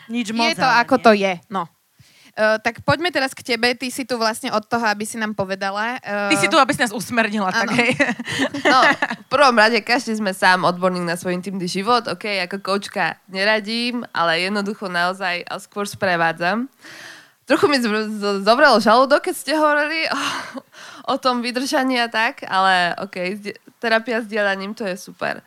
Nič 0.09 0.31
Je 0.31 0.37
moc. 0.37 0.55
to 0.55 0.65
ale 0.65 0.77
ako 0.83 0.97
nie. 0.97 1.05
to 1.05 1.13
je, 1.13 1.33
no. 1.49 1.63
Uh, 2.37 2.61
tak 2.61 2.85
poďme 2.85 3.09
teraz 3.09 3.33
k 3.33 3.41
tebe. 3.41 3.73
Ty 3.73 3.89
si 3.89 4.05
tu 4.05 4.21
vlastne 4.21 4.53
od 4.53 4.61
toho, 4.69 4.85
aby 4.85 5.09
si 5.09 5.17
nám 5.17 5.33
povedala. 5.33 5.97
Uh, 6.05 6.29
Ty 6.29 6.37
si 6.37 6.53
tu, 6.53 6.61
aby 6.61 6.69
si 6.77 6.85
nás 6.85 6.93
usmernila, 6.93 7.49
tak 7.49 7.73
áno. 7.73 7.81
hej. 7.81 7.97
No, 8.69 8.85
v 9.25 9.29
prvom 9.33 9.57
rade 9.57 9.81
každý 9.81 10.13
sme 10.21 10.37
sám 10.37 10.69
odborník 10.69 11.09
na 11.09 11.17
svoj 11.17 11.33
intimný 11.33 11.65
život, 11.65 12.05
ok, 12.05 12.45
ako 12.45 12.61
koučka 12.61 13.17
neradím, 13.33 14.05
ale 14.13 14.45
jednoducho 14.45 14.85
naozaj 14.85 15.49
a 15.49 15.57
skôr 15.57 15.89
sprevádzam. 15.89 16.69
Trochu 17.49 17.73
mi 17.73 17.81
zobralo 18.45 18.85
žalúdok, 18.85 19.33
keď 19.33 19.35
ste 19.39 19.53
hovorili 19.57 20.05
o, 20.13 20.21
o 21.13 21.17
tom 21.17 21.41
vydržaní 21.41 21.97
a 22.05 22.13
tak, 22.13 22.45
ale 22.45 22.93
ok, 23.01 23.17
terapia 23.81 24.21
s 24.21 24.29
dielaním, 24.29 24.77
to 24.77 24.85
je 24.85 24.99
super. 24.99 25.41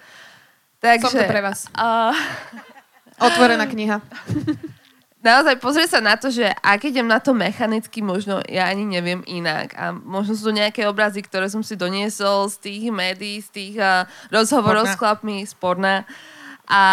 Takže, 0.80 1.12
Som 1.12 1.22
tu 1.22 1.28
pre 1.28 1.44
vás. 1.44 1.68
Uh, 1.76 2.16
Otvorená 3.20 3.68
kniha. 3.68 4.00
naozaj 5.20 5.60
pozrieť 5.60 6.00
sa 6.00 6.02
na 6.02 6.16
to, 6.16 6.32
že 6.32 6.48
ak 6.48 6.88
idem 6.88 7.08
na 7.08 7.20
to 7.20 7.36
mechanicky, 7.36 8.00
možno 8.00 8.40
ja 8.48 8.72
ani 8.72 8.88
neviem 8.88 9.22
inak. 9.28 9.76
A 9.76 9.92
možno 9.92 10.36
sú 10.36 10.52
to 10.52 10.54
nejaké 10.56 10.88
obrazy, 10.88 11.20
ktoré 11.20 11.52
som 11.52 11.60
si 11.60 11.76
doniesol 11.76 12.48
z 12.48 12.56
tých 12.64 12.84
médií, 12.90 13.44
z 13.44 13.50
tých 13.52 13.76
uh, 13.80 14.08
rozhovorov 14.32 14.88
Sporná. 14.88 14.96
s 14.96 15.00
chlapmi, 15.00 15.38
sporná. 15.44 15.96
A, 16.70 16.84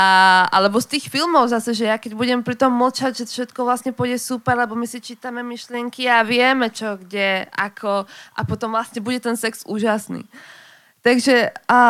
alebo 0.48 0.80
z 0.80 0.96
tých 0.96 1.12
filmov 1.12 1.52
zase, 1.52 1.76
že 1.76 1.84
ja 1.84 2.00
keď 2.00 2.16
budem 2.16 2.40
pri 2.40 2.56
tom 2.56 2.72
mlčať, 2.72 3.12
že 3.12 3.24
všetko 3.28 3.60
vlastne 3.60 3.92
pôjde 3.92 4.16
super, 4.16 4.56
lebo 4.56 4.72
my 4.72 4.88
si 4.88 5.04
čítame 5.04 5.44
myšlienky 5.44 6.08
a 6.08 6.24
vieme 6.24 6.72
čo, 6.72 6.96
kde, 6.96 7.44
ako 7.52 8.08
a 8.08 8.40
potom 8.48 8.72
vlastne 8.72 9.04
bude 9.04 9.20
ten 9.20 9.36
sex 9.36 9.68
úžasný. 9.68 10.24
Takže 11.04 11.52
a 11.68 11.80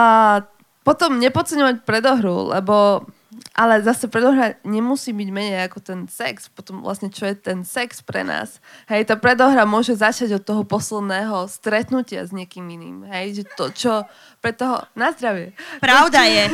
potom 0.83 1.23
nepodceňovať 1.23 1.87
predohru, 1.87 2.51
lebo 2.51 3.07
ale 3.53 3.83
zase 3.85 4.09
predohra 4.09 4.57
nemusí 4.65 5.13
byť 5.13 5.29
menej 5.33 5.69
ako 5.69 5.79
ten 5.81 6.01
sex. 6.09 6.49
Potom 6.53 6.81
vlastne, 6.81 7.13
čo 7.13 7.29
je 7.29 7.37
ten 7.37 7.65
sex 7.65 8.01
pre 8.01 8.25
nás. 8.25 8.61
Hej, 8.89 9.09
tá 9.13 9.17
predohra 9.17 9.65
môže 9.69 9.97
začať 9.97 10.41
od 10.41 10.45
toho 10.45 10.63
posledného 10.65 11.49
stretnutia 11.49 12.25
s 12.25 12.33
niekým 12.33 12.65
iným. 12.69 13.05
Hej, 13.09 13.43
že 13.43 13.45
to, 13.57 13.65
čo 13.73 13.93
pre 14.41 14.53
toho... 14.57 14.85
Na 14.97 15.13
zdravie. 15.13 15.53
Pravda 15.81 16.25
je. 16.37 16.45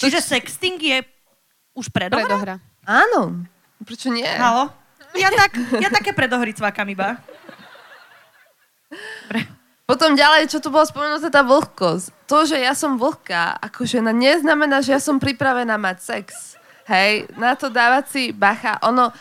Čiže 0.00 0.18
sexting 0.20 0.78
je 0.80 0.98
už 1.76 1.88
predohra? 1.92 2.24
Predohra. 2.24 2.54
Áno. 2.84 3.46
Prečo 3.82 4.12
nie? 4.12 4.26
Halo? 4.26 4.72
Ja, 5.12 5.28
tak, 5.28 5.56
ja 5.76 5.92
také 5.92 6.16
predohry 6.16 6.56
cvakám 6.56 6.88
iba. 6.88 7.20
Potom 9.92 10.16
ďalej, 10.16 10.48
čo 10.48 10.56
tu 10.56 10.72
bolo 10.72 10.88
spomenuté, 10.88 11.28
tá 11.28 11.44
vlhkosť. 11.44 12.24
To, 12.24 12.48
že 12.48 12.56
ja 12.56 12.72
som 12.72 12.96
vlhká 12.96 13.60
ako 13.60 13.84
žena, 13.84 14.08
neznamená, 14.08 14.80
že 14.80 14.96
ja 14.96 15.00
som 15.04 15.20
pripravená 15.20 15.76
mať 15.76 16.00
sex. 16.00 16.56
Hej, 16.88 17.28
na 17.36 17.52
to 17.52 17.68
dávať 17.68 18.08
si 18.08 18.22
bacha. 18.32 18.80
Ono, 18.88 19.12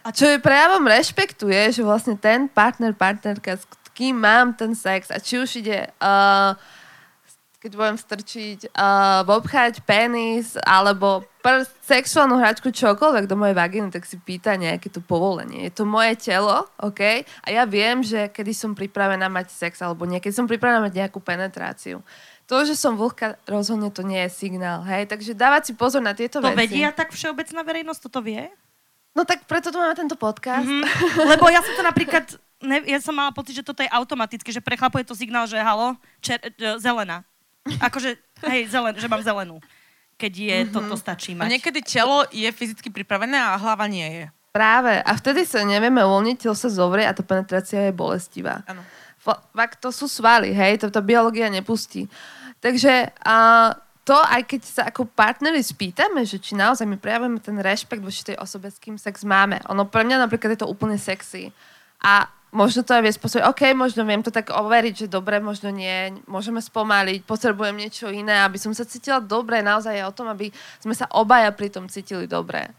a 0.00 0.08
čo 0.08 0.24
je 0.24 0.40
prejavom 0.40 0.80
rešpektu, 0.88 1.52
je, 1.52 1.76
že 1.76 1.82
vlastne 1.84 2.16
ten 2.16 2.48
partner, 2.48 2.96
partnerka, 2.96 3.60
s 3.60 3.68
kým 3.92 4.16
mám 4.16 4.56
ten 4.56 4.72
sex, 4.72 5.12
a 5.12 5.20
či 5.20 5.36
už 5.36 5.60
ide, 5.60 5.92
uh, 6.00 6.56
keď 7.64 7.80
budem 7.80 7.96
strčiť, 7.96 8.76
uh, 8.76 9.24
obchať 9.24 9.80
penis, 9.88 10.52
alebo 10.68 11.24
prst, 11.40 11.72
sexuálnu 11.80 12.36
hračku, 12.36 12.68
čokoľvek 12.68 13.24
do 13.24 13.40
mojej 13.40 13.56
vagíny, 13.56 13.88
tak 13.88 14.04
si 14.04 14.20
pýta 14.20 14.52
nejaké 14.60 14.92
to 14.92 15.00
povolenie. 15.00 15.64
Je 15.64 15.72
to 15.72 15.88
moje 15.88 16.12
telo, 16.20 16.68
OK? 16.76 17.24
A 17.24 17.48
ja 17.48 17.64
viem, 17.64 18.04
že 18.04 18.28
kedy 18.28 18.52
som 18.52 18.76
pripravená 18.76 19.32
mať 19.32 19.48
sex, 19.48 19.80
alebo 19.80 20.04
niekedy 20.04 20.36
som 20.36 20.44
pripravená 20.44 20.84
mať 20.84 20.92
nejakú 20.92 21.24
penetráciu. 21.24 22.04
To, 22.52 22.68
že 22.68 22.76
som 22.76 23.00
vlhká, 23.00 23.40
rozhodne 23.48 23.88
to 23.88 24.04
nie 24.04 24.20
je 24.28 24.44
signál, 24.44 24.84
hej? 24.84 25.08
Takže 25.08 25.32
dávať 25.32 25.62
si 25.64 25.72
pozor 25.72 26.04
na 26.04 26.12
tieto 26.12 26.44
To 26.44 26.52
veci. 26.52 26.68
vedia 26.68 26.92
tak 26.92 27.16
všeobecná 27.16 27.64
verejnosť, 27.64 28.00
toto 28.04 28.20
vie? 28.20 28.52
No 29.16 29.24
tak 29.24 29.48
preto 29.48 29.72
tu 29.72 29.80
máme 29.80 29.96
tento 29.96 30.20
podcast. 30.20 30.68
Mhm. 30.68 30.84
Lebo 31.32 31.48
ja 31.48 31.64
som 31.64 31.72
to 31.72 31.80
napríklad, 31.80 32.28
ne, 32.60 32.84
ja 32.84 33.00
som 33.00 33.16
mala 33.16 33.32
pocit, 33.32 33.56
že 33.56 33.64
toto 33.64 33.80
je 33.80 33.88
automaticky, 33.88 34.52
že 34.52 34.60
pre 34.60 34.76
chlapov 34.76 35.00
je 35.00 35.08
to 35.08 35.16
signál, 35.16 35.48
že 35.48 35.56
halo, 35.56 35.96
čer, 36.20 36.36
e, 36.44 36.76
zelená. 36.76 37.24
Akože, 37.80 38.16
hej, 38.44 38.68
zelen, 38.68 38.94
že 38.94 39.06
mám 39.06 39.20
zelenú. 39.20 39.56
Keď 40.14 40.32
je, 40.32 40.56
Mhm. 40.60 40.70
toto 40.70 40.94
stačí 40.94 41.32
A 41.32 41.42
mať. 41.42 41.48
niekedy 41.50 41.80
telo 41.80 42.22
je 42.28 42.46
fyzicky 42.46 42.88
pripravené 42.88 43.34
a 43.34 43.56
hlava 43.56 43.84
nie 43.84 44.04
je. 44.04 44.24
Práve. 44.50 44.94
A 44.96 45.12
vtedy 45.12 45.42
sa 45.42 45.60
nevieme 45.60 45.98
uvoľniť, 45.98 46.36
telo 46.38 46.54
sa 46.54 46.68
zovrie 46.68 47.02
a 47.02 47.10
tá 47.10 47.20
penetrácia 47.20 47.80
je 47.80 47.92
bolestivá. 47.92 48.62
Áno. 48.64 48.86
Fa- 49.18 49.42
Fakt 49.50 49.80
to 49.80 49.90
sú 49.90 50.06
svaly, 50.06 50.52
hej, 50.52 50.78
to 50.78 50.88
tá 50.88 51.00
biológia 51.00 51.48
nepustí. 51.48 52.06
Takže 52.60 53.10
a 53.18 53.36
to, 54.00 54.14
aj 54.14 54.44
keď 54.44 54.60
sa 54.62 54.82
ako 54.86 55.08
partneri 55.08 55.58
spýtame, 55.58 56.22
že 56.22 56.36
či 56.36 56.52
naozaj 56.52 56.84
my 56.84 56.94
prejavujeme 56.94 57.40
ten 57.40 57.56
rešpekt 57.56 57.98
voči 57.98 58.22
tej 58.22 58.36
osobe, 58.36 58.68
s 58.68 58.76
kým 58.76 58.94
sex 58.94 59.24
máme. 59.24 59.64
Ono 59.66 59.82
pre 59.82 60.04
mňa 60.04 60.20
napríklad 60.20 60.54
je 60.54 60.60
to 60.60 60.68
úplne 60.68 60.94
sexy. 60.94 61.50
A 61.98 62.28
možno 62.54 62.86
to 62.86 62.94
aj 62.94 63.02
vie 63.02 63.12
spôsobiť, 63.12 63.44
OK, 63.50 63.62
možno 63.74 64.06
viem 64.06 64.22
to 64.22 64.30
tak 64.30 64.54
overiť, 64.54 65.04
že 65.04 65.06
dobre, 65.10 65.42
možno 65.42 65.74
nie, 65.74 66.14
môžeme 66.30 66.62
spomaliť, 66.62 67.26
potrebujem 67.26 67.74
niečo 67.74 68.06
iné, 68.14 68.46
aby 68.46 68.56
som 68.56 68.70
sa 68.70 68.86
cítila 68.86 69.18
dobre, 69.18 69.58
naozaj 69.58 69.98
je 69.98 70.06
o 70.06 70.14
tom, 70.14 70.30
aby 70.30 70.54
sme 70.78 70.94
sa 70.94 71.10
obaja 71.10 71.50
pri 71.50 71.68
tom 71.74 71.90
cítili 71.90 72.30
dobre. 72.30 72.70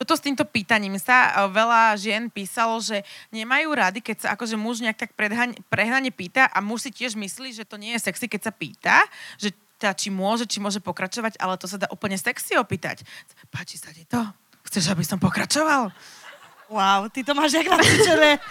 Toto 0.00 0.16
s 0.16 0.24
týmto 0.24 0.48
pýtaním 0.48 0.96
sa 0.96 1.28
e, 1.28 1.52
veľa 1.52 1.92
žien 2.00 2.32
písalo, 2.32 2.80
že 2.80 3.04
nemajú 3.36 3.68
rady, 3.68 4.00
keď 4.00 4.16
sa 4.16 4.28
akože 4.32 4.56
muž 4.56 4.80
nejak 4.80 4.96
tak 4.96 5.12
prehnane 5.68 6.08
pýta 6.08 6.48
a 6.48 6.64
muž 6.64 6.88
si 6.88 6.90
tiež 6.90 7.20
myslí, 7.20 7.52
že 7.52 7.68
to 7.68 7.76
nie 7.76 7.92
je 7.92 8.08
sexy, 8.08 8.24
keď 8.24 8.48
sa 8.48 8.52
pýta, 8.56 8.96
že 9.36 9.52
teda, 9.76 9.92
či 9.92 10.08
môže, 10.08 10.48
či 10.48 10.56
môže 10.56 10.80
pokračovať, 10.80 11.36
ale 11.36 11.60
to 11.60 11.68
sa 11.68 11.76
dá 11.76 11.88
úplne 11.92 12.16
sexy 12.16 12.56
opýtať. 12.56 13.04
Páči 13.52 13.76
sa 13.76 13.92
ti 13.92 14.08
to? 14.08 14.20
Chceš, 14.64 14.88
aby 14.88 15.04
som 15.04 15.20
pokračoval? 15.20 15.92
Wow, 16.70 17.10
ty 17.10 17.26
to 17.26 17.34
máš 17.34 17.52
jak 17.58 17.66
nacvičené. 17.66 18.38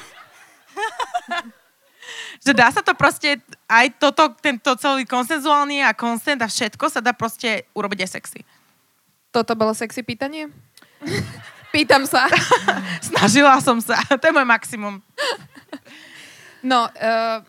Že 2.43 2.51
dá 2.55 2.71
sa 2.71 2.81
to 2.83 2.95
proste, 2.95 3.39
aj 3.67 3.95
toto, 3.99 4.31
tento 4.39 4.71
celý 4.79 5.03
konsenzuálny 5.03 5.83
a 5.83 5.95
konsent 5.95 6.39
a 6.43 6.47
všetko 6.47 6.87
sa 6.91 6.99
dá 7.03 7.11
proste 7.15 7.67
urobiť 7.75 7.99
aj 8.03 8.09
sexy. 8.19 8.39
Toto 9.31 9.55
bolo 9.55 9.75
sexy 9.75 10.03
pýtanie? 10.03 10.51
Pýtam 11.75 12.03
sa. 12.07 12.27
Snažila 13.07 13.61
som 13.61 13.77
sa. 13.79 14.01
To 14.09 14.23
je 14.23 14.33
môj 14.35 14.47
maximum. 14.47 14.99
No, 16.65 16.89
uh, 16.91 17.39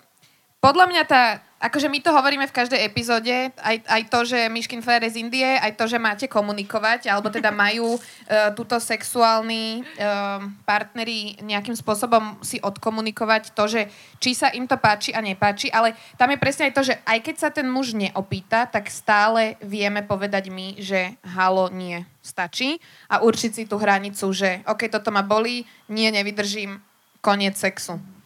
podľa 0.60 0.86
mňa 0.92 1.02
tá, 1.08 1.40
akože 1.56 1.88
my 1.88 2.04
to 2.04 2.12
hovoríme 2.12 2.44
v 2.44 2.56
každej 2.56 2.84
epizóde, 2.84 3.48
aj, 3.56 3.76
aj 3.80 4.02
to, 4.12 4.20
že 4.28 4.38
Myškin 4.52 4.84
Flair 4.84 5.00
je 5.08 5.16
z 5.16 5.20
Indie, 5.24 5.56
aj 5.56 5.72
to, 5.72 5.88
že 5.88 5.96
máte 5.96 6.28
komunikovať, 6.28 7.08
alebo 7.08 7.32
teda 7.32 7.48
majú 7.48 7.96
uh, 7.96 8.52
túto 8.52 8.76
sexuálni 8.76 9.80
uh, 9.80 10.44
partneri 10.68 11.40
nejakým 11.40 11.72
spôsobom 11.72 12.44
si 12.44 12.60
odkomunikovať 12.60 13.56
to, 13.56 13.64
že 13.72 13.88
či 14.20 14.36
sa 14.36 14.52
im 14.52 14.68
to 14.68 14.76
páči 14.76 15.16
a 15.16 15.24
nepáči, 15.24 15.72
ale 15.72 15.96
tam 16.20 16.28
je 16.28 16.36
presne 16.36 16.68
aj 16.68 16.76
to, 16.76 16.82
že 16.92 16.94
aj 17.08 17.18
keď 17.24 17.36
sa 17.40 17.48
ten 17.48 17.64
muž 17.64 17.96
neopýta, 17.96 18.68
tak 18.68 18.92
stále 18.92 19.56
vieme 19.64 20.04
povedať 20.04 20.52
my, 20.52 20.76
že 20.76 21.16
halo, 21.24 21.72
nie, 21.72 22.04
stačí 22.20 22.84
a 23.08 23.24
určiť 23.24 23.50
si 23.56 23.64
tú 23.64 23.80
hranicu, 23.80 24.28
že 24.36 24.60
ok, 24.68 24.92
toto 24.92 25.08
ma 25.08 25.24
bolí, 25.24 25.64
nie, 25.88 26.12
nevydržím, 26.12 26.84
koniec 27.24 27.56
sexu. 27.56 28.19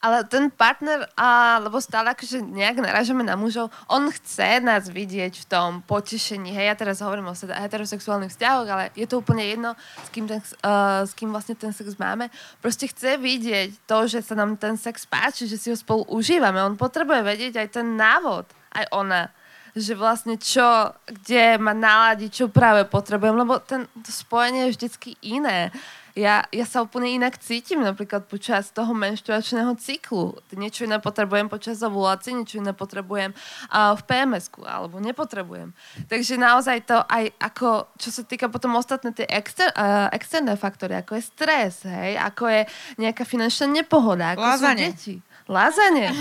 Ale 0.00 0.24
ten 0.24 0.48
partner, 0.48 1.04
a, 1.12 1.60
lebo 1.60 1.76
stále 1.76 2.16
akože 2.16 2.40
nejak 2.40 2.80
narážame 2.80 3.20
na 3.20 3.36
mužov, 3.36 3.68
on 3.84 4.08
chce 4.08 4.64
nás 4.64 4.88
vidieť 4.88 5.44
v 5.44 5.48
tom 5.48 5.70
potešení. 5.84 6.56
Hej, 6.56 6.72
ja 6.72 6.74
teraz 6.74 7.04
hovorím 7.04 7.28
o 7.28 7.36
heterosexuálnych 7.36 8.32
vzťahoch, 8.32 8.64
ale 8.64 8.84
je 8.96 9.04
to 9.04 9.20
úplne 9.20 9.44
jedno, 9.44 9.76
s 9.76 10.08
kým, 10.08 10.24
ten, 10.24 10.40
uh, 10.64 11.04
s 11.04 11.12
kým 11.12 11.28
vlastne 11.28 11.52
ten 11.52 11.76
sex 11.76 12.00
máme. 12.00 12.32
Proste 12.64 12.88
chce 12.88 13.20
vidieť 13.20 13.84
to, 13.84 14.08
že 14.08 14.24
sa 14.24 14.32
nám 14.32 14.56
ten 14.56 14.80
sex 14.80 15.04
páči, 15.04 15.44
že 15.44 15.60
si 15.60 15.68
ho 15.68 15.76
spolu 15.76 16.08
užívame. 16.08 16.64
On 16.64 16.80
potrebuje 16.80 17.20
vedieť 17.20 17.60
aj 17.60 17.68
ten 17.68 18.00
návod, 18.00 18.48
aj 18.72 18.84
ona 18.96 19.28
že 19.76 19.92
vlastne 19.94 20.36
čo, 20.36 20.94
kde 21.06 21.58
ma 21.58 21.76
naladiť, 21.76 22.30
čo 22.30 22.44
práve 22.50 22.86
potrebujem, 22.86 23.36
lebo 23.36 23.62
ten, 23.62 23.86
to 24.02 24.10
spojenie 24.10 24.68
je 24.68 24.74
vždycky 24.76 25.16
iné 25.22 25.70
ja, 26.18 26.42
ja 26.50 26.66
sa 26.66 26.82
úplne 26.82 27.06
inak 27.10 27.38
cítim 27.38 27.82
napríklad 27.82 28.26
počas 28.26 28.74
toho 28.74 28.90
menštruačného 28.90 29.78
cyklu. 29.78 30.34
Niečo 30.58 30.86
iné 30.86 30.98
potrebujem 30.98 31.46
počas 31.46 31.78
ovulácie, 31.86 32.34
niečo 32.34 32.58
iné 32.58 32.74
potrebujem 32.74 33.30
uh, 33.70 33.94
v 33.94 34.02
pms 34.02 34.50
alebo 34.66 34.98
nepotrebujem. 34.98 35.70
Takže 36.10 36.34
naozaj 36.34 36.78
to 36.86 36.98
aj 37.06 37.30
ako, 37.38 37.94
čo 37.96 38.10
sa 38.10 38.22
týka 38.26 38.50
potom 38.50 38.74
ostatné 38.74 39.14
tie 39.14 39.26
exter, 39.30 39.70
uh, 39.78 40.10
externé 40.10 40.58
faktory, 40.58 40.98
ako 40.98 41.18
je 41.18 41.22
stres, 41.22 41.86
hej, 41.86 42.18
ako 42.18 42.50
je 42.50 42.62
nejaká 42.98 43.22
finančná 43.22 43.70
nepohoda, 43.70 44.34
ako 44.34 44.42
Lázanie. 44.42 44.90
sú 44.90 44.94
deti. 44.94 45.14
Lázanie. 45.50 46.14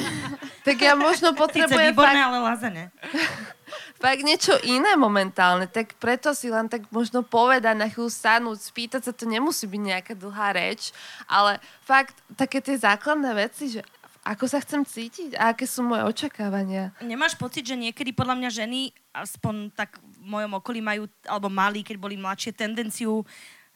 tak 0.65 0.81
ja 0.81 0.97
možno 0.97 1.37
potrebujem... 1.37 1.69
Sice 1.69 1.93
výborné, 1.93 2.17
fakt... 2.17 2.27
ale 2.33 2.37
lázanie 2.41 2.85
fakt 3.99 4.23
niečo 4.23 4.55
iné 4.63 4.95
momentálne, 4.95 5.67
tak 5.67 5.93
preto 5.99 6.31
si 6.31 6.47
len 6.47 6.71
tak 6.71 6.87
možno 6.89 7.21
povedať, 7.21 7.75
na 7.75 7.91
chvíľu 7.91 8.09
stanúť, 8.09 8.57
spýtať 8.57 9.01
sa, 9.05 9.11
to 9.11 9.27
nemusí 9.27 9.67
byť 9.67 9.81
nejaká 9.83 10.13
dlhá 10.15 10.55
reč, 10.55 10.95
ale 11.27 11.59
fakt 11.83 12.15
také 12.39 12.63
tie 12.63 12.79
základné 12.79 13.31
veci, 13.35 13.75
že 13.77 13.83
ako 14.23 14.45
sa 14.47 14.63
chcem 14.63 14.83
cítiť 14.83 15.35
a 15.35 15.51
aké 15.55 15.67
sú 15.67 15.83
moje 15.83 16.03
očakávania. 16.07 16.95
Nemáš 17.03 17.35
pocit, 17.39 17.67
že 17.67 17.79
niekedy 17.79 18.15
podľa 18.15 18.35
mňa 18.39 18.49
ženy, 18.51 18.91
aspoň 19.15 19.71
tak 19.75 19.99
v 19.99 20.25
mojom 20.27 20.59
okolí 20.59 20.79
majú, 20.79 21.07
alebo 21.27 21.47
mali, 21.51 21.83
keď 21.83 21.97
boli 21.99 22.15
mladšie, 22.19 22.55
tendenciu 22.55 23.23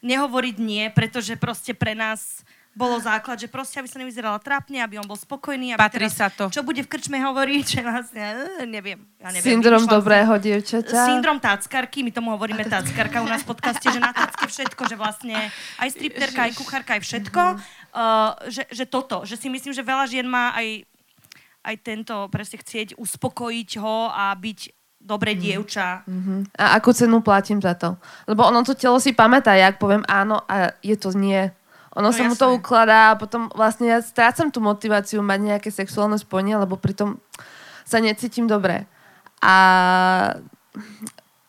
nehovoriť 0.04 0.56
nie, 0.60 0.84
pretože 0.92 1.36
proste 1.40 1.72
pre 1.72 1.96
nás 1.96 2.44
bolo 2.74 2.98
základ, 2.98 3.38
že 3.38 3.46
proste, 3.46 3.78
aby 3.78 3.86
sa 3.86 4.02
nevyzerala 4.02 4.42
trápne, 4.42 4.82
aby 4.82 4.98
on 4.98 5.06
bol 5.06 5.14
spokojný. 5.14 5.74
Aby 5.74 5.80
Patrí 5.80 6.10
teraz, 6.10 6.18
sa 6.18 6.26
to. 6.28 6.50
Čo 6.50 6.66
bude 6.66 6.82
v 6.82 6.90
krčme 6.90 7.22
hovoriť, 7.22 7.64
že 7.78 7.80
vlastne, 7.86 8.22
eh, 8.60 8.66
neviem. 8.66 9.06
Ja 9.22 9.30
neviem 9.30 9.62
Syndrom 9.62 9.86
dobrého 9.86 10.34
dievčaťa. 10.36 11.06
Syndrom 11.06 11.38
táckarky, 11.38 12.02
my 12.02 12.10
tomu 12.10 12.34
hovoríme 12.34 12.66
táckarka 12.66 13.22
u 13.22 13.28
nás 13.30 13.46
v 13.46 13.54
podcaste, 13.54 13.86
že 13.86 14.02
na 14.02 14.10
tácke 14.10 14.44
všetko, 14.50 14.82
že 14.90 14.98
vlastne 14.98 15.38
aj 15.78 15.88
stripterka, 15.94 16.50
aj 16.50 16.52
kuchárka, 16.58 16.90
aj 16.98 17.02
všetko. 17.06 17.42
Uh, 17.94 18.34
že, 18.50 18.66
že 18.74 18.84
toto, 18.90 19.22
že 19.22 19.38
si 19.38 19.46
myslím, 19.46 19.70
že 19.70 19.86
veľa 19.86 20.10
žien 20.10 20.26
má 20.26 20.50
aj, 20.58 20.82
aj 21.62 21.74
tento 21.86 22.14
presne 22.28 22.58
chcieť 22.58 22.98
uspokojiť 22.98 23.70
ho 23.78 24.10
a 24.10 24.34
byť 24.34 24.60
dobré 25.04 25.36
dievča. 25.36 26.02
Mm-hmm. 26.08 26.56
A 26.56 26.80
akú 26.80 26.90
cenu 26.96 27.20
platím 27.20 27.60
za 27.60 27.76
to? 27.76 28.00
Lebo 28.24 28.48
ono 28.48 28.64
to 28.64 28.72
telo 28.72 28.96
si 28.96 29.12
pamätá, 29.12 29.52
jak 29.52 29.76
poviem 29.76 30.00
áno 30.08 30.40
a 30.48 30.72
je 30.80 30.96
to 30.96 31.12
nie 31.12 31.52
ono 31.94 32.10
no, 32.10 32.14
sa 32.14 32.26
jasné. 32.26 32.30
mu 32.30 32.34
to 32.34 32.46
ukladá 32.58 33.14
a 33.14 33.18
potom 33.18 33.46
vlastne 33.54 33.86
ja 33.86 34.02
strácam 34.02 34.50
tú 34.50 34.58
motiváciu 34.58 35.22
mať 35.22 35.40
nejaké 35.40 35.70
sexuálne 35.70 36.18
spojenie, 36.18 36.58
lebo 36.58 36.74
pritom 36.74 37.22
sa 37.86 38.02
necítim 38.02 38.50
dobre. 38.50 38.90
A 39.38 39.54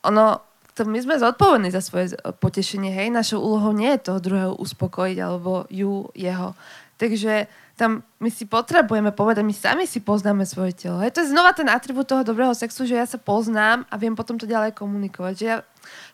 ono, 0.06 0.46
to 0.78 0.86
my 0.86 1.02
sme 1.02 1.18
zodpovední 1.18 1.74
za 1.74 1.82
svoje 1.82 2.14
potešenie, 2.38 2.94
hej, 2.94 3.10
našou 3.10 3.42
úlohou 3.42 3.74
nie 3.74 3.90
je 3.98 4.06
toho 4.06 4.20
druhého 4.22 4.54
uspokojiť, 4.62 5.18
alebo 5.18 5.66
ju, 5.74 6.14
jeho. 6.14 6.54
Takže 7.02 7.50
tam 7.76 8.06
my 8.22 8.30
si 8.32 8.48
potrebujeme 8.48 9.12
povedať, 9.12 9.44
my 9.44 9.52
sami 9.52 9.84
si 9.90 10.00
poznáme 10.00 10.48
svoje 10.48 10.78
telo. 10.78 11.02
Hej, 11.02 11.18
to 11.18 11.26
je 11.26 11.34
znova 11.34 11.52
ten 11.52 11.68
atribút 11.68 12.08
toho 12.08 12.24
dobrého 12.24 12.54
sexu, 12.56 12.88
že 12.88 12.96
ja 12.96 13.04
sa 13.04 13.20
poznám 13.20 13.84
a 13.92 13.98
viem 13.98 14.16
potom 14.16 14.40
to 14.40 14.48
ďalej 14.48 14.78
komunikovať. 14.78 15.34
Že 15.36 15.46
ja 15.46 15.58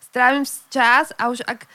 strávim 0.02 0.44
čas 0.72 1.14
a 1.14 1.30
už 1.30 1.46
ak 1.46 1.68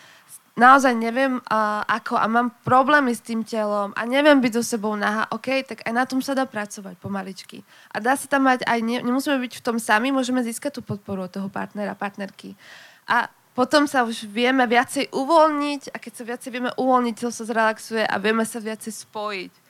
naozaj 0.58 0.97
neviem 0.97 1.38
uh, 1.38 1.86
ako 1.86 2.18
a 2.18 2.26
mám 2.26 2.49
problémy 2.66 3.14
s 3.14 3.22
tým 3.22 3.45
telom 3.45 3.93
a 3.93 4.01
neviem 4.10 4.41
byť 4.41 4.53
so 4.58 4.64
sebou 4.66 4.97
naha, 4.97 5.30
OK, 5.30 5.62
tak 5.64 5.86
aj 5.86 5.93
na 5.93 6.03
tom 6.10 6.20
sa 6.20 6.34
dá 6.34 6.49
pracovať 6.49 6.97
pomaličky. 6.97 7.62
A 7.93 8.01
dá 8.01 8.18
sa 8.18 8.26
tam 8.26 8.49
mať 8.49 8.66
aj, 8.66 8.80
ne, 8.82 8.99
nemusíme 9.05 9.38
byť 9.38 9.62
v 9.62 9.66
tom 9.66 9.78
sami, 9.78 10.10
môžeme 10.10 10.41
získať 10.41 10.78
tú 10.78 10.82
podporu 10.82 11.30
od 11.30 11.32
toho 11.32 11.47
partnera, 11.47 11.93
partnerky. 11.93 12.58
A 13.05 13.30
potom 13.53 13.86
sa 13.86 14.05
už 14.05 14.30
vieme 14.30 14.66
viacej 14.66 15.14
uvoľniť 15.14 15.93
a 15.93 15.97
keď 15.97 16.14
sa 16.14 16.24
viacej 16.26 16.49
vieme 16.53 16.72
uvoľniť, 16.78 17.14
telo 17.18 17.34
sa 17.34 17.45
zrelaxuje 17.45 18.05
a 18.05 18.16
vieme 18.18 18.45
sa 18.45 18.58
viacej 18.62 18.93
spojiť. 18.93 19.66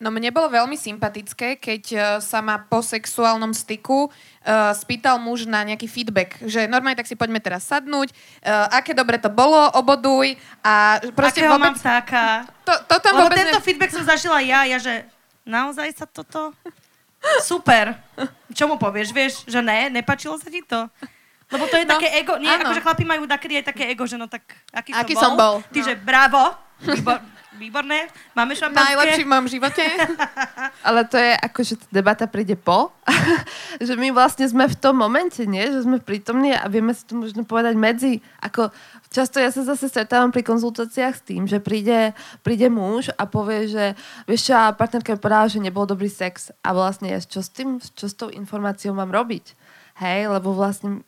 No 0.00 0.08
mne 0.08 0.32
bolo 0.32 0.48
veľmi 0.48 0.80
sympatické, 0.80 1.60
keď 1.60 1.82
uh, 1.92 2.00
sa 2.24 2.40
ma 2.40 2.56
po 2.56 2.80
sexuálnom 2.80 3.52
styku 3.52 4.08
uh, 4.08 4.72
spýtal 4.72 5.20
muž 5.20 5.44
na 5.44 5.60
nejaký 5.60 5.84
feedback, 5.84 6.40
že 6.40 6.64
normálne 6.64 6.96
tak 6.96 7.04
si 7.04 7.12
poďme 7.12 7.36
teraz 7.36 7.68
sadnúť, 7.68 8.08
uh, 8.08 8.72
aké 8.80 8.96
dobre 8.96 9.20
to 9.20 9.28
bolo, 9.28 9.60
oboduj 9.76 10.40
a 10.64 11.04
proste 11.12 11.44
Akého 11.44 11.52
vôbec... 11.52 11.68
mám 11.68 11.76
vtáka. 11.76 12.48
To, 12.64 12.72
to 12.88 12.96
tam 13.04 13.12
Lebo 13.20 13.28
vôbec 13.28 13.44
tento 13.44 13.60
ne... 13.60 13.66
feedback 13.68 13.92
som 13.92 14.00
zažila 14.08 14.40
ja, 14.40 14.64
ja 14.64 14.80
že 14.80 15.04
naozaj 15.44 15.92
sa 15.92 16.08
toto... 16.08 16.56
Super. 17.44 17.92
Čo 18.56 18.72
mu 18.72 18.80
povieš, 18.80 19.12
vieš, 19.12 19.44
že 19.44 19.60
ne, 19.60 19.92
nepačilo 19.92 20.40
sa 20.40 20.48
ti 20.48 20.64
to? 20.64 20.88
Lebo 21.50 21.68
to 21.68 21.76
je 21.76 21.84
no, 21.84 21.98
také 21.98 22.08
ego, 22.16 22.38
nie, 22.38 22.48
áno. 22.48 22.70
akože 22.70 22.80
chlapi 22.80 23.04
majú 23.04 23.26
takedy 23.26 23.60
aj 23.60 23.64
také 23.74 23.90
ego, 23.90 24.06
že 24.06 24.16
no 24.16 24.30
tak, 24.30 24.46
aký, 24.70 24.94
aký 24.94 25.12
som 25.18 25.36
bol? 25.36 25.60
Som 25.60 25.66
bol. 25.66 25.72
Ty, 25.74 25.78
no. 25.82 25.86
že 25.90 25.94
bravo, 25.98 26.42
výbor, 26.80 27.18
výborné, 27.60 28.08
máme 28.32 28.56
šampanské. 28.56 28.96
Najlepší 28.96 29.22
v 29.28 29.30
mojom 29.36 29.48
živote. 29.52 29.84
Ale 30.88 31.04
to 31.04 31.20
je 31.20 31.36
ako, 31.36 31.60
že 31.60 31.74
debata 31.92 32.24
príde 32.24 32.56
po. 32.56 32.88
že 33.86 34.00
my 34.00 34.08
vlastne 34.16 34.48
sme 34.48 34.64
v 34.64 34.76
tom 34.80 34.96
momente, 34.96 35.44
nie? 35.44 35.68
Že 35.68 35.84
sme 35.84 35.96
prítomní 36.00 36.56
a 36.56 36.64
vieme 36.72 36.96
si 36.96 37.04
to 37.04 37.20
možno 37.20 37.44
povedať 37.44 37.76
medzi. 37.76 38.24
Ako, 38.40 38.72
často 39.12 39.36
ja 39.36 39.52
sa 39.52 39.60
zase 39.68 39.92
stretávam 39.92 40.32
pri 40.32 40.40
konzultáciách 40.40 41.14
s 41.20 41.22
tým, 41.22 41.44
že 41.44 41.60
príde, 41.60 42.16
príde 42.40 42.72
muž 42.72 43.12
a 43.20 43.28
povie, 43.28 43.68
že 43.68 43.92
vieš 44.24 44.48
čo, 44.48 44.56
partnerka 44.80 45.12
mi 45.12 45.20
povedala, 45.20 45.52
že 45.52 45.60
nebol 45.60 45.84
dobrý 45.84 46.08
sex. 46.08 46.48
A 46.64 46.72
vlastne 46.72 47.12
ja 47.12 47.20
čo 47.20 47.44
s 47.44 47.52
tým, 47.52 47.76
čo 47.76 48.08
s 48.08 48.16
tou 48.16 48.32
informáciou 48.32 48.96
mám 48.96 49.12
robiť? 49.12 49.52
Hej, 50.00 50.32
lebo 50.32 50.56
vlastne 50.56 51.04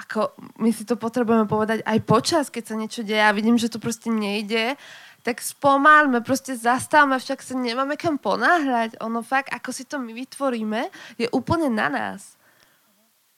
ako 0.00 0.32
my 0.56 0.72
si 0.72 0.88
to 0.88 0.96
potrebujeme 0.96 1.44
povedať 1.44 1.84
aj 1.84 1.98
počas, 2.08 2.48
keď 2.48 2.64
sa 2.64 2.74
niečo 2.80 3.04
deje 3.04 3.20
a 3.20 3.36
vidím, 3.36 3.60
že 3.60 3.68
to 3.68 3.76
proste 3.76 4.08
nejde 4.08 4.80
tak 5.20 5.44
spomalme, 5.44 6.24
proste 6.24 6.56
zastavme, 6.56 7.20
však 7.20 7.44
sa 7.44 7.52
nemáme 7.52 8.00
kam 8.00 8.16
ponáhľať. 8.16 9.00
Ono 9.04 9.20
fakt, 9.20 9.52
ako 9.52 9.70
si 9.70 9.84
to 9.84 10.00
my 10.00 10.16
vytvoríme, 10.16 10.88
je 11.20 11.28
úplne 11.30 11.68
na 11.68 11.92
nás. 11.92 12.40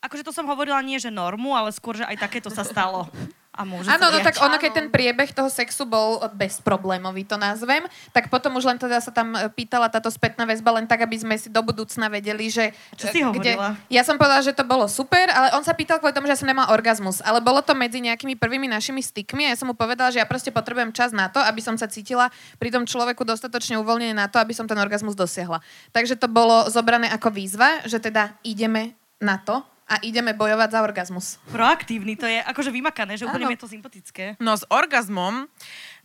Akože 0.02 0.26
to 0.26 0.34
som 0.34 0.50
hovorila 0.50 0.82
nie, 0.82 0.98
že 0.98 1.14
normu, 1.14 1.54
ale 1.54 1.70
skôr, 1.70 1.94
že 1.98 2.06
aj 2.06 2.18
takéto 2.18 2.50
sa 2.50 2.66
stalo. 2.66 3.06
A 3.52 3.68
môže 3.68 3.84
Áno, 3.84 4.08
no 4.08 4.18
tak 4.24 4.40
ono, 4.40 4.56
keď 4.56 4.72
ten 4.72 4.88
priebeh 4.88 5.28
toho 5.36 5.52
sexu 5.52 5.84
bol 5.84 6.24
bezproblémový, 6.32 7.28
to 7.28 7.36
nazvem, 7.36 7.84
tak 8.08 8.32
potom 8.32 8.56
už 8.56 8.64
len 8.64 8.80
teda 8.80 8.96
sa 8.96 9.12
tam 9.12 9.36
e, 9.36 9.44
pýtala 9.52 9.92
táto 9.92 10.08
spätná 10.08 10.48
väzba 10.48 10.72
len 10.72 10.88
tak, 10.88 11.04
aby 11.04 11.20
sme 11.20 11.36
si 11.36 11.52
do 11.52 11.60
budúcna 11.60 12.08
vedeli, 12.08 12.48
že... 12.48 12.72
Čo 12.96 13.12
si 13.12 13.20
kde... 13.20 13.28
hovorila? 13.28 13.76
Ja 13.92 14.08
som 14.08 14.16
povedala, 14.16 14.40
že 14.40 14.56
to 14.56 14.64
bolo 14.64 14.88
super, 14.88 15.28
ale 15.28 15.52
on 15.52 15.60
sa 15.60 15.76
pýtal 15.76 16.00
kvôli 16.00 16.16
tomu, 16.16 16.32
že 16.32 16.40
som 16.40 16.48
nemal 16.48 16.72
orgazmus. 16.72 17.20
Ale 17.20 17.44
bolo 17.44 17.60
to 17.60 17.76
medzi 17.76 18.00
nejakými 18.00 18.40
prvými 18.40 18.72
našimi 18.72 19.04
stykmi 19.04 19.44
a 19.44 19.52
ja 19.52 19.60
som 19.60 19.68
mu 19.68 19.76
povedala, 19.76 20.08
že 20.08 20.24
ja 20.24 20.24
proste 20.24 20.48
potrebujem 20.48 20.88
čas 20.96 21.12
na 21.12 21.28
to, 21.28 21.36
aby 21.36 21.60
som 21.60 21.76
sa 21.76 21.84
cítila 21.92 22.32
pri 22.56 22.72
tom 22.72 22.88
človeku 22.88 23.20
dostatočne 23.20 23.76
uvoľnené 23.84 24.16
na 24.16 24.32
to, 24.32 24.40
aby 24.40 24.56
som 24.56 24.64
ten 24.64 24.80
orgazmus 24.80 25.12
dosiahla. 25.12 25.60
Takže 25.92 26.16
to 26.16 26.24
bolo 26.24 26.72
zobrané 26.72 27.12
ako 27.12 27.28
výzva, 27.28 27.84
že 27.84 28.00
teda 28.00 28.32
ideme 28.48 28.96
na 29.20 29.36
to, 29.36 29.60
A 29.90 29.98
ideme 30.00 30.32
bojovať 30.32 30.68
za 30.72 30.80
orgazmus. 30.80 31.26
Proaktívny, 31.50 32.16
to 32.16 32.24
je 32.24 32.38
akože 32.40 32.70
vymakané, 32.72 33.18
že 33.18 33.26
úplne 33.28 33.52
je 33.52 33.60
to 33.60 33.68
sympatické. 33.68 34.24
No 34.40 34.56
s 34.56 34.64
orgazmom 34.70 35.50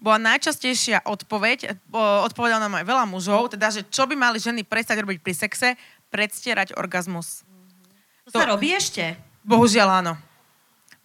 bola 0.01 0.17
najčastejšia 0.33 1.05
odpoveď, 1.07 1.77
o, 1.93 2.03
odpovedal 2.27 2.59
nám 2.59 2.81
aj 2.81 2.85
veľa 2.85 3.05
mužov, 3.07 3.53
teda, 3.53 3.71
že 3.71 3.85
čo 3.87 4.09
by 4.09 4.17
mali 4.17 4.41
ženy 4.41 4.65
prestať 4.67 5.01
robiť 5.05 5.19
pri 5.23 5.33
sexe, 5.33 5.69
predstierať 6.11 6.75
orgazmus. 6.75 7.47
To, 8.27 8.43
sa 8.43 8.49
robí 8.49 8.75
ešte. 8.75 9.15
Bohužiaľ 9.47 10.03
áno. 10.03 10.13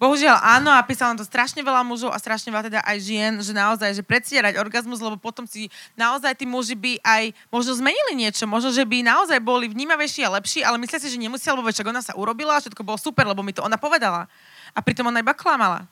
Bohužiaľ 0.02 0.34
áno 0.42 0.74
a 0.74 0.82
písalo 0.82 1.14
to 1.14 1.22
strašne 1.22 1.62
veľa 1.62 1.86
mužov 1.86 2.10
a 2.10 2.18
strašne 2.18 2.50
veľa 2.50 2.66
teda 2.66 2.80
aj 2.82 2.98
žien, 2.98 3.38
že 3.38 3.54
naozaj, 3.54 3.94
že 3.94 4.02
predstierať 4.02 4.58
orgazmus, 4.58 4.98
lebo 4.98 5.14
potom 5.14 5.46
si 5.46 5.70
naozaj 5.94 6.34
tí 6.34 6.42
muži 6.42 6.74
by 6.74 6.98
aj 7.06 7.30
možno 7.54 7.78
zmenili 7.78 8.18
niečo, 8.18 8.42
možno, 8.50 8.74
že 8.74 8.82
by 8.82 9.06
naozaj 9.06 9.38
boli 9.38 9.70
vnímavejší 9.70 10.26
a 10.26 10.34
lepší, 10.42 10.66
ale 10.66 10.82
myslia 10.82 10.98
si, 10.98 11.06
že 11.06 11.22
nemusia, 11.22 11.54
lebo 11.54 11.70
však 11.70 11.86
ona 11.86 12.02
sa 12.02 12.18
urobila 12.18 12.58
a 12.58 12.62
všetko 12.66 12.82
bolo 12.82 12.98
super, 12.98 13.22
lebo 13.30 13.46
mi 13.46 13.54
to 13.54 13.62
ona 13.62 13.78
povedala. 13.78 14.26
A 14.74 14.82
pritom 14.82 15.06
ona 15.06 15.22
iba 15.22 15.38
klamala. 15.38 15.86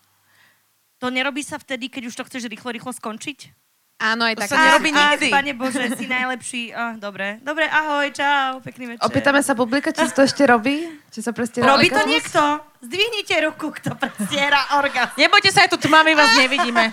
To 0.99 1.07
nerobí 1.07 1.47
sa 1.47 1.63
vtedy, 1.63 1.87
keď 1.87 2.11
už 2.11 2.19
to 2.19 2.27
chceš 2.27 2.51
rýchlo, 2.51 2.75
rýchlo 2.75 2.91
skončiť? 2.91 3.60
Áno, 4.01 4.25
aj 4.25 4.33
To 4.33 4.41
tak. 4.41 4.49
sa 4.49 4.57
nerobí 4.59 4.89
Ach, 4.91 4.99
nikdy. 5.13 5.29
Pane 5.29 5.53
Bože, 5.53 5.85
si 5.93 6.09
najlepší. 6.09 6.63
Oh, 6.73 6.93
dobre, 6.97 7.37
dobre, 7.45 7.69
ahoj, 7.69 8.09
čau, 8.11 8.65
pekný 8.65 8.97
večer. 8.97 9.05
Opýtame 9.05 9.45
sa 9.45 9.53
publika, 9.53 9.93
či 9.93 10.03
sa 10.03 10.15
to 10.17 10.25
ešte 10.25 10.41
robí? 10.43 10.89
Či 11.11 11.21
sa 11.21 11.31
prestiera 11.31 11.77
Robí 11.77 11.87
to 11.87 11.95
orgazmus? 11.95 12.09
niekto? 12.09 12.43
Zdvihnite 12.81 13.37
ruku, 13.45 13.77
kto 13.77 13.93
prestiera 13.93 14.81
orgazm. 14.81 15.13
Nebojte 15.15 15.53
sa, 15.53 15.69
aj 15.69 15.77
tu 15.77 15.79
tma, 15.79 16.01
my 16.01 16.17
vás 16.17 16.33
nevidíme. 16.35 16.89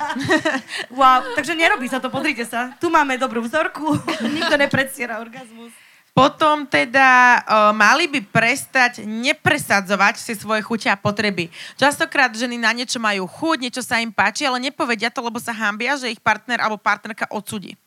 Wow, 0.92 1.32
takže 1.32 1.56
nerobí 1.56 1.88
sa 1.88 2.04
to, 2.04 2.12
pozrite 2.12 2.44
sa. 2.44 2.76
Tu 2.76 2.92
máme 2.92 3.16
dobrú 3.16 3.40
vzorku, 3.40 3.96
nikto 4.36 4.60
nepredstiera 4.60 5.24
orgazmus. 5.24 5.72
Potom 6.18 6.66
teda 6.66 7.46
uh, 7.46 7.70
mali 7.78 8.10
by 8.10 8.26
prestať 8.26 9.06
nepresadzovať 9.06 10.18
si 10.18 10.34
svoje 10.34 10.66
chute 10.66 10.90
a 10.90 10.98
potreby. 10.98 11.54
Častokrát 11.78 12.34
ženy 12.34 12.58
na 12.58 12.74
niečo 12.74 12.98
majú 12.98 13.30
chuť, 13.30 13.58
niečo 13.62 13.86
sa 13.86 14.02
im 14.02 14.10
páči, 14.10 14.42
ale 14.50 14.58
nepovedia 14.58 15.14
to, 15.14 15.22
lebo 15.22 15.38
sa 15.38 15.54
hambia, 15.54 15.94
že 15.94 16.10
ich 16.10 16.18
partner 16.18 16.58
alebo 16.58 16.82
partnerka 16.82 17.30
odsudí. 17.30 17.78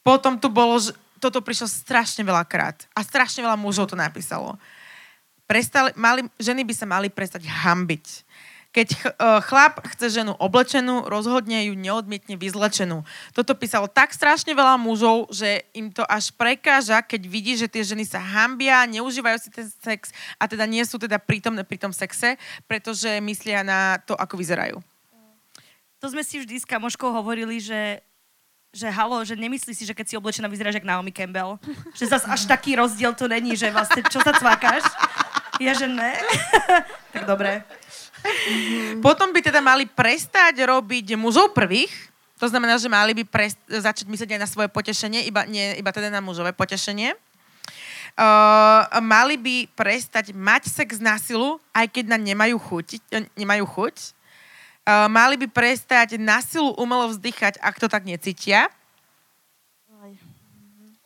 Potom 0.00 0.40
tu 0.40 0.48
bolo, 0.48 0.80
že 0.80 0.96
toto 1.20 1.44
prišlo 1.44 1.68
strašne 1.68 2.24
veľakrát 2.24 2.88
a 2.96 3.04
strašne 3.04 3.44
veľa 3.44 3.60
mužov 3.60 3.92
to 3.92 3.96
napísalo. 3.96 4.56
Prestali, 5.44 5.92
mali, 6.00 6.24
ženy 6.40 6.64
by 6.64 6.72
sa 6.72 6.88
mali 6.88 7.12
prestať 7.12 7.44
hambiť. 7.44 8.21
Keď 8.72 8.88
uh, 8.96 9.44
chlap 9.44 9.84
chce 9.84 10.20
ženu 10.20 10.32
oblečenú, 10.40 11.04
rozhodne 11.04 11.68
ju 11.68 11.76
neodmietne 11.76 12.40
vyzlečenú. 12.40 13.04
Toto 13.36 13.52
písalo 13.52 13.84
tak 13.84 14.16
strašne 14.16 14.56
veľa 14.56 14.80
mužov, 14.80 15.28
že 15.28 15.68
im 15.76 15.92
to 15.92 16.00
až 16.08 16.32
prekáža, 16.32 17.04
keď 17.04 17.22
vidí, 17.28 17.52
že 17.52 17.68
tie 17.68 17.84
ženy 17.84 18.08
sa 18.08 18.16
hambia, 18.16 18.88
neužívajú 18.88 19.38
si 19.44 19.52
ten 19.52 19.68
sex 19.68 20.08
a 20.40 20.48
teda 20.48 20.64
nie 20.64 20.80
sú 20.88 20.96
teda 20.96 21.20
prítomné 21.20 21.68
pri 21.68 21.76
tom 21.76 21.92
sexe, 21.92 22.40
pretože 22.64 23.20
myslia 23.20 23.60
na 23.60 24.00
to, 24.00 24.16
ako 24.16 24.40
vyzerajú. 24.40 24.80
To 26.00 26.06
sme 26.08 26.24
si 26.24 26.40
vždy 26.40 26.58
s 26.58 26.66
kamoškou 26.66 27.12
hovorili, 27.12 27.60
že 27.60 28.00
že 28.72 28.88
halo, 28.88 29.20
že 29.20 29.36
nemyslí 29.36 29.76
si, 29.76 29.84
že 29.84 29.92
keď 29.92 30.06
si 30.08 30.16
oblečená 30.16 30.48
vyzeráš 30.48 30.80
jak 30.80 30.88
Naomi 30.88 31.12
Campbell. 31.12 31.60
Že 32.00 32.08
zas 32.08 32.24
až 32.24 32.48
taký 32.48 32.80
rozdiel 32.80 33.12
to 33.12 33.28
není, 33.28 33.52
že 33.52 33.68
vlastne 33.68 34.00
čo 34.08 34.24
sa 34.24 34.32
cvákaš? 34.32 34.80
Ja, 35.60 35.76
že 35.76 35.84
ne. 35.84 36.16
tak 37.12 37.28
dobre. 37.28 37.60
Potom 39.04 39.30
by 39.34 39.40
teda 39.42 39.58
mali 39.58 39.86
prestať 39.86 40.62
robiť 40.62 41.18
mužov 41.18 41.50
prvých, 41.52 41.90
to 42.42 42.50
znamená, 42.50 42.74
že 42.74 42.90
mali 42.90 43.14
by 43.14 43.22
prest- 43.22 43.62
začať 43.70 44.06
myslieť 44.10 44.34
aj 44.34 44.40
na 44.42 44.50
svoje 44.50 44.66
potešenie, 44.66 45.22
iba, 45.30 45.46
nie, 45.46 45.78
iba 45.78 45.94
teda 45.94 46.10
na 46.10 46.18
mužové 46.18 46.50
potešenie. 46.50 47.14
Uh, 48.12 48.84
mali 49.00 49.40
by 49.40 49.70
prestať 49.72 50.36
mať 50.36 50.68
sex 50.68 51.00
na 51.00 51.16
silu, 51.16 51.56
aj 51.72 51.88
keď 51.88 52.12
na 52.12 52.18
nemajú 52.20 52.60
chuť. 52.60 52.86
eh, 53.08 53.24
Nemajú 53.38 53.64
chuť. 53.64 53.96
Uh, 54.82 55.08
mali 55.08 55.38
by 55.38 55.46
prestať 55.48 56.18
na 56.18 56.42
silu 56.42 56.74
umelo 56.76 57.08
vzdychať, 57.08 57.56
ak 57.62 57.78
to 57.78 57.86
tak 57.88 58.04
necítia. 58.04 58.68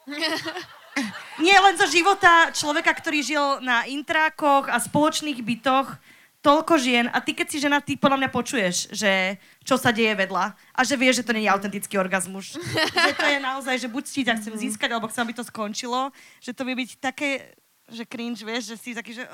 Nie 1.45 1.61
len 1.61 1.77
zo 1.77 1.85
života 1.85 2.49
človeka, 2.57 2.97
ktorý 2.97 3.21
žil 3.21 3.45
na 3.61 3.85
intrákoch 3.85 4.73
a 4.73 4.81
spoločných 4.81 5.37
bytoch, 5.45 5.93
toľko 6.47 6.79
žien 6.79 7.11
a 7.11 7.19
ty 7.19 7.35
keď 7.35 7.47
si 7.51 7.59
žena, 7.59 7.83
ty 7.83 7.99
podľa 7.99 8.23
mňa 8.23 8.31
počuješ, 8.31 8.95
že 8.95 9.35
čo 9.67 9.75
sa 9.75 9.91
deje 9.91 10.15
vedľa 10.15 10.55
a 10.55 10.81
že 10.87 10.95
vieš, 10.95 11.19
že 11.23 11.27
to 11.27 11.35
nie 11.35 11.51
je 11.51 11.51
autentický 11.51 11.99
orgazmus. 11.99 12.55
že 13.11 13.13
to 13.19 13.27
je 13.27 13.39
naozaj, 13.43 13.75
že 13.83 13.91
buď 13.91 14.05
si 14.07 14.23
ťa 14.23 14.39
chcem 14.39 14.55
získať, 14.55 14.95
alebo 14.95 15.11
chcem, 15.11 15.27
aby 15.27 15.35
to 15.35 15.43
skončilo, 15.43 16.15
že 16.39 16.55
to 16.55 16.63
vie 16.63 16.79
byť 16.79 16.91
také, 17.03 17.59
že 17.91 18.07
cringe, 18.07 18.47
vieš, 18.47 18.71
že 18.71 18.77
si 18.79 18.95
taký, 18.95 19.19
že... 19.19 19.27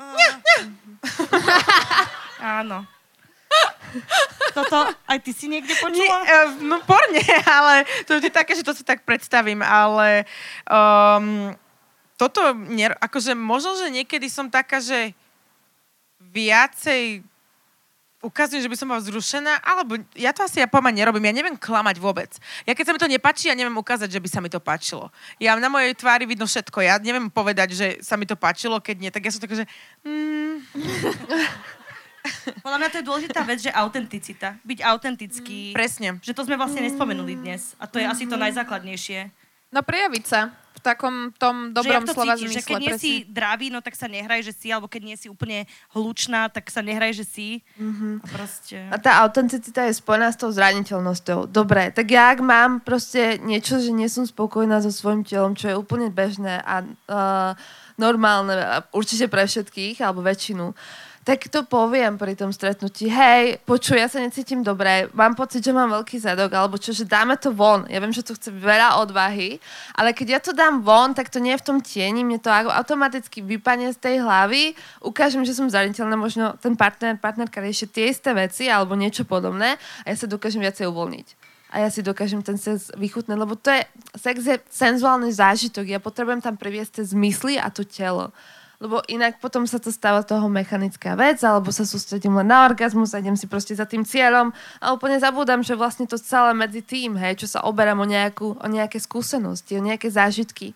Áno. 2.64 2.88
Toto 4.56 4.88
aj 5.04 5.18
ty 5.20 5.36
si 5.36 5.52
niekde 5.52 5.76
Nie, 5.76 5.84
počula? 5.84 6.16
uh, 6.24 6.48
no 6.64 6.80
porne, 6.88 7.20
ale 7.60 7.84
to 8.08 8.16
je 8.16 8.32
také, 8.32 8.56
že 8.56 8.64
to 8.64 8.72
si 8.72 8.80
tak 8.80 9.04
predstavím, 9.04 9.60
ale 9.60 10.24
um, 10.64 11.52
toto, 12.16 12.40
akože 13.04 13.36
možno, 13.36 13.76
že 13.76 13.92
niekedy 13.92 14.32
som 14.32 14.48
taká, 14.48 14.80
že 14.80 15.12
viacej 16.32 17.22
ukazujem, 18.22 18.62
že 18.62 18.70
by 18.70 18.76
som 18.78 18.86
bola 18.86 19.02
vzrušená, 19.02 19.52
alebo 19.66 19.98
ja 20.14 20.30
to 20.30 20.46
asi 20.46 20.62
ja 20.62 20.70
poviem 20.70 20.94
nerobím, 20.94 21.26
ja 21.26 21.34
neviem 21.34 21.58
klamať 21.58 21.98
vôbec. 21.98 22.30
Ja 22.62 22.72
keď 22.72 22.84
sa 22.86 22.92
mi 22.94 23.02
to 23.02 23.10
nepáči, 23.10 23.50
ja 23.50 23.58
neviem 23.58 23.74
ukázať, 23.74 24.14
že 24.14 24.22
by 24.22 24.28
sa 24.30 24.38
mi 24.38 24.46
to 24.46 24.62
páčilo. 24.62 25.10
Ja 25.42 25.58
na 25.58 25.66
mojej 25.66 25.90
tvári 25.98 26.24
vidno 26.24 26.46
všetko, 26.46 26.78
ja 26.86 27.02
neviem 27.02 27.26
povedať, 27.26 27.74
že 27.74 27.86
sa 27.98 28.14
mi 28.14 28.24
to 28.24 28.38
páčilo, 28.38 28.78
keď 28.78 28.96
nie, 29.02 29.10
tak 29.10 29.26
ja 29.26 29.34
som 29.34 29.42
taká, 29.42 29.58
že 29.58 29.66
mm, 30.06 30.56
Podľa 32.62 32.78
mňa 32.78 32.88
to 32.94 32.98
je 33.02 33.08
dôležitá 33.10 33.42
vec, 33.42 33.58
že 33.58 33.74
autenticita. 33.74 34.54
Byť 34.62 34.78
autentický. 34.86 35.74
presne. 35.74 36.22
Že 36.22 36.38
to 36.38 36.42
sme 36.46 36.54
vlastne 36.54 36.86
nespomenuli 36.86 37.34
dnes. 37.34 37.74
A 37.82 37.90
to 37.90 37.98
je 37.98 38.06
asi 38.06 38.30
to 38.30 38.38
najzákladnejšie. 38.38 39.26
No 39.72 39.80
prejaviť 39.80 40.24
sa 40.28 40.52
v 40.52 40.80
takom 40.84 41.32
tom 41.40 41.70
že 41.70 41.74
dobrom 41.80 42.04
jak 42.04 42.08
to 42.10 42.14
slova 42.16 42.34
cítiš, 42.36 42.50
zmysle. 42.52 42.58
že 42.58 42.68
keď 42.68 42.76
nie 42.76 42.92
presne. 42.92 43.02
si 43.02 43.12
dravý, 43.24 43.66
no 43.70 43.78
tak 43.80 43.94
sa 43.96 44.06
nehraj, 44.10 44.40
že 44.44 44.52
si, 44.52 44.68
alebo 44.68 44.90
keď 44.90 45.02
nie 45.04 45.16
si 45.16 45.32
úplne 45.32 45.64
hlučná, 45.96 46.52
tak 46.52 46.68
sa 46.68 46.84
nehraj, 46.84 47.12
že 47.16 47.24
si. 47.24 47.48
A 48.20 48.26
proste... 48.28 48.76
A 48.92 48.96
tá 48.98 49.22
autenticita 49.24 49.88
je 49.88 49.96
spojená 49.96 50.28
s 50.28 50.36
tou 50.36 50.50
zraniteľnosťou. 50.52 51.48
Dobre, 51.48 51.88
tak 51.94 52.10
ja 52.12 52.34
ak 52.34 52.44
mám 52.44 52.84
proste 52.84 53.40
niečo, 53.40 53.80
že 53.80 53.94
nie 53.94 54.10
som 54.10 54.28
spokojná 54.28 54.82
so 54.82 54.90
svojím 54.90 55.22
telom, 55.24 55.54
čo 55.54 55.70
je 55.70 55.78
úplne 55.78 56.10
bežné 56.10 56.60
a 56.60 56.82
uh, 56.84 57.52
normálne, 57.96 58.58
a 58.58 58.82
určite 58.92 59.30
pre 59.30 59.46
všetkých, 59.46 60.02
alebo 60.02 60.20
väčšinu, 60.26 60.74
tak 61.22 61.46
to 61.46 61.62
poviem 61.62 62.18
pri 62.18 62.34
tom 62.34 62.50
stretnutí. 62.50 63.06
Hej, 63.06 63.62
počuj, 63.62 63.94
ja 63.94 64.10
sa 64.10 64.18
necítim 64.18 64.66
dobre, 64.66 65.06
mám 65.14 65.38
pocit, 65.38 65.62
že 65.62 65.70
mám 65.70 65.86
veľký 65.94 66.18
zadok, 66.18 66.50
alebo 66.50 66.74
čo, 66.82 66.90
že 66.90 67.06
dáme 67.06 67.38
to 67.38 67.54
von. 67.54 67.86
Ja 67.86 68.02
viem, 68.02 68.10
že 68.10 68.26
to 68.26 68.34
chce 68.34 68.50
veľa 68.50 68.98
odvahy, 68.98 69.62
ale 69.94 70.10
keď 70.10 70.26
ja 70.26 70.40
to 70.42 70.50
dám 70.50 70.82
von, 70.82 71.14
tak 71.14 71.30
to 71.30 71.38
nie 71.38 71.54
je 71.54 71.62
v 71.62 71.66
tom 71.66 71.78
tieni, 71.78 72.26
mne 72.26 72.42
to 72.42 72.50
au- 72.50 72.74
automaticky 72.74 73.38
vypadne 73.38 73.94
z 73.94 73.98
tej 74.02 74.16
hlavy, 74.18 74.74
ukážem, 74.98 75.46
že 75.46 75.54
som 75.54 75.70
zraniteľná, 75.70 76.18
možno 76.18 76.58
ten 76.58 76.74
partner, 76.74 77.14
partnerka 77.14 77.62
rieši 77.62 77.86
tie 77.86 78.10
isté 78.10 78.34
veci 78.34 78.66
alebo 78.66 78.98
niečo 78.98 79.22
podobné 79.22 79.78
a 80.02 80.06
ja 80.10 80.16
sa 80.18 80.26
dokážem 80.26 80.58
viacej 80.58 80.90
uvoľniť. 80.90 81.28
A 81.72 81.80
ja 81.80 81.88
si 81.88 82.04
dokážem 82.04 82.44
ten 82.44 82.60
sex 82.60 82.92
vychutnať, 82.92 83.36
lebo 83.38 83.56
to 83.56 83.72
je, 83.72 83.80
sex 84.20 84.44
je 84.44 84.60
senzuálny 84.68 85.32
zážitok. 85.32 85.88
Ja 85.88 86.04
potrebujem 86.04 86.44
tam 86.44 86.60
priviesť 86.60 87.00
tie 87.00 87.04
zmysly 87.16 87.56
a 87.56 87.72
to 87.72 87.80
telo. 87.80 88.28
Lebo 88.82 88.98
inak 89.06 89.38
potom 89.38 89.62
sa 89.62 89.78
to 89.78 89.94
stáva 89.94 90.26
toho 90.26 90.50
mechanická 90.50 91.14
vec, 91.14 91.38
alebo 91.46 91.70
sa 91.70 91.86
sústredím 91.86 92.34
len 92.42 92.50
na 92.50 92.66
orgazmus 92.66 93.14
a 93.14 93.22
idem 93.22 93.38
si 93.38 93.46
proste 93.46 93.78
za 93.78 93.86
tým 93.86 94.02
cieľom 94.02 94.50
a 94.82 94.90
úplne 94.90 95.22
zabúdam, 95.22 95.62
že 95.62 95.78
vlastne 95.78 96.10
to 96.10 96.18
celé 96.18 96.50
medzi 96.50 96.82
tým, 96.82 97.14
hej, 97.14 97.46
čo 97.46 97.46
sa 97.46 97.62
oberám 97.62 98.02
o, 98.02 98.06
nejakú, 98.10 98.58
o 98.58 98.66
nejaké 98.66 98.98
skúsenosti, 98.98 99.78
o 99.78 99.86
nejaké 99.86 100.10
zážitky. 100.10 100.74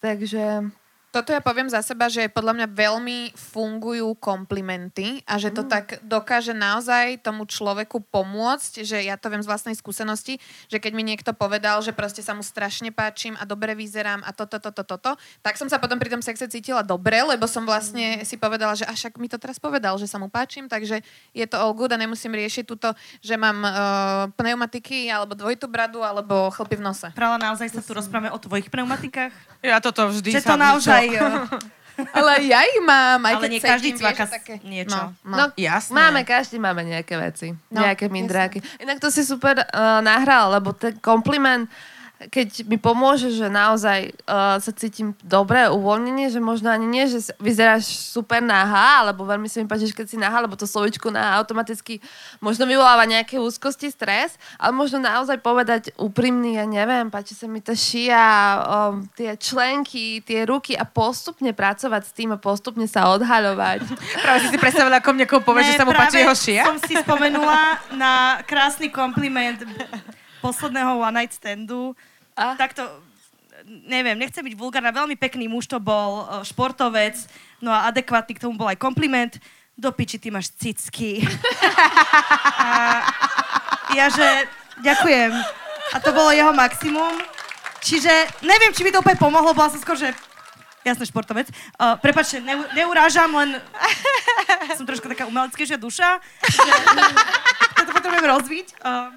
Takže 0.00 0.72
Toto 1.12 1.28
ja 1.28 1.44
poviem 1.44 1.68
za 1.68 1.84
seba, 1.84 2.08
že 2.08 2.24
podľa 2.32 2.56
mňa 2.56 2.66
veľmi 2.72 3.36
fungujú 3.36 4.16
komplimenty 4.16 5.20
a 5.28 5.36
že 5.36 5.52
to 5.52 5.60
tak 5.60 6.00
dokáže 6.00 6.56
naozaj 6.56 7.20
tomu 7.20 7.44
človeku 7.44 8.00
pomôcť, 8.08 8.80
že 8.80 8.96
ja 9.04 9.20
to 9.20 9.28
viem 9.28 9.44
z 9.44 9.50
vlastnej 9.52 9.76
skúsenosti, 9.76 10.40
že 10.72 10.80
keď 10.80 10.92
mi 10.96 11.04
niekto 11.04 11.36
povedal, 11.36 11.84
že 11.84 11.92
proste 11.92 12.24
sa 12.24 12.32
mu 12.32 12.40
strašne 12.40 12.88
páčim 12.96 13.36
a 13.36 13.44
dobre 13.44 13.76
vyzerám 13.76 14.24
a 14.24 14.32
toto, 14.32 14.56
toto, 14.56 14.80
toto, 14.88 15.20
tak 15.44 15.60
som 15.60 15.68
sa 15.68 15.76
potom 15.76 16.00
pri 16.00 16.08
tom 16.08 16.24
sexe 16.24 16.48
cítila 16.48 16.80
dobre, 16.80 17.20
lebo 17.20 17.44
som 17.44 17.68
vlastne 17.68 18.24
si 18.24 18.40
povedala, 18.40 18.72
že 18.72 18.88
až 18.88 19.12
ak 19.12 19.20
mi 19.20 19.28
to 19.28 19.36
teraz 19.36 19.60
povedal, 19.60 20.00
že 20.00 20.08
sa 20.08 20.16
mu 20.16 20.32
páčim, 20.32 20.64
takže 20.64 21.04
je 21.36 21.44
to 21.44 21.60
all 21.60 21.76
good 21.76 21.92
a 21.92 22.00
nemusím 22.00 22.32
riešiť 22.32 22.64
túto, 22.64 22.88
že 23.20 23.36
mám 23.36 23.60
uh, 23.60 23.72
pneumatiky 24.40 25.12
alebo 25.12 25.36
dvojitú 25.36 25.68
bradu 25.68 26.00
alebo 26.00 26.48
chlpy 26.56 26.80
v 26.80 26.88
nose. 26.88 27.12
Prala, 27.12 27.36
naozaj 27.36 27.68
sa 27.68 27.84
tu 27.84 27.92
rozprávame 27.92 28.32
o 28.32 28.40
tvojich 28.40 28.72
pneumatikách? 28.72 29.60
Ja 29.60 29.76
toto 29.84 30.08
vždy 30.08 30.40
Že 30.40 30.48
to 30.48 30.56
sa 30.56 31.01
naozaj... 31.10 31.50
jo. 31.50 31.58
Ale 32.16 32.40
ja 32.48 32.64
ich 32.64 32.80
mám, 32.80 33.20
aj 33.20 33.34
Ale 33.36 33.42
keď 33.44 33.50
nie 33.52 33.60
každý 33.60 33.90
cítim, 33.92 34.00
cvaka 34.00 34.24
vieš, 34.24 34.32
také... 34.32 34.54
niečo. 34.64 34.96
No, 34.96 35.28
no. 35.28 35.36
No, 35.36 35.44
Jasné. 35.60 35.92
Máme, 35.92 36.20
každý 36.24 36.56
máme 36.56 36.82
nejaké 36.88 37.20
veci. 37.20 37.52
No, 37.68 37.84
nejaké 37.84 38.08
mindráky. 38.08 38.64
Inak 38.80 38.96
to 38.96 39.12
si 39.12 39.20
super 39.20 39.60
uh, 39.60 40.00
nahral, 40.00 40.56
lebo 40.56 40.72
ten 40.72 40.96
kompliment, 41.04 41.68
keď 42.28 42.68
mi 42.68 42.76
pomôže, 42.76 43.32
že 43.32 43.48
naozaj 43.48 44.14
uh, 44.28 44.60
sa 44.60 44.72
cítim 44.76 45.16
dobre, 45.24 45.66
uvoľnenie, 45.72 46.28
že 46.28 46.38
možno 46.38 46.70
ani 46.70 46.86
nie, 46.86 47.04
že 47.08 47.34
vyzeráš 47.40 47.88
super 47.88 48.44
nahá, 48.44 49.02
alebo 49.02 49.26
veľmi 49.26 49.48
sa 49.48 49.58
mi 49.58 49.66
páči, 49.66 49.90
že 49.90 49.96
keď 49.96 50.06
si 50.06 50.18
nahá, 50.20 50.44
lebo 50.44 50.54
to 50.54 50.68
slovičko 50.68 51.10
nahá 51.10 51.40
automaticky 51.40 51.98
možno 52.38 52.68
vyvoláva 52.68 53.08
nejaké 53.08 53.40
úzkosti, 53.40 53.90
stres, 53.90 54.36
ale 54.60 54.76
možno 54.76 55.02
naozaj 55.02 55.40
povedať 55.42 55.90
úprimný, 55.98 56.60
ja 56.60 56.66
neviem, 56.68 57.10
páči 57.10 57.34
sa 57.34 57.50
mi 57.50 57.58
tá 57.58 57.72
šia, 57.72 58.22
um, 58.62 59.02
tie 59.16 59.34
členky, 59.34 60.22
tie 60.22 60.44
ruky 60.46 60.76
a 60.78 60.86
postupne 60.86 61.50
pracovať 61.50 62.02
s 62.06 62.12
tým 62.12 62.30
a 62.34 62.38
postupne 62.38 62.84
sa 62.86 63.10
odhaľovať. 63.10 63.82
Práve 64.24 64.38
si 64.44 64.48
si 64.52 64.58
predstavila, 64.60 65.00
ako 65.00 65.10
mne 65.16 65.26
koho 65.26 65.42
povie, 65.42 65.64
že 65.64 65.80
sa 65.80 65.88
mu 65.88 65.96
páči 65.96 66.20
jeho 66.20 66.36
šia? 66.36 66.62
som 66.68 66.78
si 66.82 66.94
spomenula 67.00 67.80
na 67.96 68.42
krásny 68.44 68.92
kompliment 68.92 69.64
posledného 70.42 70.98
one 70.98 71.22
night 71.22 71.32
standu. 71.32 71.94
A? 72.36 72.56
Takto, 72.56 72.88
neviem, 73.66 74.16
nechcem 74.18 74.42
byť 74.42 74.54
vulgárna, 74.56 74.94
veľmi 74.94 75.16
pekný 75.16 75.46
muž 75.46 75.68
to 75.68 75.78
bol, 75.78 76.24
e, 76.24 76.46
športovec, 76.48 77.16
no 77.60 77.70
a 77.70 77.88
adekvátny 77.92 78.36
k 78.36 78.42
tomu 78.42 78.56
bol 78.56 78.68
aj 78.68 78.80
kompliment. 78.80 79.36
Do 79.72 79.88
piči, 79.88 80.20
ty 80.20 80.28
máš 80.28 80.52
cicky. 80.52 81.24
A 82.62 83.08
ja, 83.96 84.12
že 84.12 84.24
ďakujem. 84.84 85.32
A 85.92 85.96
to 85.96 86.12
bolo 86.12 86.28
jeho 86.28 86.52
maximum. 86.52 87.16
Čiže 87.80 88.12
neviem, 88.44 88.70
či 88.76 88.84
mi 88.84 88.92
to 88.92 89.00
úplne 89.00 89.16
pomohlo, 89.18 89.56
bola 89.56 89.72
som 89.72 89.80
skôr, 89.80 89.96
že 89.96 90.12
jasný 90.84 91.08
športovec. 91.08 91.50
Uh, 91.80 91.96
prepačte, 91.98 92.38
neu, 92.44 92.62
neurážam, 92.76 93.32
len 93.32 93.58
som 94.78 94.86
trošku 94.86 95.08
taká 95.08 95.26
umeleckejšia 95.26 95.80
duša, 95.80 96.20
že 96.46 96.70
to 97.88 97.90
potrebujem 97.96 98.26
rozviť. 98.28 98.66
Uh, 98.84 99.10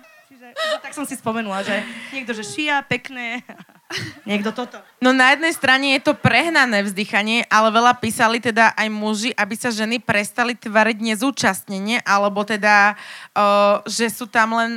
tak 0.84 0.92
som 0.94 1.08
si 1.08 1.18
spomenula, 1.18 1.66
že 1.66 1.82
niekto, 2.14 2.36
že 2.36 2.44
šia, 2.46 2.84
pekné, 2.86 3.42
niekto 4.30 4.52
toto. 4.52 4.78
No 5.02 5.16
na 5.16 5.34
jednej 5.34 5.54
strane 5.56 5.98
je 5.98 6.06
to 6.06 6.14
prehnané 6.14 6.86
vzdychanie, 6.86 7.48
ale 7.50 7.74
veľa 7.74 7.98
písali 7.98 8.38
teda 8.42 8.74
aj 8.76 8.88
muži, 8.92 9.32
aby 9.34 9.56
sa 9.58 9.72
ženy 9.72 10.02
prestali 10.02 10.54
tvariť 10.58 10.98
nezúčastnenie, 11.02 12.04
alebo 12.06 12.44
teda, 12.44 13.00
uh, 13.34 13.82
že 13.90 14.12
sú 14.12 14.30
tam 14.30 14.58
len 14.58 14.72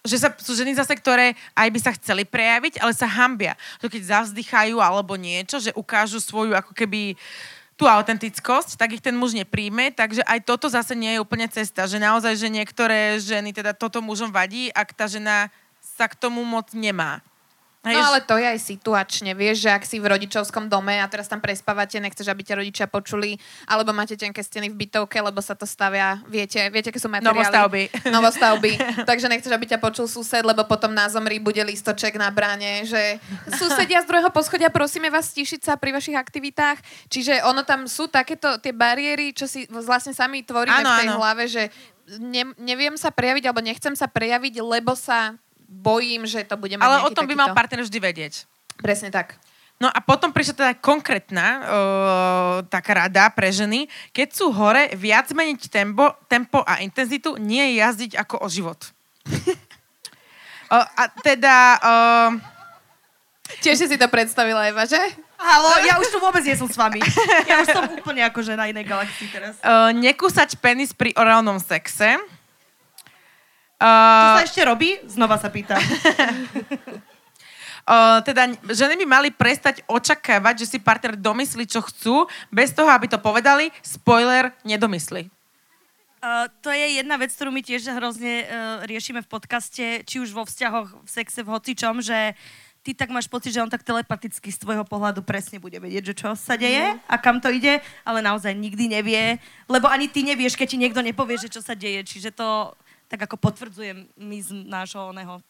že 0.00 0.16
sa, 0.16 0.32
sú 0.32 0.56
ženy 0.56 0.72
zase, 0.72 0.96
ktoré 0.96 1.36
aj 1.52 1.68
by 1.68 1.78
sa 1.80 1.92
chceli 1.92 2.24
prejaviť, 2.24 2.80
ale 2.80 2.96
sa 2.96 3.04
hambia. 3.04 3.52
Že 3.84 3.92
keď 3.92 4.02
zavzdychajú 4.08 4.80
alebo 4.80 5.12
niečo, 5.20 5.60
že 5.60 5.76
ukážu 5.76 6.24
svoju 6.24 6.56
ako 6.56 6.72
keby 6.72 7.20
tú 7.80 7.88
autentickosť, 7.88 8.76
tak 8.76 8.92
ich 8.92 9.00
ten 9.00 9.16
muž 9.16 9.32
nepríjme, 9.32 9.88
takže 9.96 10.20
aj 10.28 10.44
toto 10.44 10.68
zase 10.68 10.92
nie 10.92 11.16
je 11.16 11.22
úplne 11.24 11.48
cesta, 11.48 11.88
že 11.88 11.96
naozaj, 11.96 12.36
že 12.36 12.52
niektoré 12.52 13.16
ženy, 13.16 13.56
teda 13.56 13.72
toto 13.72 14.04
mužom 14.04 14.28
vadí, 14.28 14.68
ak 14.76 14.92
tá 14.92 15.08
žena 15.08 15.48
sa 15.80 16.04
k 16.04 16.12
tomu 16.12 16.44
moc 16.44 16.76
nemá. 16.76 17.24
Hej, 17.80 17.96
No 17.96 18.12
ale 18.12 18.20
to 18.20 18.36
je 18.36 18.44
aj 18.44 18.60
situačne, 18.60 19.32
vieš, 19.32 19.64
že 19.64 19.72
ak 19.72 19.88
si 19.88 19.96
v 19.96 20.12
rodičovskom 20.12 20.68
dome 20.68 21.00
a 21.00 21.08
teraz 21.08 21.32
tam 21.32 21.40
prespávate, 21.40 21.96
nechceš, 21.96 22.28
aby 22.28 22.44
ťa 22.44 22.60
rodičia 22.60 22.84
počuli, 22.84 23.40
alebo 23.64 23.96
máte 23.96 24.20
tenké 24.20 24.44
steny 24.44 24.68
v 24.68 24.84
bytovke, 24.84 25.16
lebo 25.16 25.40
sa 25.40 25.56
to 25.56 25.64
stavia, 25.64 26.20
viete, 26.28 26.60
viete, 26.68 26.92
aké 26.92 27.00
sú 27.00 27.08
materiály. 27.08 27.40
Novostavby. 27.40 27.82
Novostavby. 28.20 28.70
Takže 29.08 29.32
nechceš, 29.32 29.52
aby 29.56 29.64
ťa 29.64 29.80
počul 29.80 30.04
sused, 30.12 30.44
lebo 30.44 30.68
potom 30.68 30.92
na 30.92 31.08
zomri 31.08 31.40
bude 31.40 31.64
listoček 31.64 32.20
na 32.20 32.28
bráne, 32.28 32.84
že 32.84 33.16
susedia 33.56 34.04
z 34.04 34.12
druhého 34.12 34.28
poschodia, 34.28 34.68
prosíme 34.68 35.08
vás 35.08 35.32
stišiť 35.32 35.64
sa 35.64 35.80
pri 35.80 35.96
vašich 35.96 36.20
aktivitách. 36.20 36.84
Čiže 37.08 37.48
ono 37.48 37.64
tam 37.64 37.88
sú 37.88 38.12
takéto 38.12 38.60
tie 38.60 38.76
bariéry, 38.76 39.32
čo 39.32 39.48
si 39.48 39.64
vlastne 39.72 40.12
sami 40.12 40.44
tvoríme 40.44 40.84
Áno, 40.84 40.90
v 40.92 40.98
tej 41.00 41.08
áno. 41.08 41.16
hlave, 41.16 41.44
že 41.48 41.62
ne, 42.20 42.52
neviem 42.60 42.92
sa 43.00 43.08
prejaviť, 43.08 43.48
alebo 43.48 43.64
nechcem 43.64 43.96
sa 43.96 44.04
prejaviť, 44.04 44.60
lebo 44.60 44.92
sa 44.92 45.32
bojím, 45.70 46.26
že 46.26 46.42
to 46.42 46.58
bude 46.58 46.74
mať 46.74 46.82
ale 46.82 47.06
o 47.06 47.10
tom 47.14 47.30
by 47.30 47.38
takýto... 47.38 47.42
mal 47.46 47.48
partner 47.54 47.80
vždy 47.86 47.98
vedieť. 48.02 48.34
Presne 48.82 49.14
tak. 49.14 49.38
No 49.80 49.88
a 49.88 49.96
potom 50.04 50.28
prišla 50.28 50.54
teda 50.60 50.72
konkrétna 50.76 51.46
uh, 51.56 51.62
taká 52.68 53.06
rada 53.06 53.32
pre 53.32 53.48
ženy. 53.48 53.88
Keď 54.12 54.28
sú 54.28 54.52
hore, 54.52 54.92
viac 54.92 55.32
meniť 55.32 55.72
tempo, 55.72 56.12
tempo 56.28 56.60
a 56.60 56.84
intenzitu, 56.84 57.40
nie 57.40 57.80
jazdiť 57.80 58.12
ako 58.20 58.44
o 58.44 58.46
život. 58.50 58.76
uh, 60.74 60.84
a 60.84 61.08
teda... 61.24 61.54
Uh, 61.80 62.30
Tiež 63.64 63.82
si 63.82 63.96
to 63.96 64.06
predstavila 64.12 64.68
Eva, 64.68 64.84
že? 64.84 65.00
Halo, 65.40 65.80
ja 65.82 65.96
už 65.96 66.12
tu 66.12 66.20
vôbec 66.20 66.44
nie 66.44 66.52
som 66.52 66.68
s 66.68 66.76
vami. 66.76 67.00
Ja 67.48 67.64
už 67.64 67.72
som 67.72 67.88
úplne 68.04 68.20
akože 68.28 68.60
na 68.60 68.68
inej 68.68 68.84
galaxii 68.84 69.32
teraz. 69.32 69.56
uh, 69.64 69.90
nekúsať 69.96 70.60
penis 70.60 70.92
pri 70.92 71.16
orálnom 71.16 71.56
sexe. 71.56 72.20
To 73.80 73.88
Uh, 73.88 74.36
sa 74.36 74.44
ešte 74.44 74.60
robí? 74.60 75.00
Znova 75.08 75.40
sa 75.40 75.48
pýtam. 75.48 75.80
uh, 77.88 78.20
teda 78.20 78.52
ženy 78.68 79.00
by 79.00 79.06
mali 79.08 79.28
prestať 79.32 79.80
očakávať, 79.88 80.64
že 80.64 80.76
si 80.76 80.78
partner 80.84 81.16
domyslí, 81.16 81.64
čo 81.64 81.80
chcú, 81.80 82.28
bez 82.52 82.76
toho, 82.76 82.92
aby 82.92 83.08
to 83.08 83.16
povedali. 83.16 83.72
Spoiler, 83.80 84.52
nedomyslí. 84.68 85.32
Uh, 86.20 86.52
to 86.60 86.68
je 86.68 87.00
jedna 87.00 87.16
vec, 87.16 87.32
ktorú 87.32 87.48
my 87.48 87.64
tiež 87.64 87.88
hrozne 87.96 88.44
uh, 88.44 88.48
riešime 88.84 89.24
v 89.24 89.32
podcaste, 89.32 90.04
či 90.04 90.16
už 90.20 90.36
vo 90.36 90.44
vzťahoch, 90.44 91.00
v 91.00 91.08
sexe, 91.08 91.40
v 91.40 91.48
hocičom, 91.48 92.04
že 92.04 92.36
ty 92.84 92.92
tak 92.92 93.08
máš 93.08 93.32
pocit, 93.32 93.56
že 93.56 93.64
on 93.64 93.72
tak 93.72 93.80
telepaticky 93.80 94.52
z 94.52 94.60
tvojho 94.60 94.84
pohľadu 94.84 95.24
presne 95.24 95.56
bude 95.56 95.80
vedieť, 95.80 96.12
že 96.12 96.14
čo 96.20 96.36
sa 96.36 96.60
deje 96.60 97.00
a 97.08 97.14
kam 97.16 97.40
to 97.40 97.48
ide, 97.48 97.80
ale 98.04 98.20
naozaj 98.20 98.52
nikdy 98.52 98.92
nevie, 98.92 99.40
lebo 99.68 99.88
ani 99.88 100.12
ty 100.12 100.20
nevieš, 100.20 100.56
keď 100.56 100.66
ti 100.68 100.76
niekto 100.80 101.00
nepovie, 101.00 101.40
že 101.40 101.48
čo 101.48 101.64
sa 101.64 101.72
deje, 101.72 102.04
čiže 102.04 102.36
to 102.36 102.76
tak 103.10 103.26
ako 103.26 103.36
potvrdzujem 103.42 104.06
my 104.14 104.38
z 104.38 104.50
nášho 104.70 105.10
oného 105.10 105.42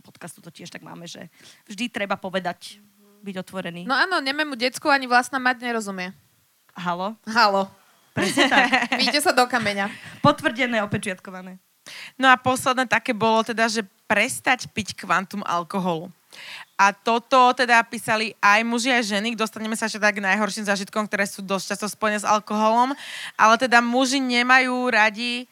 podcastu 0.00 0.40
to 0.40 0.48
tiež 0.48 0.70
tak 0.72 0.80
máme, 0.80 1.04
že 1.04 1.28
vždy 1.68 1.92
treba 1.92 2.16
povedať, 2.16 2.80
byť 3.24 3.36
otvorený. 3.40 3.82
No 3.88 3.96
áno, 3.96 4.20
nemému 4.20 4.56
decku 4.56 4.88
ani 4.88 5.08
vlastná 5.08 5.40
mať 5.40 5.64
nerozumie. 5.64 6.12
Halo? 6.76 7.16
Halo. 7.28 7.68
Presne 8.12 8.46
tak. 8.46 8.68
Víte 9.02 9.20
sa 9.20 9.32
do 9.32 9.44
kameňa. 9.48 9.90
Potvrdené, 10.20 10.84
opečiatkované. 10.84 11.58
No 12.16 12.32
a 12.32 12.36
posledné 12.36 12.88
také 12.88 13.12
bolo 13.12 13.44
teda, 13.44 13.68
že 13.68 13.84
prestať 14.08 14.70
piť 14.72 14.96
kvantum 14.96 15.44
alkoholu. 15.44 16.08
A 16.74 16.90
toto 16.90 17.54
teda 17.54 17.78
písali 17.86 18.34
aj 18.42 18.60
muži, 18.66 18.90
aj 18.90 19.06
ženy. 19.06 19.38
Dostaneme 19.38 19.78
sa 19.78 19.86
tak 19.86 20.18
k 20.18 20.24
najhorším 20.24 20.66
zážitkom, 20.66 21.06
ktoré 21.06 21.24
sú 21.24 21.40
dosť 21.40 21.74
často 21.74 21.86
spojené 21.86 22.18
s 22.18 22.26
alkoholom. 22.26 22.90
Ale 23.38 23.54
teda 23.56 23.78
muži 23.78 24.18
nemajú 24.18 24.74
radi, 24.90 25.46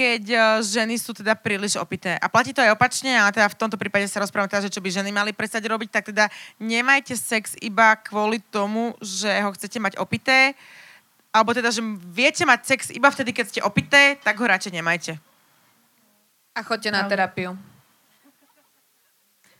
keď 0.00 0.22
eh, 0.32 0.42
ženy 0.64 0.96
sú 0.96 1.12
teda 1.12 1.36
príliš 1.36 1.76
opité. 1.76 2.16
A 2.16 2.32
platí 2.32 2.56
to 2.56 2.64
aj 2.64 2.72
opačne, 2.72 3.12
ale 3.12 3.36
teda 3.36 3.52
v 3.52 3.58
tomto 3.60 3.76
prípade 3.76 4.08
sa 4.08 4.24
rozprávame 4.24 4.48
teda, 4.48 4.64
že 4.64 4.72
čo 4.72 4.80
by 4.80 4.88
ženy 4.88 5.12
mali 5.12 5.36
prestať 5.36 5.68
robiť, 5.68 5.88
tak 5.92 6.08
teda 6.08 6.32
nemajte 6.56 7.12
sex 7.20 7.52
iba 7.60 8.00
kvôli 8.00 8.40
tomu, 8.48 8.96
že 9.04 9.28
ho 9.44 9.52
chcete 9.52 9.76
mať 9.76 10.00
opité, 10.00 10.56
alebo 11.28 11.52
teda, 11.52 11.68
že 11.68 11.84
viete 12.08 12.48
mať 12.48 12.60
sex 12.64 12.80
iba 12.88 13.12
vtedy, 13.12 13.36
keď 13.36 13.44
ste 13.52 13.60
opité, 13.60 14.16
tak 14.24 14.40
ho 14.40 14.48
radšej 14.48 14.72
nemajte. 14.72 15.12
A 16.56 16.60
chodte 16.64 16.88
na 16.88 17.04
terapiu. 17.06 17.54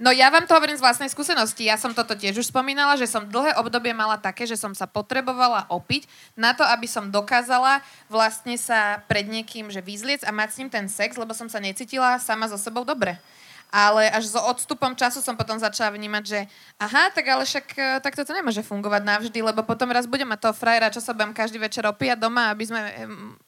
No 0.00 0.08
ja 0.08 0.32
vám 0.32 0.48
to 0.48 0.56
hovorím 0.56 0.80
z 0.80 0.84
vlastnej 0.84 1.12
skúsenosti. 1.12 1.68
Ja 1.68 1.76
som 1.76 1.92
toto 1.92 2.16
tiež 2.16 2.40
už 2.40 2.48
spomínala, 2.48 2.96
že 2.96 3.04
som 3.04 3.28
dlhé 3.28 3.52
obdobie 3.60 3.92
mala 3.92 4.16
také, 4.16 4.48
že 4.48 4.56
som 4.56 4.72
sa 4.72 4.88
potrebovala 4.88 5.68
opiť 5.68 6.08
na 6.40 6.56
to, 6.56 6.64
aby 6.64 6.88
som 6.88 7.12
dokázala 7.12 7.84
vlastne 8.08 8.56
sa 8.56 9.04
pred 9.04 9.28
niekým, 9.28 9.68
že 9.68 9.84
vyzliec 9.84 10.24
a 10.24 10.32
mať 10.32 10.48
s 10.48 10.58
ním 10.64 10.70
ten 10.72 10.88
sex, 10.88 11.20
lebo 11.20 11.36
som 11.36 11.52
sa 11.52 11.60
necítila 11.60 12.16
sama 12.16 12.48
so 12.48 12.56
sebou 12.56 12.80
dobre. 12.80 13.20
Ale 13.68 14.08
až 14.08 14.32
so 14.32 14.40
odstupom 14.40 14.96
času 14.96 15.20
som 15.20 15.36
potom 15.36 15.60
začala 15.60 15.92
vnímať, 15.92 16.24
že 16.24 16.40
aha, 16.80 17.12
tak 17.12 17.28
ale 17.28 17.44
však 17.44 17.66
e, 17.76 17.82
tak 18.00 18.16
toto 18.16 18.32
nemôže 18.32 18.64
fungovať 18.64 19.04
navždy, 19.04 19.38
lebo 19.46 19.62
potom 19.62 19.92
raz 19.92 20.08
budem 20.08 20.26
mať 20.26 20.48
toho 20.48 20.56
frajera, 20.56 20.90
čo 20.90 21.04
sa 21.04 21.12
budem 21.12 21.36
každý 21.36 21.60
večer 21.60 21.84
opíjať 21.84 22.18
doma, 22.18 22.50
aby 22.50 22.64
sme 22.66 22.80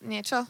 niečo 0.04 0.44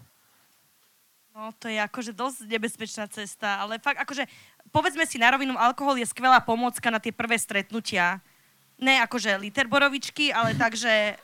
No, 1.32 1.48
to 1.56 1.64
je 1.72 1.80
akože 1.80 2.12
dosť 2.12 2.44
nebezpečná 2.44 3.08
cesta, 3.08 3.56
ale 3.56 3.80
fakt 3.80 3.96
akože, 4.04 4.28
povedzme 4.68 5.08
si 5.08 5.16
na 5.16 5.32
rovinu, 5.32 5.56
alkohol 5.56 5.96
je 5.96 6.04
skvelá 6.04 6.44
pomôcka 6.44 6.92
na 6.92 7.00
tie 7.00 7.08
prvé 7.08 7.40
stretnutia. 7.40 8.20
Ne 8.76 9.00
akože 9.00 9.40
liter 9.40 9.64
borovičky, 9.64 10.28
ale 10.28 10.52
tak, 10.62 10.76
že 10.76 11.16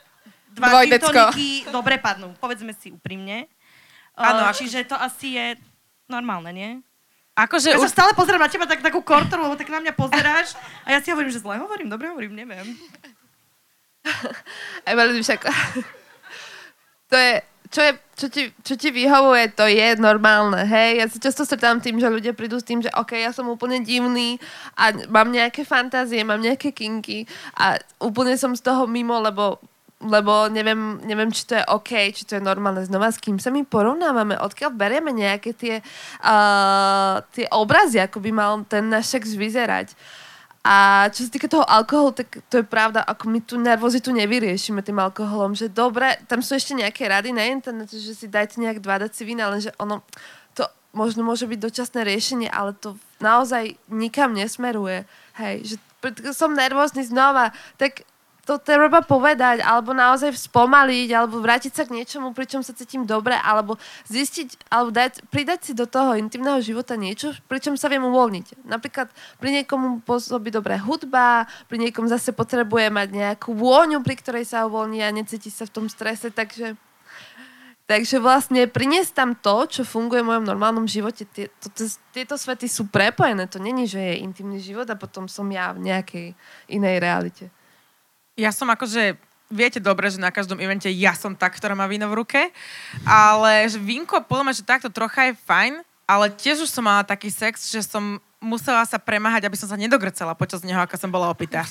dva 0.57 0.81
toniky 0.89 1.69
dobre 1.69 2.01
padnú. 2.01 2.33
Povedzme 2.41 2.73
si 2.73 2.89
úprimne. 2.89 3.49
Áno, 4.19 4.49
Uh, 4.49 4.57
čiže 4.57 4.83
to 4.83 4.99
asi 4.99 5.39
je 5.39 5.47
normálne, 6.11 6.51
nie? 6.51 6.71
Akože 7.39 7.71
Ja 7.71 7.79
už 7.79 7.87
sa 7.95 8.03
stále 8.03 8.19
pozerám 8.19 8.43
na 8.43 8.51
teba 8.51 8.67
tak, 8.67 8.83
takú 8.83 8.99
kortoru, 8.99 9.47
lebo 9.47 9.55
tak 9.55 9.71
na 9.71 9.79
mňa 9.79 9.95
pozeráš 9.95 10.59
a 10.83 10.91
ja 10.91 10.99
si 10.99 11.15
hovorím, 11.15 11.31
že 11.31 11.39
zle 11.39 11.55
hovorím, 11.63 11.87
dobre 11.87 12.11
hovorím, 12.11 12.35
neviem. 12.35 12.67
Evelyn 14.91 15.23
však... 15.23 15.47
to 17.11 17.15
je, 17.15 17.39
čo, 17.69 17.81
je, 17.85 17.93
čo, 18.17 18.27
ti, 18.33 18.43
čo 18.65 18.75
ti 18.81 18.89
vyhovuje, 18.89 19.53
to 19.53 19.69
je 19.69 19.97
normálne, 20.01 20.65
hej? 20.65 21.05
Ja 21.05 21.07
sa 21.07 21.19
často 21.21 21.45
stretávam 21.45 21.85
tým, 21.85 22.01
že 22.01 22.09
ľudia 22.09 22.33
prídu 22.33 22.57
s 22.57 22.67
tým, 22.67 22.81
že 22.81 22.93
OK, 22.97 23.17
ja 23.17 23.33
som 23.33 23.49
úplne 23.49 23.85
divný 23.85 24.41
a 24.75 24.93
mám 25.13 25.29
nejaké 25.29 25.69
fantázie, 25.69 26.25
mám 26.25 26.41
nejaké 26.41 26.73
kinky 26.73 27.29
a 27.57 27.77
úplne 28.01 28.35
som 28.41 28.57
z 28.57 28.65
toho 28.65 28.89
mimo, 28.89 29.21
lebo 29.21 29.61
lebo 29.99 30.47
neviem, 30.47 31.03
neviem, 31.03 31.27
či 31.35 31.43
to 31.43 31.59
je 31.59 31.65
OK, 31.75 32.15
či 32.15 32.23
to 32.23 32.39
je 32.39 32.43
normálne. 32.43 32.87
Znova, 32.87 33.11
s 33.11 33.19
kým 33.19 33.43
sa 33.43 33.51
my 33.51 33.67
porovnávame, 33.67 34.39
odkiaľ 34.39 34.71
berieme 34.71 35.11
nejaké 35.11 35.51
tie, 35.59 35.83
uh, 36.23 37.19
tie 37.35 37.51
obrazy, 37.51 37.99
ako 37.99 38.23
by 38.23 38.31
mal 38.31 38.63
ten 38.63 38.87
náš 38.87 39.11
sex 39.11 39.35
vyzerať. 39.35 39.99
A 40.67 41.07
čo 41.15 41.25
sa 41.25 41.31
týka 41.31 41.47
toho 41.47 41.63
alkoholu, 41.65 42.13
tak 42.13 42.43
to 42.51 42.61
je 42.61 42.67
pravda, 42.67 43.01
ako 43.07 43.31
my 43.31 43.39
tú 43.41 43.57
nervozitu 43.57 44.11
nevyriešime 44.11 44.83
tým 44.83 44.99
alkoholom, 44.99 45.55
že 45.55 45.71
dobre, 45.71 46.19
tam 46.27 46.43
sú 46.43 46.59
ešte 46.59 46.75
nejaké 46.75 47.07
rady 47.07 47.31
na 47.31 47.47
internete, 47.47 47.97
že 47.97 48.13
si 48.13 48.27
dajte 48.27 48.59
nejak 48.59 48.83
dva 48.83 48.99
daci 49.01 49.23
vína, 49.23 49.49
lenže 49.49 49.71
ono, 49.79 50.03
to 50.59 50.67
možno 50.93 51.23
môže 51.23 51.47
byť 51.47 51.59
dočasné 51.63 52.03
riešenie, 52.03 52.49
ale 52.51 52.75
to 52.75 52.99
naozaj 53.23 53.79
nikam 53.89 54.35
nesmeruje. 54.35 55.07
Hej, 55.39 55.75
že 55.75 55.77
som 56.35 56.55
nervózny 56.55 57.07
znova, 57.07 57.55
tak 57.79 58.03
to 58.49 58.57
treba 58.57 59.05
povedať, 59.05 59.61
alebo 59.61 59.93
naozaj 59.93 60.33
spomaliť, 60.33 61.13
alebo 61.13 61.45
vrátiť 61.45 61.69
sa 61.77 61.85
k 61.85 62.01
niečomu, 62.01 62.33
pričom 62.33 62.65
sa 62.65 62.73
cítim 62.73 63.05
dobre, 63.05 63.37
alebo 63.37 63.77
zistiť, 64.09 64.73
alebo 64.73 64.89
dať, 64.89 65.29
pridať 65.29 65.69
si 65.69 65.73
do 65.77 65.85
toho 65.85 66.17
intimného 66.17 66.57
života 66.65 66.97
niečo, 66.97 67.37
pričom 67.45 67.77
sa 67.77 67.93
viem 67.93 68.01
uvoľniť. 68.01 68.65
Napríklad 68.65 69.13
pri 69.37 69.61
niekomu 69.61 70.01
pôsobí 70.01 70.49
dobré 70.49 70.81
hudba, 70.81 71.45
pri 71.69 71.77
niekom 71.77 72.09
zase 72.09 72.33
potrebuje 72.33 72.89
mať 72.89 73.09
nejakú 73.13 73.53
vôňu, 73.53 74.01
pri 74.01 74.17
ktorej 74.17 74.49
sa 74.49 74.65
uvoľní 74.65 75.05
a 75.05 75.13
necíti 75.13 75.53
sa 75.53 75.69
v 75.69 75.75
tom 75.77 75.87
strese, 75.93 76.33
takže 76.33 76.81
Takže 77.89 78.21
vlastne 78.21 78.69
priniesť 78.69 79.17
tam 79.17 79.33
to, 79.33 79.65
čo 79.65 79.81
funguje 79.81 80.21
v 80.21 80.29
mojom 80.29 80.45
normálnom 80.45 80.85
živote. 80.85 81.25
Tie, 81.25 81.49
to, 81.57 81.73
to, 81.73 81.89
tieto 82.13 82.37
svety 82.37 82.69
sú 82.69 82.85
prepojené. 82.85 83.49
To 83.49 83.57
není, 83.57 83.89
že 83.89 83.97
je 83.97 84.21
intimný 84.21 84.61
život 84.61 84.85
a 84.93 85.01
potom 85.01 85.25
som 85.25 85.49
ja 85.49 85.73
v 85.73 85.89
nejakej 85.89 86.37
inej 86.69 87.01
realite. 87.01 87.49
Ja 88.39 88.55
som 88.55 88.71
akože, 88.71 89.19
viete 89.51 89.83
dobre, 89.83 90.07
že 90.07 90.23
na 90.23 90.31
každom 90.31 90.63
evente 90.63 90.87
ja 90.87 91.11
som 91.19 91.35
tá, 91.35 91.51
ktorá 91.51 91.75
má 91.75 91.91
víno 91.91 92.07
v 92.07 92.23
ruke, 92.23 92.41
ale 93.03 93.67
že 93.67 93.83
vínko, 93.83 94.23
podľa 94.23 94.45
mňa, 94.47 94.59
že 94.63 94.65
takto 94.65 94.89
trocha 94.95 95.27
je 95.27 95.35
fajn, 95.43 95.83
ale 96.07 96.31
tiež 96.31 96.63
už 96.63 96.71
som 96.71 96.87
mala 96.87 97.03
taký 97.03 97.35
sex, 97.35 97.67
že 97.67 97.83
som 97.83 98.23
musela 98.39 98.87
sa 98.87 99.03
premáhať, 99.03 99.51
aby 99.51 99.59
som 99.59 99.67
sa 99.67 99.75
nedogrcela 99.75 100.39
počas 100.39 100.63
neho, 100.63 100.79
ako 100.79 100.95
som 100.95 101.11
bola 101.11 101.27
opitá. 101.27 101.67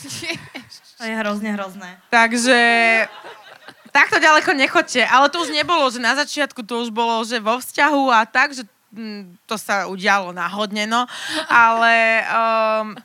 To 0.99 1.07
je 1.07 1.15
hrozne 1.15 1.55
hrozné. 1.55 1.95
Takže 2.11 2.59
takto 3.95 4.20
ďaleko 4.20 4.51
nechoďte. 4.51 5.07
Ale 5.07 5.32
to 5.32 5.41
už 5.41 5.55
nebolo, 5.55 5.88
že 5.88 6.03
na 6.03 6.13
začiatku 6.13 6.61
to 6.68 6.84
už 6.84 6.89
bolo, 6.91 7.24
že 7.24 7.39
vo 7.39 7.57
vzťahu 7.57 8.03
a 8.11 8.28
tak, 8.28 8.51
že 8.53 8.68
mm, 8.91 9.47
to 9.47 9.55
sa 9.55 9.88
udialo 9.88 10.36
náhodne, 10.36 10.86
no. 10.86 11.07
Ale 11.47 12.26
um, 12.28 12.99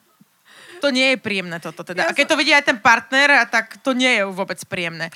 to 0.82 0.90
nie 0.90 1.14
je 1.14 1.18
príjemné 1.22 1.62
toto 1.62 1.86
teda. 1.86 2.10
A 2.10 2.12
keď 2.12 2.34
to 2.34 2.38
vidí 2.38 2.50
aj 2.50 2.66
ten 2.66 2.78
partner, 2.82 3.46
tak 3.46 3.78
to 3.78 3.94
nie 3.94 4.18
je 4.18 4.22
vôbec 4.26 4.58
príjemné. 4.66 5.14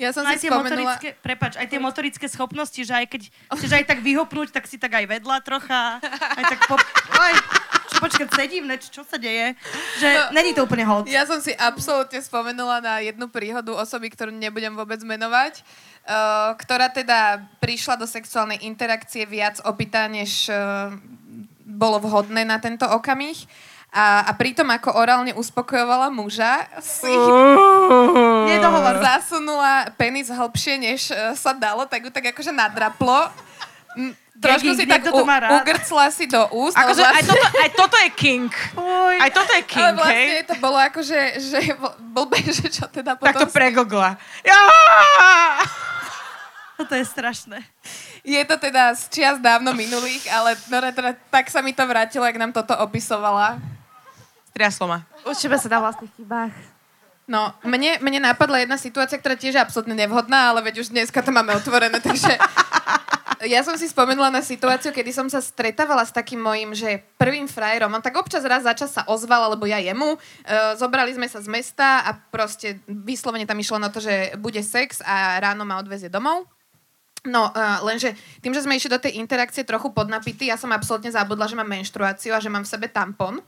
Ja 0.00 0.10
som 0.10 0.26
Aj 0.26 0.34
si 0.34 0.46
tie 0.46 0.50
spomenula... 0.50 0.98
motorické, 0.98 1.14
prepač, 1.20 1.52
aj 1.54 1.66
tie 1.68 1.78
motorické 1.78 2.26
schopnosti, 2.26 2.80
že 2.80 2.90
aj 2.90 3.06
keď 3.06 3.22
chceš 3.54 3.70
aj 3.70 3.84
tak 3.86 3.98
vyhopnúť, 4.02 4.50
tak 4.50 4.66
si 4.66 4.74
tak 4.74 4.98
aj 4.98 5.04
vedla 5.06 5.38
trocha, 5.44 6.02
aj 6.38 6.44
tak 6.48 6.60
po... 6.66 6.74
Oj, 7.22 7.34
čo, 7.86 8.02
počkať, 8.02 8.28
sedím, 8.34 8.66
ne, 8.66 8.80
čo 8.82 9.06
sa 9.06 9.14
deje? 9.20 9.54
Že 10.02 10.08
No. 10.10 10.22
není 10.34 10.56
to 10.56 10.66
úplne 10.66 10.82
hod. 10.82 11.06
Ja 11.06 11.22
som 11.22 11.38
si 11.38 11.54
absolútne 11.54 12.18
spomenula 12.18 12.82
na 12.82 12.94
jednu 12.98 13.30
príhodu 13.30 13.70
osoby, 13.78 14.10
ktorú 14.10 14.34
nebudem 14.34 14.74
vôbec 14.74 14.98
menovať, 15.06 15.60
uh, 15.60 16.56
ktorá 16.58 16.90
teda 16.90 17.46
prišla 17.62 17.94
do 17.94 18.08
sexuálnej 18.08 18.64
interakcie 18.66 19.22
viac 19.22 19.62
opýta, 19.62 20.10
než 20.10 20.50
uh, 20.50 20.90
bolo 21.62 22.02
vhodné 22.02 22.42
na 22.42 22.58
tento 22.58 22.88
okamih. 22.90 23.38
A, 23.92 24.24
a 24.24 24.32
pritom, 24.32 24.64
ako 24.72 24.96
orálne 24.96 25.36
uspokojovala 25.36 26.08
muža, 26.08 26.64
si 26.80 27.12
nedohovor 28.48 29.04
zasunula 29.04 29.92
penis 30.00 30.32
hlbšie, 30.32 30.80
než 30.80 31.12
uh, 31.12 31.36
sa 31.36 31.52
dalo, 31.52 31.84
tak 31.84 32.08
ju 32.08 32.10
tak 32.10 32.32
akože 32.32 32.56
nadraplo. 32.56 33.28
Mm, 33.92 34.16
Trošku 34.42 34.72
si 34.74 34.88
tak 34.88 35.04
u, 35.12 35.22
ugrcla 35.60 36.08
si 36.08 36.24
do 36.24 36.40
úst. 36.56 36.72
ale 36.72 36.88
Akože 36.88 37.04
aj 37.04 37.12
vlastne- 37.12 37.28
toto, 37.28 37.46
aj 37.52 37.70
toto 37.76 37.96
je 38.00 38.08
king. 38.16 38.50
Aj 39.20 39.30
toto 39.30 39.52
je 39.52 39.62
ale 39.62 39.70
king, 39.70 39.94
vlastne 39.94 40.34
hej? 40.40 40.48
to 40.48 40.54
bolo 40.56 40.78
ako, 40.80 41.00
že, 41.04 41.20
že 41.38 41.58
bl- 41.76 41.96
blbé, 42.00 42.40
že 42.58 42.66
čo 42.72 42.88
teda 42.88 43.14
potom... 43.14 43.28
Tak 43.28 43.44
to 43.44 43.48
pregogla. 43.52 44.16
Ja! 44.40 44.56
Toto 46.80 46.96
je 46.96 47.04
strašné. 47.04 47.60
Je 48.24 48.42
to 48.48 48.56
teda 48.56 48.96
z 48.96 49.02
čias 49.12 49.36
dávno 49.38 49.70
minulých, 49.76 50.26
ale 50.32 50.56
no, 50.66 50.80
teda, 50.80 51.12
tak 51.30 51.46
sa 51.52 51.60
mi 51.60 51.70
to 51.70 51.84
vrátilo, 51.84 52.24
ak 52.26 52.40
nám 52.40 52.50
toto 52.50 52.74
opisovala. 52.80 53.60
Striaslo 54.52 54.84
ma. 54.84 55.08
Učíme 55.24 55.56
sa 55.56 55.72
na 55.72 55.80
vlastných 55.80 56.12
chybách. 56.12 56.52
No, 57.24 57.56
mne, 57.64 57.96
mne 58.04 58.20
napadla 58.20 58.60
jedna 58.60 58.76
situácia, 58.76 59.16
ktorá 59.16 59.32
tiež 59.32 59.56
je 59.56 59.64
absolútne 59.64 59.96
nevhodná, 59.96 60.52
ale 60.52 60.60
veď 60.60 60.84
už 60.84 60.92
dneska 60.92 61.24
to 61.24 61.32
máme 61.32 61.56
otvorené, 61.56 61.96
takže 62.04 62.36
ja 63.48 63.64
som 63.64 63.74
si 63.80 63.88
spomenula 63.88 64.28
na 64.28 64.44
situáciu, 64.44 64.92
kedy 64.92 65.08
som 65.08 65.26
sa 65.32 65.40
stretávala 65.40 66.04
s 66.04 66.12
takým 66.12 66.44
mojim, 66.44 66.76
že 66.76 67.00
prvým 67.16 67.48
frajerom, 67.48 67.88
on 67.96 68.04
tak 68.04 68.20
občas 68.20 68.44
raz 68.44 68.60
za 68.60 68.76
čas 68.76 68.92
sa 68.92 69.08
ozval, 69.08 69.48
alebo 69.48 69.64
ja 69.64 69.80
jemu, 69.80 70.14
uh, 70.14 70.20
zobrali 70.76 71.16
sme 71.16 71.24
sa 71.32 71.40
z 71.40 71.48
mesta 71.48 72.04
a 72.04 72.12
proste 72.12 72.84
vyslovene 72.84 73.48
tam 73.48 73.56
išlo 73.56 73.80
na 73.80 73.88
to, 73.88 74.04
že 74.04 74.36
bude 74.36 74.60
sex 74.60 75.00
a 75.00 75.40
ráno 75.40 75.64
ma 75.64 75.80
odvezie 75.80 76.12
domov. 76.12 76.44
No, 77.24 77.48
uh, 77.48 77.80
lenže 77.86 78.18
tým, 78.44 78.52
že 78.52 78.66
sme 78.66 78.76
išli 78.76 78.90
do 78.90 79.00
tej 79.00 79.16
interakcie 79.16 79.64
trochu 79.64 79.94
podnapití, 79.94 80.50
ja 80.50 80.58
som 80.60 80.74
absolútne 80.74 81.08
zabudla, 81.08 81.48
že 81.48 81.56
mám 81.56 81.70
menštruáciu 81.70 82.34
a 82.34 82.42
že 82.42 82.50
mám 82.52 82.66
v 82.66 82.72
sebe 82.76 82.90
tampon. 82.90 83.40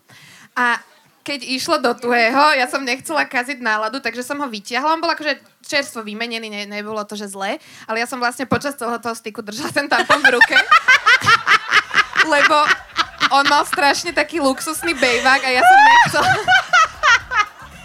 A 0.55 0.79
keď 1.25 1.41
išlo 1.41 1.81
do 1.81 1.97
tuhého, 1.97 2.53
ja 2.53 2.69
som 2.69 2.85
nechcela 2.85 3.25
kaziť 3.25 3.65
náladu, 3.65 3.97
takže 3.97 4.21
som 4.21 4.37
ho 4.37 4.45
vytiahla. 4.45 4.93
On 4.93 5.01
bol 5.01 5.09
akože 5.09 5.41
čerstvo 5.65 6.05
vymenený, 6.05 6.53
ne, 6.53 6.69
nebolo 6.69 7.01
to, 7.09 7.17
že 7.17 7.33
zlé, 7.33 7.57
ale 7.89 8.05
ja 8.05 8.07
som 8.07 8.21
vlastne 8.21 8.45
počas 8.45 8.77
celého 8.77 9.01
toho 9.01 9.17
styku 9.17 9.41
držala 9.41 9.73
ten 9.73 9.89
tampon 9.89 10.21
v 10.21 10.37
ruke. 10.37 10.57
Lebo 12.37 12.69
on 13.33 13.45
mal 13.49 13.65
strašne 13.65 14.13
taký 14.13 14.37
luxusný 14.45 14.93
bejvák 14.93 15.43
a 15.49 15.51
ja 15.51 15.63
som 15.65 15.79
nechcela... 15.81 16.31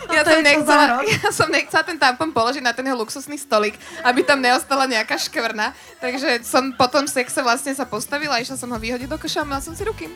Ja 0.09 0.25
Toto 0.25 0.41
som, 0.41 0.41
nechcela, 0.41 0.83
ja 1.21 1.29
som 1.29 1.47
nechcela 1.53 1.83
ten 1.85 1.97
tampon 2.01 2.33
položiť 2.33 2.65
na 2.65 2.73
ten 2.73 2.81
jeho 2.81 2.97
luxusný 2.97 3.37
stolik, 3.37 3.77
aby 4.01 4.25
tam 4.25 4.41
neostala 4.41 4.89
nejaká 4.89 5.15
škvrna. 5.21 5.71
Takže 6.01 6.41
som 6.41 6.73
po 6.73 6.89
tom 6.89 7.05
sexe 7.05 7.45
vlastne 7.45 7.77
sa 7.77 7.85
postavila, 7.85 8.41
išla 8.41 8.57
som 8.57 8.73
ho 8.73 8.79
vyhodiť 8.81 9.05
do 9.05 9.21
koša 9.21 9.45
a 9.45 9.47
mala 9.47 9.61
som 9.61 9.77
si 9.77 9.85
ruky. 9.85 10.09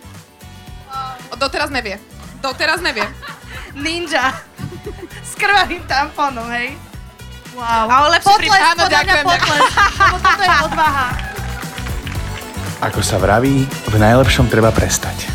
O, 1.30 1.38
doteraz 1.38 1.69
nevie. 1.69 2.01
Doteraz 2.43 2.83
nevie. 2.83 3.07
Ninja. 3.71 4.35
S 5.29 5.39
krvavým 5.39 5.79
tampónom, 5.87 6.43
hej? 6.51 6.75
Wow. 7.55 7.87
Ale 7.87 8.19
lepšie 8.19 8.35
pri... 8.35 8.47
Potles, 8.51 8.67
Áno, 8.75 8.83
ďakujeme. 8.91 9.23
potles. 9.23 9.63
Lebo 10.03 10.17
toto 10.19 10.43
je 10.43 10.57
odvaha. 10.67 11.07
Ako 12.83 12.99
sa 12.99 13.15
vraví, 13.15 13.63
v 13.63 13.95
najlepšom 13.95 14.51
treba 14.51 14.75
prestať. 14.75 15.31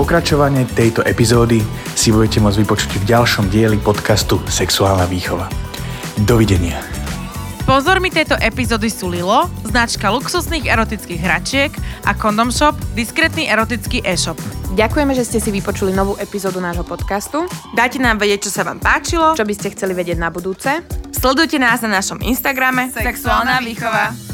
Pokračovanie 0.00 0.64
tejto 0.64 1.04
epizódy 1.04 1.60
si 1.92 2.08
budete 2.08 2.40
môcť 2.40 2.56
vypočuť 2.64 2.90
v 2.96 3.04
ďalšom 3.04 3.52
dieli 3.52 3.76
podcastu 3.76 4.40
Sexuálna 4.48 5.04
výchova. 5.04 5.44
Dovidenia. 6.24 6.99
Pozormi 7.68 8.08
tejto 8.08 8.34
epizódy 8.40 8.88
sú 8.88 9.12
Lilo, 9.12 9.46
značka 9.68 10.08
luxusných 10.10 10.66
erotických 10.66 11.20
hračiek 11.20 11.70
a 12.08 12.16
Condom 12.16 12.48
Shop, 12.48 12.74
diskrétny 12.96 13.46
erotický 13.46 14.00
e-shop. 14.02 14.36
Ďakujeme, 14.74 15.12
že 15.12 15.26
ste 15.26 15.38
si 15.42 15.50
vypočuli 15.50 15.90
novú 15.90 16.14
epizódu 16.16 16.62
nášho 16.62 16.86
podcastu. 16.86 17.44
Dajte 17.74 17.98
nám 17.98 18.22
vedieť, 18.22 18.48
čo 18.48 18.50
sa 18.54 18.62
vám 18.62 18.78
páčilo, 18.78 19.34
čo 19.36 19.44
by 19.44 19.54
ste 19.54 19.74
chceli 19.74 19.92
vedieť 19.92 20.18
na 20.18 20.30
budúce. 20.32 20.82
Sledujte 21.10 21.60
nás 21.60 21.82
na 21.84 21.90
našom 22.00 22.22
Instagrame 22.24 22.88
Sexuálna 22.94 23.60
výchova. 23.60 24.29